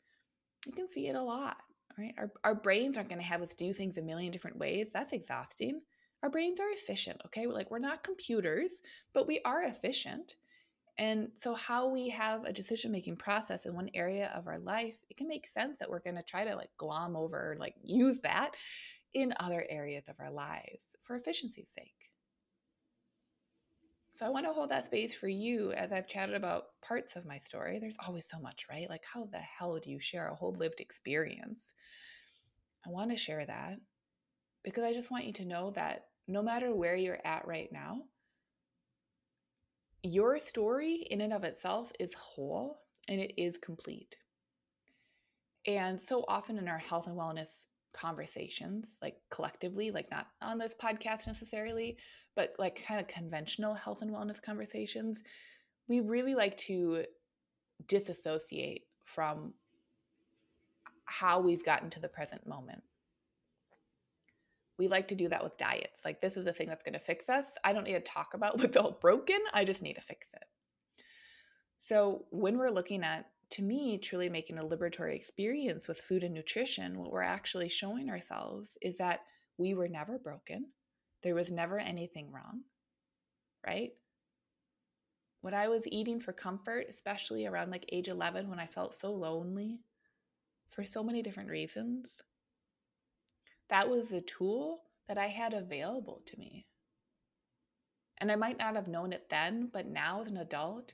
You 0.65 0.73
can 0.73 0.89
see 0.89 1.07
it 1.07 1.15
a 1.15 1.21
lot 1.21 1.57
right? 1.97 2.13
Our, 2.17 2.31
our 2.43 2.55
brains 2.55 2.97
aren't 2.97 3.09
going 3.09 3.21
to 3.21 3.27
have 3.27 3.41
us 3.41 3.53
do 3.53 3.73
things 3.73 3.97
a 3.97 4.01
million 4.01 4.31
different 4.31 4.57
ways. 4.57 4.87
That's 4.93 5.13
exhausting 5.13 5.81
our 6.23 6.29
brains 6.29 6.59
are 6.59 6.71
efficient 6.71 7.21
okay 7.25 7.47
like 7.47 7.69
we're 7.71 7.79
not 7.79 8.03
computers 8.03 8.81
but 9.13 9.27
we 9.27 9.39
are 9.45 9.63
efficient 9.63 10.35
and 10.99 11.29
so 11.35 11.53
how 11.53 11.87
we 11.87 12.09
have 12.09 12.43
a 12.45 12.53
decision 12.53 12.91
making 12.91 13.15
process 13.15 13.65
in 13.65 13.75
one 13.75 13.89
area 13.93 14.31
of 14.35 14.47
our 14.47 14.59
life 14.59 14.97
it 15.09 15.17
can 15.17 15.27
make 15.27 15.47
sense 15.47 15.77
that 15.77 15.89
we're 15.89 15.99
going 15.99 16.15
to 16.15 16.23
try 16.23 16.43
to 16.43 16.55
like 16.55 16.69
glom 16.77 17.15
over 17.15 17.55
like 17.59 17.75
use 17.83 18.19
that 18.21 18.55
in 19.13 19.33
other 19.39 19.65
areas 19.69 20.05
of 20.07 20.15
our 20.19 20.31
lives 20.31 20.95
for 21.03 21.15
efficiency's 21.15 21.69
sake. 21.69 22.11
So 24.15 24.25
I 24.25 24.29
want 24.29 24.45
to 24.45 24.53
hold 24.53 24.71
that 24.71 24.85
space 24.85 25.13
for 25.13 25.27
you 25.27 25.71
as 25.73 25.91
I've 25.91 26.07
chatted 26.07 26.35
about 26.35 26.65
parts 26.81 27.15
of 27.15 27.25
my 27.25 27.37
story. 27.37 27.79
There's 27.79 27.97
always 28.05 28.27
so 28.27 28.39
much, 28.39 28.65
right? 28.69 28.89
Like, 28.89 29.03
how 29.11 29.25
the 29.31 29.37
hell 29.37 29.79
do 29.79 29.91
you 29.91 29.99
share 29.99 30.27
a 30.27 30.35
whole 30.35 30.53
lived 30.53 30.79
experience? 30.79 31.73
I 32.85 32.89
want 32.89 33.11
to 33.11 33.17
share 33.17 33.45
that 33.45 33.77
because 34.67 34.83
I 34.83 34.91
just 34.91 35.11
want 35.11 35.23
you 35.23 35.31
to 35.31 35.45
know 35.45 35.71
that 35.75 36.07
no 36.27 36.41
matter 36.41 36.75
where 36.75 36.97
you're 36.97 37.21
at 37.23 37.47
right 37.47 37.71
now, 37.71 38.01
your 40.03 40.39
story 40.39 41.07
in 41.09 41.21
and 41.21 41.31
of 41.31 41.45
itself 41.45 41.93
is 42.01 42.13
whole 42.13 42.81
and 43.07 43.21
it 43.21 43.31
is 43.41 43.57
complete. 43.57 44.17
And 45.65 46.01
so 46.01 46.25
often 46.27 46.57
in 46.57 46.67
our 46.67 46.77
health 46.77 47.07
and 47.07 47.17
wellness 47.17 47.63
conversations, 47.93 48.97
like 49.01 49.15
collectively, 49.31 49.89
like 49.89 50.11
not 50.11 50.27
on 50.41 50.57
this 50.57 50.73
podcast 50.73 51.27
necessarily, 51.27 51.97
but 52.35 52.53
like 52.59 52.83
kind 52.85 52.99
of 52.99 53.07
conventional 53.07 53.73
health 53.73 54.01
and 54.01 54.11
wellness 54.11 54.41
conversations, 54.41 55.23
we 55.87 56.01
really 56.01 56.35
like 56.35 56.57
to 56.57 57.05
disassociate 57.87 58.81
from 59.05 59.53
how 61.05 61.39
we've 61.39 61.63
gotten 61.63 61.89
to 61.91 62.01
the 62.01 62.09
present 62.09 62.45
moment. 62.45 62.83
We 64.77 64.87
like 64.87 65.07
to 65.09 65.15
do 65.15 65.29
that 65.29 65.43
with 65.43 65.57
diets. 65.57 66.01
Like, 66.05 66.21
this 66.21 66.37
is 66.37 66.45
the 66.45 66.53
thing 66.53 66.67
that's 66.67 66.83
going 66.83 66.93
to 66.93 66.99
fix 66.99 67.29
us. 67.29 67.55
I 67.63 67.73
don't 67.73 67.85
need 67.85 67.93
to 67.93 67.99
talk 67.99 68.33
about 68.33 68.57
what's 68.59 68.77
all 68.77 68.97
broken. 69.01 69.39
I 69.53 69.65
just 69.65 69.81
need 69.81 69.95
to 69.95 70.01
fix 70.01 70.31
it. 70.33 70.45
So, 71.79 72.25
when 72.31 72.57
we're 72.57 72.69
looking 72.69 73.03
at 73.03 73.25
to 73.51 73.61
me, 73.61 73.97
truly 73.97 74.29
making 74.29 74.57
a 74.57 74.63
liberatory 74.63 75.15
experience 75.15 75.87
with 75.87 76.01
food 76.01 76.23
and 76.23 76.33
nutrition, 76.33 76.99
what 76.99 77.11
we're 77.11 77.21
actually 77.21 77.69
showing 77.69 78.09
ourselves 78.09 78.77
is 78.81 78.97
that 78.97 79.21
we 79.57 79.73
were 79.73 79.87
never 79.87 80.19
broken. 80.19 80.65
There 81.23 81.35
was 81.35 81.51
never 81.51 81.79
anything 81.79 82.31
wrong, 82.31 82.61
right? 83.65 83.91
What 85.41 85.53
I 85.53 85.69
was 85.69 85.83
eating 85.87 86.19
for 86.19 86.33
comfort, 86.33 86.87
especially 86.89 87.45
around 87.45 87.71
like 87.71 87.85
age 87.91 88.09
11 88.09 88.49
when 88.49 88.59
I 88.59 88.67
felt 88.67 88.95
so 88.95 89.13
lonely 89.13 89.79
for 90.69 90.83
so 90.83 91.03
many 91.03 91.21
different 91.21 91.49
reasons, 91.49 92.21
that 93.69 93.89
was 93.89 94.09
the 94.09 94.21
tool 94.21 94.83
that 95.07 95.17
I 95.17 95.27
had 95.27 95.53
available 95.53 96.21
to 96.25 96.39
me. 96.39 96.65
And 98.19 98.31
I 98.31 98.35
might 98.35 98.57
not 98.57 98.75
have 98.75 98.87
known 98.87 99.13
it 99.13 99.29
then, 99.29 99.69
but 99.71 99.87
now 99.87 100.21
as 100.21 100.27
an 100.27 100.37
adult, 100.37 100.93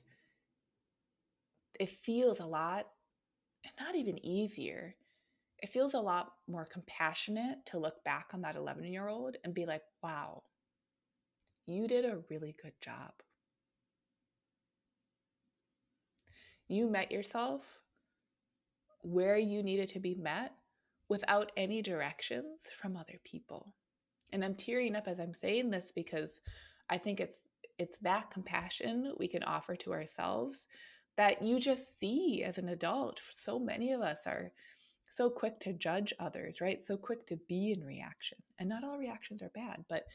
it 1.79 1.89
feels 1.89 2.39
a 2.39 2.45
lot, 2.45 2.87
not 3.79 3.95
even 3.95 4.23
easier. 4.25 4.95
It 5.59 5.69
feels 5.69 5.93
a 5.93 5.99
lot 5.99 6.33
more 6.47 6.65
compassionate 6.65 7.65
to 7.67 7.79
look 7.79 8.03
back 8.03 8.27
on 8.33 8.41
that 8.41 8.57
11 8.57 8.83
year 8.85 9.07
old 9.07 9.37
and 9.43 9.53
be 9.53 9.65
like, 9.65 9.83
wow, 10.03 10.43
you 11.65 11.87
did 11.87 12.03
a 12.03 12.19
really 12.29 12.55
good 12.61 12.73
job. 12.81 13.13
You 16.67 16.89
met 16.89 17.11
yourself 17.11 17.61
where 19.01 19.37
you 19.37 19.63
needed 19.63 19.89
to 19.89 19.99
be 19.99 20.15
met 20.15 20.53
without 21.13 21.51
any 21.55 21.79
directions 21.79 22.61
from 22.81 22.97
other 22.97 23.19
people. 23.23 23.71
And 24.31 24.43
I'm 24.43 24.55
tearing 24.55 24.95
up 24.95 25.07
as 25.07 25.19
I'm 25.19 25.35
saying 25.35 25.69
this 25.69 25.91
because 25.93 26.41
I 26.89 26.97
think 26.97 27.19
it's 27.19 27.43
it's 27.77 27.99
that 27.99 28.31
compassion 28.31 29.13
we 29.19 29.27
can 29.27 29.43
offer 29.43 29.75
to 29.75 29.93
ourselves 29.93 30.65
that 31.15 31.43
you 31.43 31.59
just 31.59 31.99
see 31.99 32.43
as 32.43 32.57
an 32.57 32.69
adult. 32.69 33.21
So 33.29 33.59
many 33.59 33.91
of 33.91 34.01
us 34.01 34.25
are 34.25 34.51
so 35.07 35.29
quick 35.29 35.59
to 35.59 35.73
judge 35.73 36.15
others, 36.19 36.61
right? 36.61 36.81
So 36.81 36.97
quick 36.97 37.27
to 37.27 37.37
be 37.47 37.73
in 37.73 37.85
reaction. 37.85 38.39
And 38.57 38.67
not 38.67 38.83
all 38.83 38.97
reactions 38.97 39.43
are 39.43 39.51
bad, 39.53 39.85
but 39.87 40.05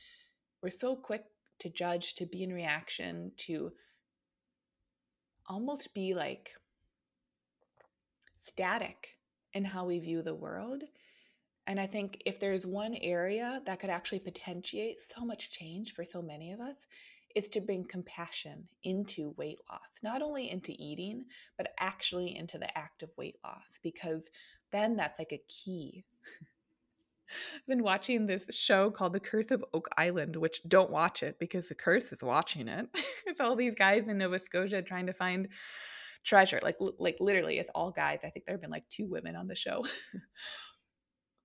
we're 0.65 0.71
so 0.71 0.97
quick 0.97 1.23
to 1.61 1.71
judge, 1.71 2.15
to 2.15 2.27
be 2.27 2.43
in 2.43 2.53
reaction, 2.53 3.31
to 3.47 3.71
almost 5.47 5.95
be 5.95 6.13
like 6.13 6.51
static 8.41 9.18
in 9.55 9.65
how 9.65 9.85
we 9.87 9.99
view 9.99 10.23
the 10.23 10.35
world. 10.35 10.85
And 11.67 11.79
I 11.79 11.87
think 11.87 12.23
if 12.25 12.41
there's 12.41 12.65
one 12.65 12.95
area 12.95 13.61
that 13.67 13.81
could 13.81 13.91
actually 13.91 14.21
potentiate 14.21 15.01
so 15.01 15.25
much 15.25 15.51
change 15.51 15.95
for 15.95 16.05
so 16.05 16.23
many 16.23 16.53
of 16.53 16.61
us, 16.61 16.87
is 17.35 17.49
to 17.51 17.61
bring 17.61 17.85
compassion 17.85 18.67
into 18.85 19.35
weight 19.37 19.59
loss, 19.71 20.01
not 20.03 20.23
only 20.23 20.51
into 20.51 20.73
eating, 20.79 21.25
but 21.57 21.73
actually 21.79 22.37
into 22.37 22.59
the 22.59 22.77
act 22.77 23.03
of 23.03 23.11
weight 23.17 23.37
loss, 23.45 23.79
because 23.83 24.31
then 24.73 24.97
that's 24.97 25.19
like 25.19 25.33
a 25.33 25.43
key. 25.49 26.05
I've 27.55 27.67
been 27.67 27.83
watching 27.83 28.27
this 28.27 28.47
show 28.51 28.91
called 28.91 29.13
The 29.13 29.21
Curse 29.21 29.51
of 29.51 29.65
Oak 29.75 29.89
Island, 29.99 30.37
which 30.37 30.63
don't 30.67 30.91
watch 30.91 31.23
it 31.23 31.39
because 31.39 31.69
the 31.69 31.75
curse 31.75 32.11
is 32.11 32.23
watching 32.23 32.69
it. 32.69 32.89
it's 33.27 33.41
all 33.41 33.55
these 33.55 33.75
guys 33.75 34.09
in 34.09 34.19
Nova 34.19 34.39
Scotia 34.39 34.81
trying 34.81 35.07
to 35.07 35.13
find 35.13 35.49
treasure. 36.25 36.61
Like 36.63 36.77
like 36.99 37.17
literally, 37.21 37.59
it's 37.59 37.71
all 37.75 37.91
guys. 37.91 38.21
I 38.25 38.31
think 38.31 38.47
there 38.47 38.55
have 38.55 38.63
been 38.63 38.71
like 38.71 38.89
two 38.89 39.07
women 39.07 39.37
on 39.37 39.49
the 39.49 39.55
show. 39.55 39.85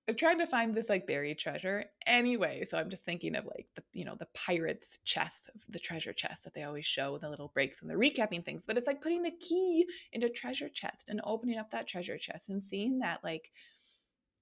I'm 0.06 0.16
trying 0.16 0.38
to 0.40 0.46
find 0.46 0.74
this 0.74 0.90
like 0.90 1.06
buried 1.06 1.38
treasure 1.38 1.86
anyway. 2.06 2.66
So 2.66 2.76
I'm 2.76 2.90
just 2.90 3.06
thinking 3.06 3.34
of 3.36 3.46
like 3.46 3.66
the 3.74 3.82
you 3.92 4.04
know 4.04 4.16
the 4.18 4.28
pirates' 4.34 4.98
chest, 5.04 5.50
the 5.68 5.78
treasure 5.78 6.12
chest 6.12 6.44
that 6.44 6.54
they 6.54 6.64
always 6.64 6.84
show 6.84 7.16
the 7.16 7.30
little 7.30 7.50
breaks 7.54 7.80
when 7.80 7.88
they're 7.88 7.98
recapping 7.98 8.44
things. 8.44 8.64
But 8.66 8.76
it's 8.76 8.86
like 8.86 9.00
putting 9.00 9.24
a 9.24 9.30
key 9.30 9.86
into 10.12 10.28
treasure 10.28 10.68
chest 10.68 11.08
and 11.08 11.20
opening 11.24 11.58
up 11.58 11.70
that 11.70 11.88
treasure 11.88 12.18
chest 12.18 12.50
and 12.50 12.62
seeing 12.62 12.98
that 12.98 13.24
like 13.24 13.50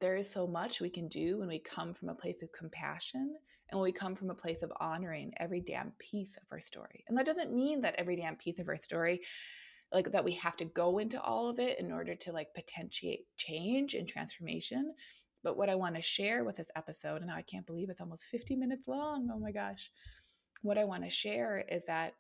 there 0.00 0.16
is 0.16 0.28
so 0.28 0.48
much 0.48 0.80
we 0.80 0.90
can 0.90 1.06
do 1.06 1.38
when 1.38 1.48
we 1.48 1.60
come 1.60 1.94
from 1.94 2.08
a 2.08 2.14
place 2.14 2.42
of 2.42 2.50
compassion 2.50 3.36
and 3.70 3.78
when 3.78 3.84
we 3.84 3.92
come 3.92 4.16
from 4.16 4.30
a 4.30 4.34
place 4.34 4.62
of 4.62 4.72
honoring 4.80 5.32
every 5.36 5.60
damn 5.60 5.92
piece 6.00 6.36
of 6.36 6.42
our 6.50 6.58
story. 6.58 7.04
And 7.06 7.16
that 7.16 7.24
doesn't 7.24 7.54
mean 7.54 7.80
that 7.82 7.94
every 7.96 8.16
damn 8.16 8.34
piece 8.34 8.58
of 8.58 8.68
our 8.68 8.76
story 8.76 9.20
like 9.92 10.10
that 10.12 10.24
we 10.24 10.32
have 10.32 10.56
to 10.56 10.64
go 10.64 10.98
into 10.98 11.20
all 11.20 11.48
of 11.48 11.58
it 11.58 11.78
in 11.78 11.92
order 11.92 12.14
to 12.14 12.32
like 12.32 12.54
potentiate 12.54 13.26
change 13.36 13.94
and 13.94 14.08
transformation 14.08 14.94
but 15.42 15.56
what 15.56 15.68
I 15.68 15.74
want 15.74 15.96
to 15.96 16.00
share 16.00 16.44
with 16.44 16.56
this 16.56 16.70
episode, 16.76 17.22
and 17.22 17.30
I 17.30 17.42
can't 17.42 17.66
believe 17.66 17.90
it's 17.90 18.00
almost 18.00 18.24
50 18.24 18.56
minutes 18.56 18.86
long. 18.86 19.28
Oh 19.32 19.38
my 19.38 19.50
gosh. 19.50 19.90
What 20.62 20.78
I 20.78 20.84
want 20.84 21.02
to 21.04 21.10
share 21.10 21.64
is 21.68 21.86
that 21.86 22.14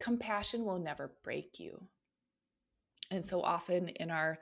compassion 0.00 0.64
will 0.64 0.80
never 0.80 1.12
break 1.22 1.60
you. 1.60 1.80
And 3.10 3.24
so 3.24 3.40
often 3.40 3.88
in 3.88 4.10
our 4.10 4.38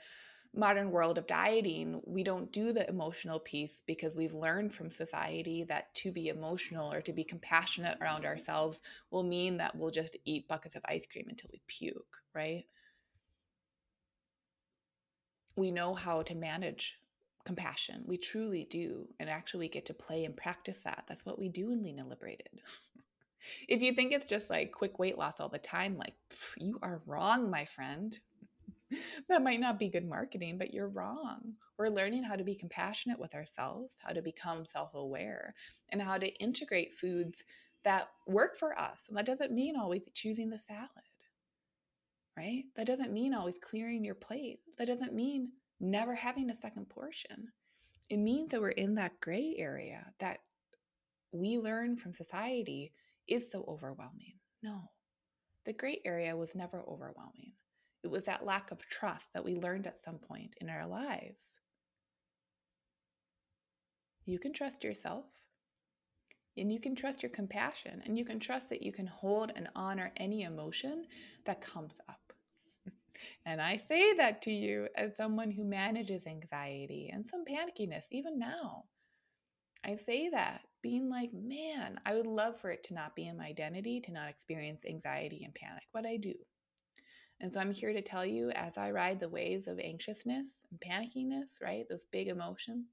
modern 0.54 0.90
world 0.90 1.18
of 1.18 1.26
dieting, 1.26 2.00
we 2.04 2.22
don't 2.22 2.52
do 2.52 2.72
the 2.72 2.88
emotional 2.88 3.38
piece 3.38 3.80
because 3.86 4.14
we've 4.14 4.34
learned 4.34 4.72
from 4.72 4.90
society 4.90 5.64
that 5.64 5.94
to 5.96 6.12
be 6.12 6.28
emotional 6.28 6.92
or 6.92 7.00
to 7.02 7.12
be 7.12 7.24
compassionate 7.24 7.98
around 8.00 8.24
ourselves 8.24 8.80
will 9.10 9.22
mean 9.22 9.56
that 9.58 9.76
we'll 9.76 9.90
just 9.90 10.16
eat 10.24 10.48
buckets 10.48 10.76
of 10.76 10.82
ice 10.86 11.06
cream 11.06 11.26
until 11.28 11.50
we 11.52 11.60
puke, 11.66 12.18
right? 12.34 12.64
we 15.56 15.70
know 15.70 15.94
how 15.94 16.22
to 16.22 16.34
manage 16.34 16.98
compassion. 17.44 18.02
We 18.06 18.16
truly 18.16 18.66
do. 18.70 19.06
And 19.20 19.28
actually, 19.28 19.60
we 19.60 19.68
get 19.68 19.86
to 19.86 19.94
play 19.94 20.24
and 20.24 20.36
practice 20.36 20.82
that. 20.82 21.04
That's 21.08 21.26
what 21.26 21.38
we 21.38 21.48
do 21.48 21.70
in 21.70 21.82
Lean 21.82 21.98
and 21.98 22.08
Liberated. 22.08 22.48
if 23.68 23.82
you 23.82 23.92
think 23.92 24.12
it's 24.12 24.26
just 24.26 24.50
like 24.50 24.72
quick 24.72 24.98
weight 24.98 25.18
loss 25.18 25.40
all 25.40 25.48
the 25.48 25.58
time, 25.58 25.96
like 25.96 26.14
you 26.58 26.78
are 26.82 27.02
wrong, 27.06 27.50
my 27.50 27.64
friend. 27.64 28.18
That 29.28 29.42
might 29.42 29.60
not 29.60 29.78
be 29.78 29.88
good 29.88 30.06
marketing, 30.08 30.58
but 30.58 30.72
you're 30.72 30.88
wrong. 30.88 31.54
We're 31.78 31.88
learning 31.88 32.24
how 32.24 32.36
to 32.36 32.44
be 32.44 32.54
compassionate 32.54 33.18
with 33.18 33.34
ourselves, 33.34 33.96
how 34.00 34.12
to 34.12 34.22
become 34.22 34.66
self 34.66 34.94
aware, 34.94 35.54
and 35.90 36.00
how 36.00 36.18
to 36.18 36.34
integrate 36.34 36.94
foods 36.94 37.44
that 37.84 38.08
work 38.26 38.56
for 38.56 38.78
us. 38.78 39.06
And 39.08 39.16
that 39.16 39.26
doesn't 39.26 39.52
mean 39.52 39.76
always 39.76 40.08
choosing 40.14 40.50
the 40.50 40.58
salad, 40.58 40.88
right? 42.36 42.64
That 42.76 42.86
doesn't 42.86 43.12
mean 43.12 43.34
always 43.34 43.58
clearing 43.58 44.04
your 44.04 44.14
plate. 44.14 44.60
That 44.78 44.86
doesn't 44.86 45.14
mean 45.14 45.52
never 45.80 46.14
having 46.14 46.50
a 46.50 46.56
second 46.56 46.88
portion. 46.88 47.48
It 48.08 48.18
means 48.18 48.50
that 48.50 48.60
we're 48.60 48.70
in 48.70 48.94
that 48.96 49.20
gray 49.20 49.54
area 49.58 50.06
that 50.20 50.40
we 51.32 51.58
learn 51.58 51.96
from 51.96 52.14
society 52.14 52.92
is 53.26 53.50
so 53.50 53.64
overwhelming. 53.66 54.34
No, 54.62 54.90
the 55.64 55.72
gray 55.72 56.00
area 56.04 56.36
was 56.36 56.54
never 56.54 56.82
overwhelming. 56.86 57.52
It 58.04 58.10
was 58.10 58.26
that 58.26 58.44
lack 58.44 58.70
of 58.70 58.86
trust 58.86 59.32
that 59.32 59.44
we 59.44 59.56
learned 59.56 59.86
at 59.86 59.98
some 59.98 60.18
point 60.18 60.54
in 60.60 60.68
our 60.68 60.86
lives. 60.86 61.58
You 64.26 64.38
can 64.38 64.52
trust 64.52 64.84
yourself, 64.84 65.24
and 66.58 66.70
you 66.70 66.78
can 66.78 66.94
trust 66.94 67.22
your 67.22 67.30
compassion, 67.30 68.02
and 68.04 68.18
you 68.18 68.26
can 68.26 68.38
trust 68.38 68.68
that 68.68 68.82
you 68.82 68.92
can 68.92 69.06
hold 69.06 69.52
and 69.56 69.70
honor 69.74 70.12
any 70.18 70.42
emotion 70.42 71.06
that 71.46 71.62
comes 71.62 71.98
up. 72.08 72.34
And 73.46 73.62
I 73.62 73.78
say 73.78 74.12
that 74.14 74.42
to 74.42 74.52
you 74.52 74.88
as 74.96 75.16
someone 75.16 75.50
who 75.50 75.64
manages 75.64 76.26
anxiety 76.26 77.10
and 77.10 77.26
some 77.26 77.44
panickiness, 77.46 78.04
even 78.10 78.38
now. 78.38 78.84
I 79.82 79.96
say 79.96 80.28
that 80.28 80.60
being 80.82 81.08
like, 81.08 81.32
man, 81.32 81.98
I 82.04 82.14
would 82.14 82.26
love 82.26 82.60
for 82.60 82.70
it 82.70 82.82
to 82.84 82.94
not 82.94 83.16
be 83.16 83.26
in 83.26 83.38
my 83.38 83.46
identity, 83.46 84.00
to 84.02 84.12
not 84.12 84.28
experience 84.28 84.84
anxiety 84.84 85.42
and 85.44 85.54
panic, 85.54 85.84
but 85.92 86.04
I 86.04 86.18
do. 86.18 86.34
And 87.40 87.52
so 87.52 87.60
I'm 87.60 87.72
here 87.72 87.92
to 87.92 88.00
tell 88.00 88.24
you 88.24 88.50
as 88.50 88.78
I 88.78 88.90
ride 88.90 89.20
the 89.20 89.28
waves 89.28 89.68
of 89.68 89.78
anxiousness 89.78 90.66
and 90.70 90.80
panickiness, 90.80 91.60
right? 91.62 91.84
Those 91.88 92.06
big 92.10 92.28
emotions. 92.28 92.86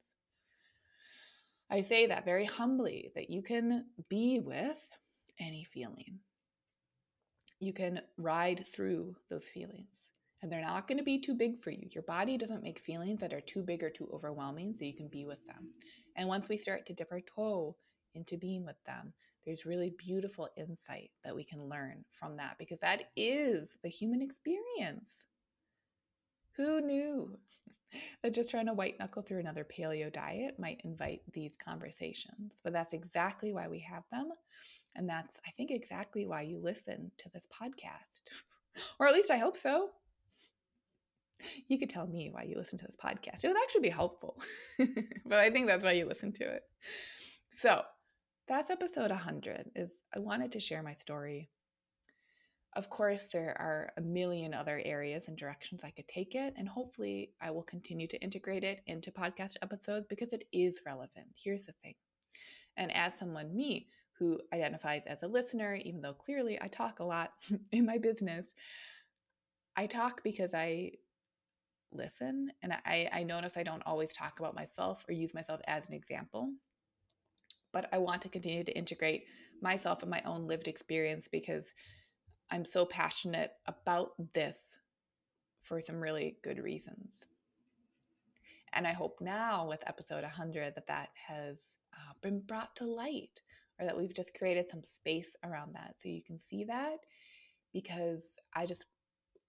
I 1.70 1.82
say 1.82 2.08
that 2.08 2.26
very 2.26 2.46
humbly 2.46 3.12
that 3.16 3.30
you 3.30 3.42
can 3.42 3.86
be 4.10 4.40
with 4.40 4.80
any 5.40 5.64
feeling. 5.64 6.20
You 7.60 7.72
can 7.72 8.02
ride 8.18 8.66
through 8.68 9.16
those 9.30 9.46
feelings 9.46 10.12
and 10.42 10.52
they're 10.52 10.62
not 10.62 10.88
going 10.88 10.98
to 10.98 11.04
be 11.04 11.20
too 11.20 11.36
big 11.36 11.64
for 11.64 11.72
you. 11.72 11.88
Your 11.92 12.04
body 12.04 12.38
doesn't 12.38 12.64
make 12.64 12.80
feelings 12.80 13.20
that 13.22 13.34
are 13.34 13.42
too 13.42 13.62
big 13.62 13.84
or 13.84 13.90
too 13.90 14.10
overwhelming, 14.12 14.74
so 14.74 14.86
you 14.86 14.96
can 14.96 15.08
be 15.08 15.26
with 15.26 15.46
them. 15.46 15.70
And 16.16 16.28
once 16.28 16.50
we 16.50 16.58
start 16.58 16.86
to 16.88 16.94
dip 16.94 17.12
our 17.12 17.22
toe 17.22 17.76
into 18.16 18.38
being 18.38 18.66
with 18.66 18.84
them, 18.86 19.14
there's 19.46 19.66
really 19.66 19.94
beautiful 19.98 20.50
insight 20.56 21.12
that 21.24 21.36
we 21.36 21.44
can 21.44 21.68
learn 21.68 22.06
from 22.12 22.38
that 22.38 22.58
because 22.60 22.80
that 22.80 23.10
is 23.16 23.76
the 23.84 23.90
human 23.90 24.22
experience. 24.22 25.26
Who 26.58 26.82
knew 26.82 27.38
that 28.24 28.34
just 28.34 28.50
trying 28.50 28.68
to 28.68 28.74
white 28.74 29.00
knuckle 29.00 29.22
through 29.22 29.40
another 29.40 29.66
paleo 29.66 30.12
diet 30.12 30.60
might 30.60 30.82
invite 30.84 31.22
these 31.34 31.56
conversations? 31.58 32.60
But 32.64 32.74
that's 32.74 32.94
exactly 32.94 33.54
why 33.54 33.68
we 33.68 33.80
have 33.80 34.04
them. 34.12 34.30
And 34.96 35.10
that's, 35.10 35.40
I 35.48 35.52
think, 35.52 35.72
exactly 35.72 36.28
why 36.28 36.42
you 36.42 36.60
listen 36.62 37.12
to 37.18 37.30
this 37.30 37.48
podcast. 37.48 38.22
or 39.00 39.08
at 39.08 39.14
least 39.14 39.32
I 39.32 39.38
hope 39.38 39.58
so. 39.58 39.90
You 41.68 41.80
could 41.80 41.90
tell 41.90 42.06
me 42.06 42.30
why 42.32 42.44
you 42.44 42.56
listen 42.56 42.78
to 42.78 42.86
this 42.86 42.98
podcast. 43.04 43.44
It 43.44 43.48
would 43.48 43.58
actually 43.64 43.82
be 43.82 43.90
helpful. 43.90 44.40
but 45.26 45.40
I 45.40 45.50
think 45.50 45.66
that's 45.66 45.84
why 45.84 45.94
you 45.94 46.06
listen 46.06 46.32
to 46.34 46.44
it. 46.44 46.62
So, 47.50 47.82
that's 48.52 48.70
episode 48.70 49.12
100 49.12 49.72
is 49.78 49.92
i 50.14 50.20
wanted 50.20 50.52
to 50.52 50.60
share 50.60 50.84
my 50.84 50.94
story. 50.94 51.50
Of 52.76 52.90
course 52.90 53.28
there 53.32 53.56
are 53.58 53.94
a 53.96 54.02
million 54.02 54.54
other 54.54 54.82
areas 54.84 55.30
and 55.30 55.38
directions 55.38 55.86
i 55.86 55.90
could 55.90 56.08
take 56.10 56.36
it 56.36 56.54
and 56.58 56.68
hopefully 56.68 57.32
i 57.40 57.50
will 57.50 57.64
continue 57.64 58.08
to 58.08 58.22
integrate 58.22 58.66
it 58.66 58.82
into 58.88 59.10
podcast 59.10 59.56
episodes 59.62 60.06
because 60.10 60.34
it 60.34 60.44
is 60.52 60.82
relevant. 60.86 61.28
Here's 61.34 61.66
the 61.66 61.72
thing. 61.82 61.96
And 62.76 62.94
as 62.94 63.18
someone 63.18 63.56
me 63.56 63.88
who 64.20 64.38
identifies 64.54 65.04
as 65.08 65.24
a 65.24 65.28
listener 65.28 65.76
even 65.86 66.02
though 66.02 66.14
clearly 66.14 66.62
i 66.62 66.68
talk 66.68 67.00
a 67.00 67.06
lot 67.06 67.32
in 67.72 67.86
my 67.86 67.98
business 67.98 68.54
i 69.78 69.86
talk 69.86 70.22
because 70.26 70.54
i 70.54 70.92
listen 71.94 72.52
and 72.62 72.74
I, 72.74 73.10
I 73.14 73.24
notice 73.24 73.56
i 73.56 73.64
don't 73.64 73.84
always 73.86 74.12
talk 74.12 74.42
about 74.42 74.56
myself 74.56 75.06
or 75.08 75.14
use 75.14 75.34
myself 75.34 75.62
as 75.68 75.84
an 75.88 75.94
example 75.94 76.52
but 77.72 77.88
I 77.92 77.98
want 77.98 78.22
to 78.24 78.30
continue 78.30 78.64
to 78.64 78.78
integrate 78.78 79.26
myself 79.62 80.02
and 80.02 80.12
my 80.12 80.22
own 80.26 80.48
lived 80.48 80.68
experience 80.68 81.28
because 81.28 81.74
I'm 82.50 82.66
so 82.66 82.86
passionate 82.86 83.52
about 83.68 84.12
this 84.34 84.78
for 85.62 85.80
some 85.80 86.02
really 86.02 86.38
good 86.44 86.60
reasons. 86.60 87.26
And 88.74 88.88
I 88.88 88.94
hope 88.94 89.20
now 89.22 89.68
with 89.68 89.88
episode 89.88 90.24
100 90.24 90.76
that 90.76 90.88
that 90.88 91.10
has 91.28 91.76
uh, 91.94 92.14
been 92.22 92.40
brought 92.40 92.76
to 92.78 92.86
light 92.86 93.42
or 93.80 93.86
that 93.86 93.98
we've 93.98 94.14
just 94.14 94.34
created 94.34 94.70
some 94.70 94.84
space 94.84 95.36
around 95.44 95.76
that 95.76 95.96
so 96.02 96.10
you 96.10 96.22
can 96.24 96.40
see 96.40 96.64
that 96.66 97.00
because 97.74 98.24
I 98.54 98.66
just 98.66 98.86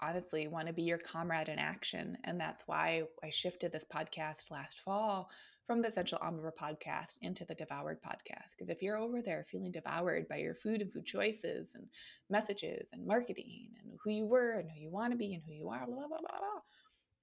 honestly 0.01 0.49
want 0.49 0.67
to 0.67 0.73
be 0.73 0.83
your 0.83 0.99
comrade 0.99 1.49
in 1.49 1.59
action. 1.59 2.19
And 2.25 2.41
that's 2.41 2.65
why 2.67 3.05
I 3.23 3.31
shifted 3.31 3.73
this 3.73 3.85
podcast 3.85 4.51
last 4.51 4.81
fall 4.81 5.31
from 5.67 5.81
the 5.81 5.89
Essential 5.89 6.19
Omnivore 6.19 6.53
podcast 6.61 7.15
into 7.21 7.45
the 7.45 7.55
Devoured 7.55 7.99
podcast. 8.03 8.57
Because 8.57 8.69
if 8.69 8.83
you're 8.83 8.99
over 8.99 9.23
there 9.23 9.45
feeling 9.49 9.71
devoured 9.71 10.29
by 10.29 10.37
your 10.37 10.55
food 10.55 10.83
and 10.83 10.93
food 10.93 11.07
choices 11.07 11.75
and 11.75 11.87
messages 12.29 12.89
and 12.93 13.07
marketing 13.07 13.69
and 13.83 13.99
who 14.03 14.11
you 14.11 14.27
were 14.27 14.59
and 14.59 14.71
who 14.71 14.81
you 14.81 14.91
want 14.91 15.13
to 15.13 15.19
be 15.19 15.35
and 15.35 15.43
who 15.47 15.53
you 15.53 15.69
are, 15.69 15.87
blah, 15.87 15.95
blah, 15.95 16.07
blah, 16.09 16.19
blah, 16.19 16.61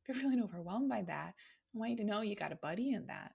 if 0.01 0.15
you're 0.15 0.21
feeling 0.21 0.41
overwhelmed 0.43 0.89
by 0.89 1.03
that, 1.03 1.33
I 1.75 1.77
want 1.77 1.91
you 1.91 1.97
to 1.97 2.05
know 2.05 2.21
you 2.21 2.35
got 2.35 2.51
a 2.51 2.57
buddy 2.57 2.93
in 2.93 3.07
that 3.07 3.31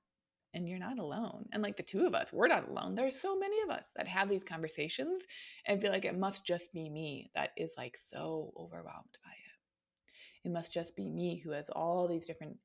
and 0.55 0.69
you're 0.69 0.79
not 0.79 0.99
alone. 0.99 1.47
And 1.53 1.63
like 1.63 1.77
the 1.77 1.83
two 1.83 2.07
of 2.07 2.15
us, 2.15 2.33
we're 2.33 2.49
not 2.49 2.69
alone. 2.69 2.95
There's 2.95 3.21
so 3.21 3.39
many 3.39 3.57
of 3.63 3.71
us 3.71 3.87
that 3.97 4.09
have 4.09 4.29
these 4.29 4.45
conversations 4.45 5.25
and 5.67 5.81
feel 5.81 5.93
like 5.93 6.05
it 6.05 6.19
must 6.19 6.47
just 6.47 6.73
be 6.73 6.89
me 6.89 7.31
that 7.35 7.51
is 7.57 7.75
like 7.77 7.97
so 7.99 8.53
overwhelmed 8.57 9.19
by 9.25 9.31
it. 9.31 10.49
It 10.49 10.53
must 10.53 10.73
just 10.73 10.97
be 10.97 11.09
me 11.09 11.39
who 11.39 11.51
has 11.51 11.71
all 11.71 12.09
these 12.09 12.27
different 12.27 12.57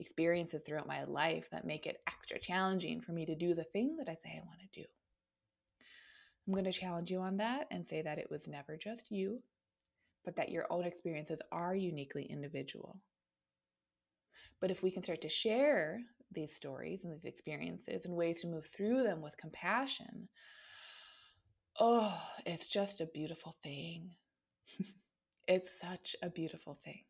experiences 0.00 0.62
throughout 0.64 0.86
my 0.86 1.04
life 1.04 1.48
that 1.50 1.66
make 1.66 1.86
it 1.86 2.00
extra 2.06 2.38
challenging 2.38 3.00
for 3.00 3.12
me 3.12 3.26
to 3.26 3.34
do 3.34 3.54
the 3.54 3.64
thing 3.64 3.96
that 3.96 4.08
I 4.08 4.14
say 4.14 4.34
I 4.36 4.46
want 4.46 4.60
to 4.60 4.80
do. 4.80 4.86
I'm 6.46 6.54
going 6.54 6.64
to 6.64 6.72
challenge 6.72 7.10
you 7.10 7.20
on 7.20 7.36
that 7.38 7.66
and 7.70 7.86
say 7.86 8.02
that 8.02 8.18
it 8.18 8.30
was 8.30 8.48
never 8.48 8.76
just 8.76 9.10
you, 9.10 9.42
but 10.24 10.36
that 10.36 10.50
your 10.50 10.66
own 10.70 10.84
experiences 10.84 11.40
are 11.52 11.74
uniquely 11.74 12.24
individual. 12.24 13.00
But 14.60 14.70
if 14.70 14.82
we 14.82 14.90
can 14.90 15.04
start 15.04 15.20
to 15.22 15.28
share 15.28 16.00
these 16.32 16.54
stories 16.54 17.04
and 17.04 17.12
these 17.12 17.24
experiences 17.24 18.04
and 18.04 18.14
ways 18.14 18.40
to 18.40 18.48
move 18.48 18.66
through 18.66 19.02
them 19.02 19.20
with 19.20 19.36
compassion, 19.36 20.28
oh, 21.78 22.18
it's 22.46 22.66
just 22.66 23.00
a 23.00 23.06
beautiful 23.06 23.56
thing. 23.62 24.10
it's 25.48 25.78
such 25.78 26.16
a 26.22 26.30
beautiful 26.30 26.78
thing 26.84 27.02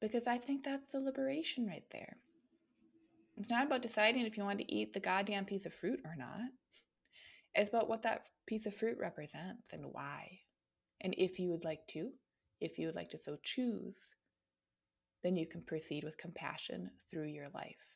because 0.00 0.26
I 0.26 0.38
think 0.38 0.64
that's 0.64 0.86
the 0.92 1.00
liberation 1.00 1.66
right 1.66 1.84
there. 1.90 2.16
It's 3.36 3.50
not 3.50 3.66
about 3.66 3.82
deciding 3.82 4.26
if 4.26 4.36
you 4.36 4.44
want 4.44 4.58
to 4.58 4.72
eat 4.72 4.92
the 4.92 5.00
goddamn 5.00 5.44
piece 5.44 5.66
of 5.66 5.72
fruit 5.72 6.00
or 6.04 6.14
not. 6.16 6.50
It's 7.54 7.70
about 7.70 7.88
what 7.88 8.02
that 8.02 8.26
piece 8.46 8.66
of 8.66 8.74
fruit 8.74 8.98
represents 8.98 9.72
and 9.72 9.86
why. 9.92 10.40
And 11.00 11.14
if 11.16 11.38
you 11.38 11.50
would 11.50 11.64
like 11.64 11.86
to, 11.88 12.10
if 12.60 12.78
you 12.78 12.86
would 12.86 12.96
like 12.96 13.10
to 13.10 13.18
so 13.18 13.38
choose, 13.42 14.14
then 15.22 15.36
you 15.36 15.46
can 15.46 15.62
proceed 15.62 16.04
with 16.04 16.18
compassion 16.18 16.90
through 17.10 17.28
your 17.28 17.48
life. 17.54 17.86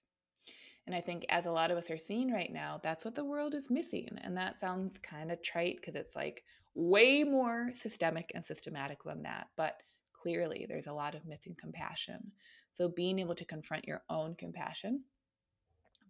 And 0.86 0.94
I 0.94 1.00
think, 1.00 1.24
as 1.30 1.46
a 1.46 1.50
lot 1.50 1.70
of 1.70 1.78
us 1.78 1.90
are 1.90 1.96
seeing 1.96 2.30
right 2.30 2.52
now, 2.52 2.78
that's 2.82 3.05
what 3.05 3.14
the 3.14 3.24
world 3.24 3.55
is 3.55 3.70
missing. 3.70 4.09
And 4.22 4.36
that 4.36 4.61
sounds 4.61 4.98
kind 4.98 5.32
of 5.32 5.42
trite 5.42 5.76
because 5.76 5.94
it's 5.94 6.14
like 6.14 6.44
way 6.74 7.24
more 7.24 7.70
systemic 7.74 8.32
and 8.34 8.44
systematic 8.44 9.02
than 9.02 9.22
that. 9.22 9.48
But 9.57 9.78
clearly 10.25 10.64
there's 10.66 10.87
a 10.87 10.93
lot 10.93 11.14
of 11.14 11.27
missing 11.27 11.55
compassion. 11.61 12.33
So, 12.72 12.89
being 12.89 13.18
able 13.18 13.35
to 13.35 13.45
confront 13.45 13.87
your 13.87 14.03
own 14.09 14.35
compassion, 14.37 15.05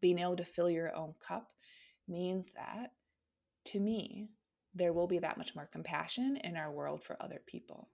being 0.01 0.21
able 0.21 0.37
to 0.37 0.45
fill 0.45 0.71
your 0.71 0.95
own 0.95 1.15
cup 1.19 1.51
means 2.07 2.47
that 2.55 2.93
to 3.65 3.81
me, 3.81 4.29
there 4.73 4.93
will 4.93 5.09
be 5.09 5.19
that 5.19 5.37
much 5.37 5.57
more 5.57 5.67
compassion 5.67 6.39
in 6.45 6.57
our 6.57 6.71
world 6.71 7.03
for 7.03 7.17
other 7.21 7.41
people. 7.45 7.89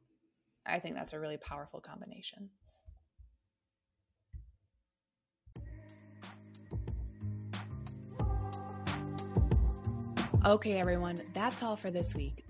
I 0.67 0.79
think 0.79 0.95
that's 0.95 1.15
a 1.15 1.19
really 1.19 1.39
powerful 1.39 1.81
combination. 1.81 2.51
Okay, 10.45 10.79
everyone, 10.79 11.23
that's 11.33 11.63
all 11.63 11.77
for 11.77 11.91
this 11.91 12.15
week. 12.15 12.50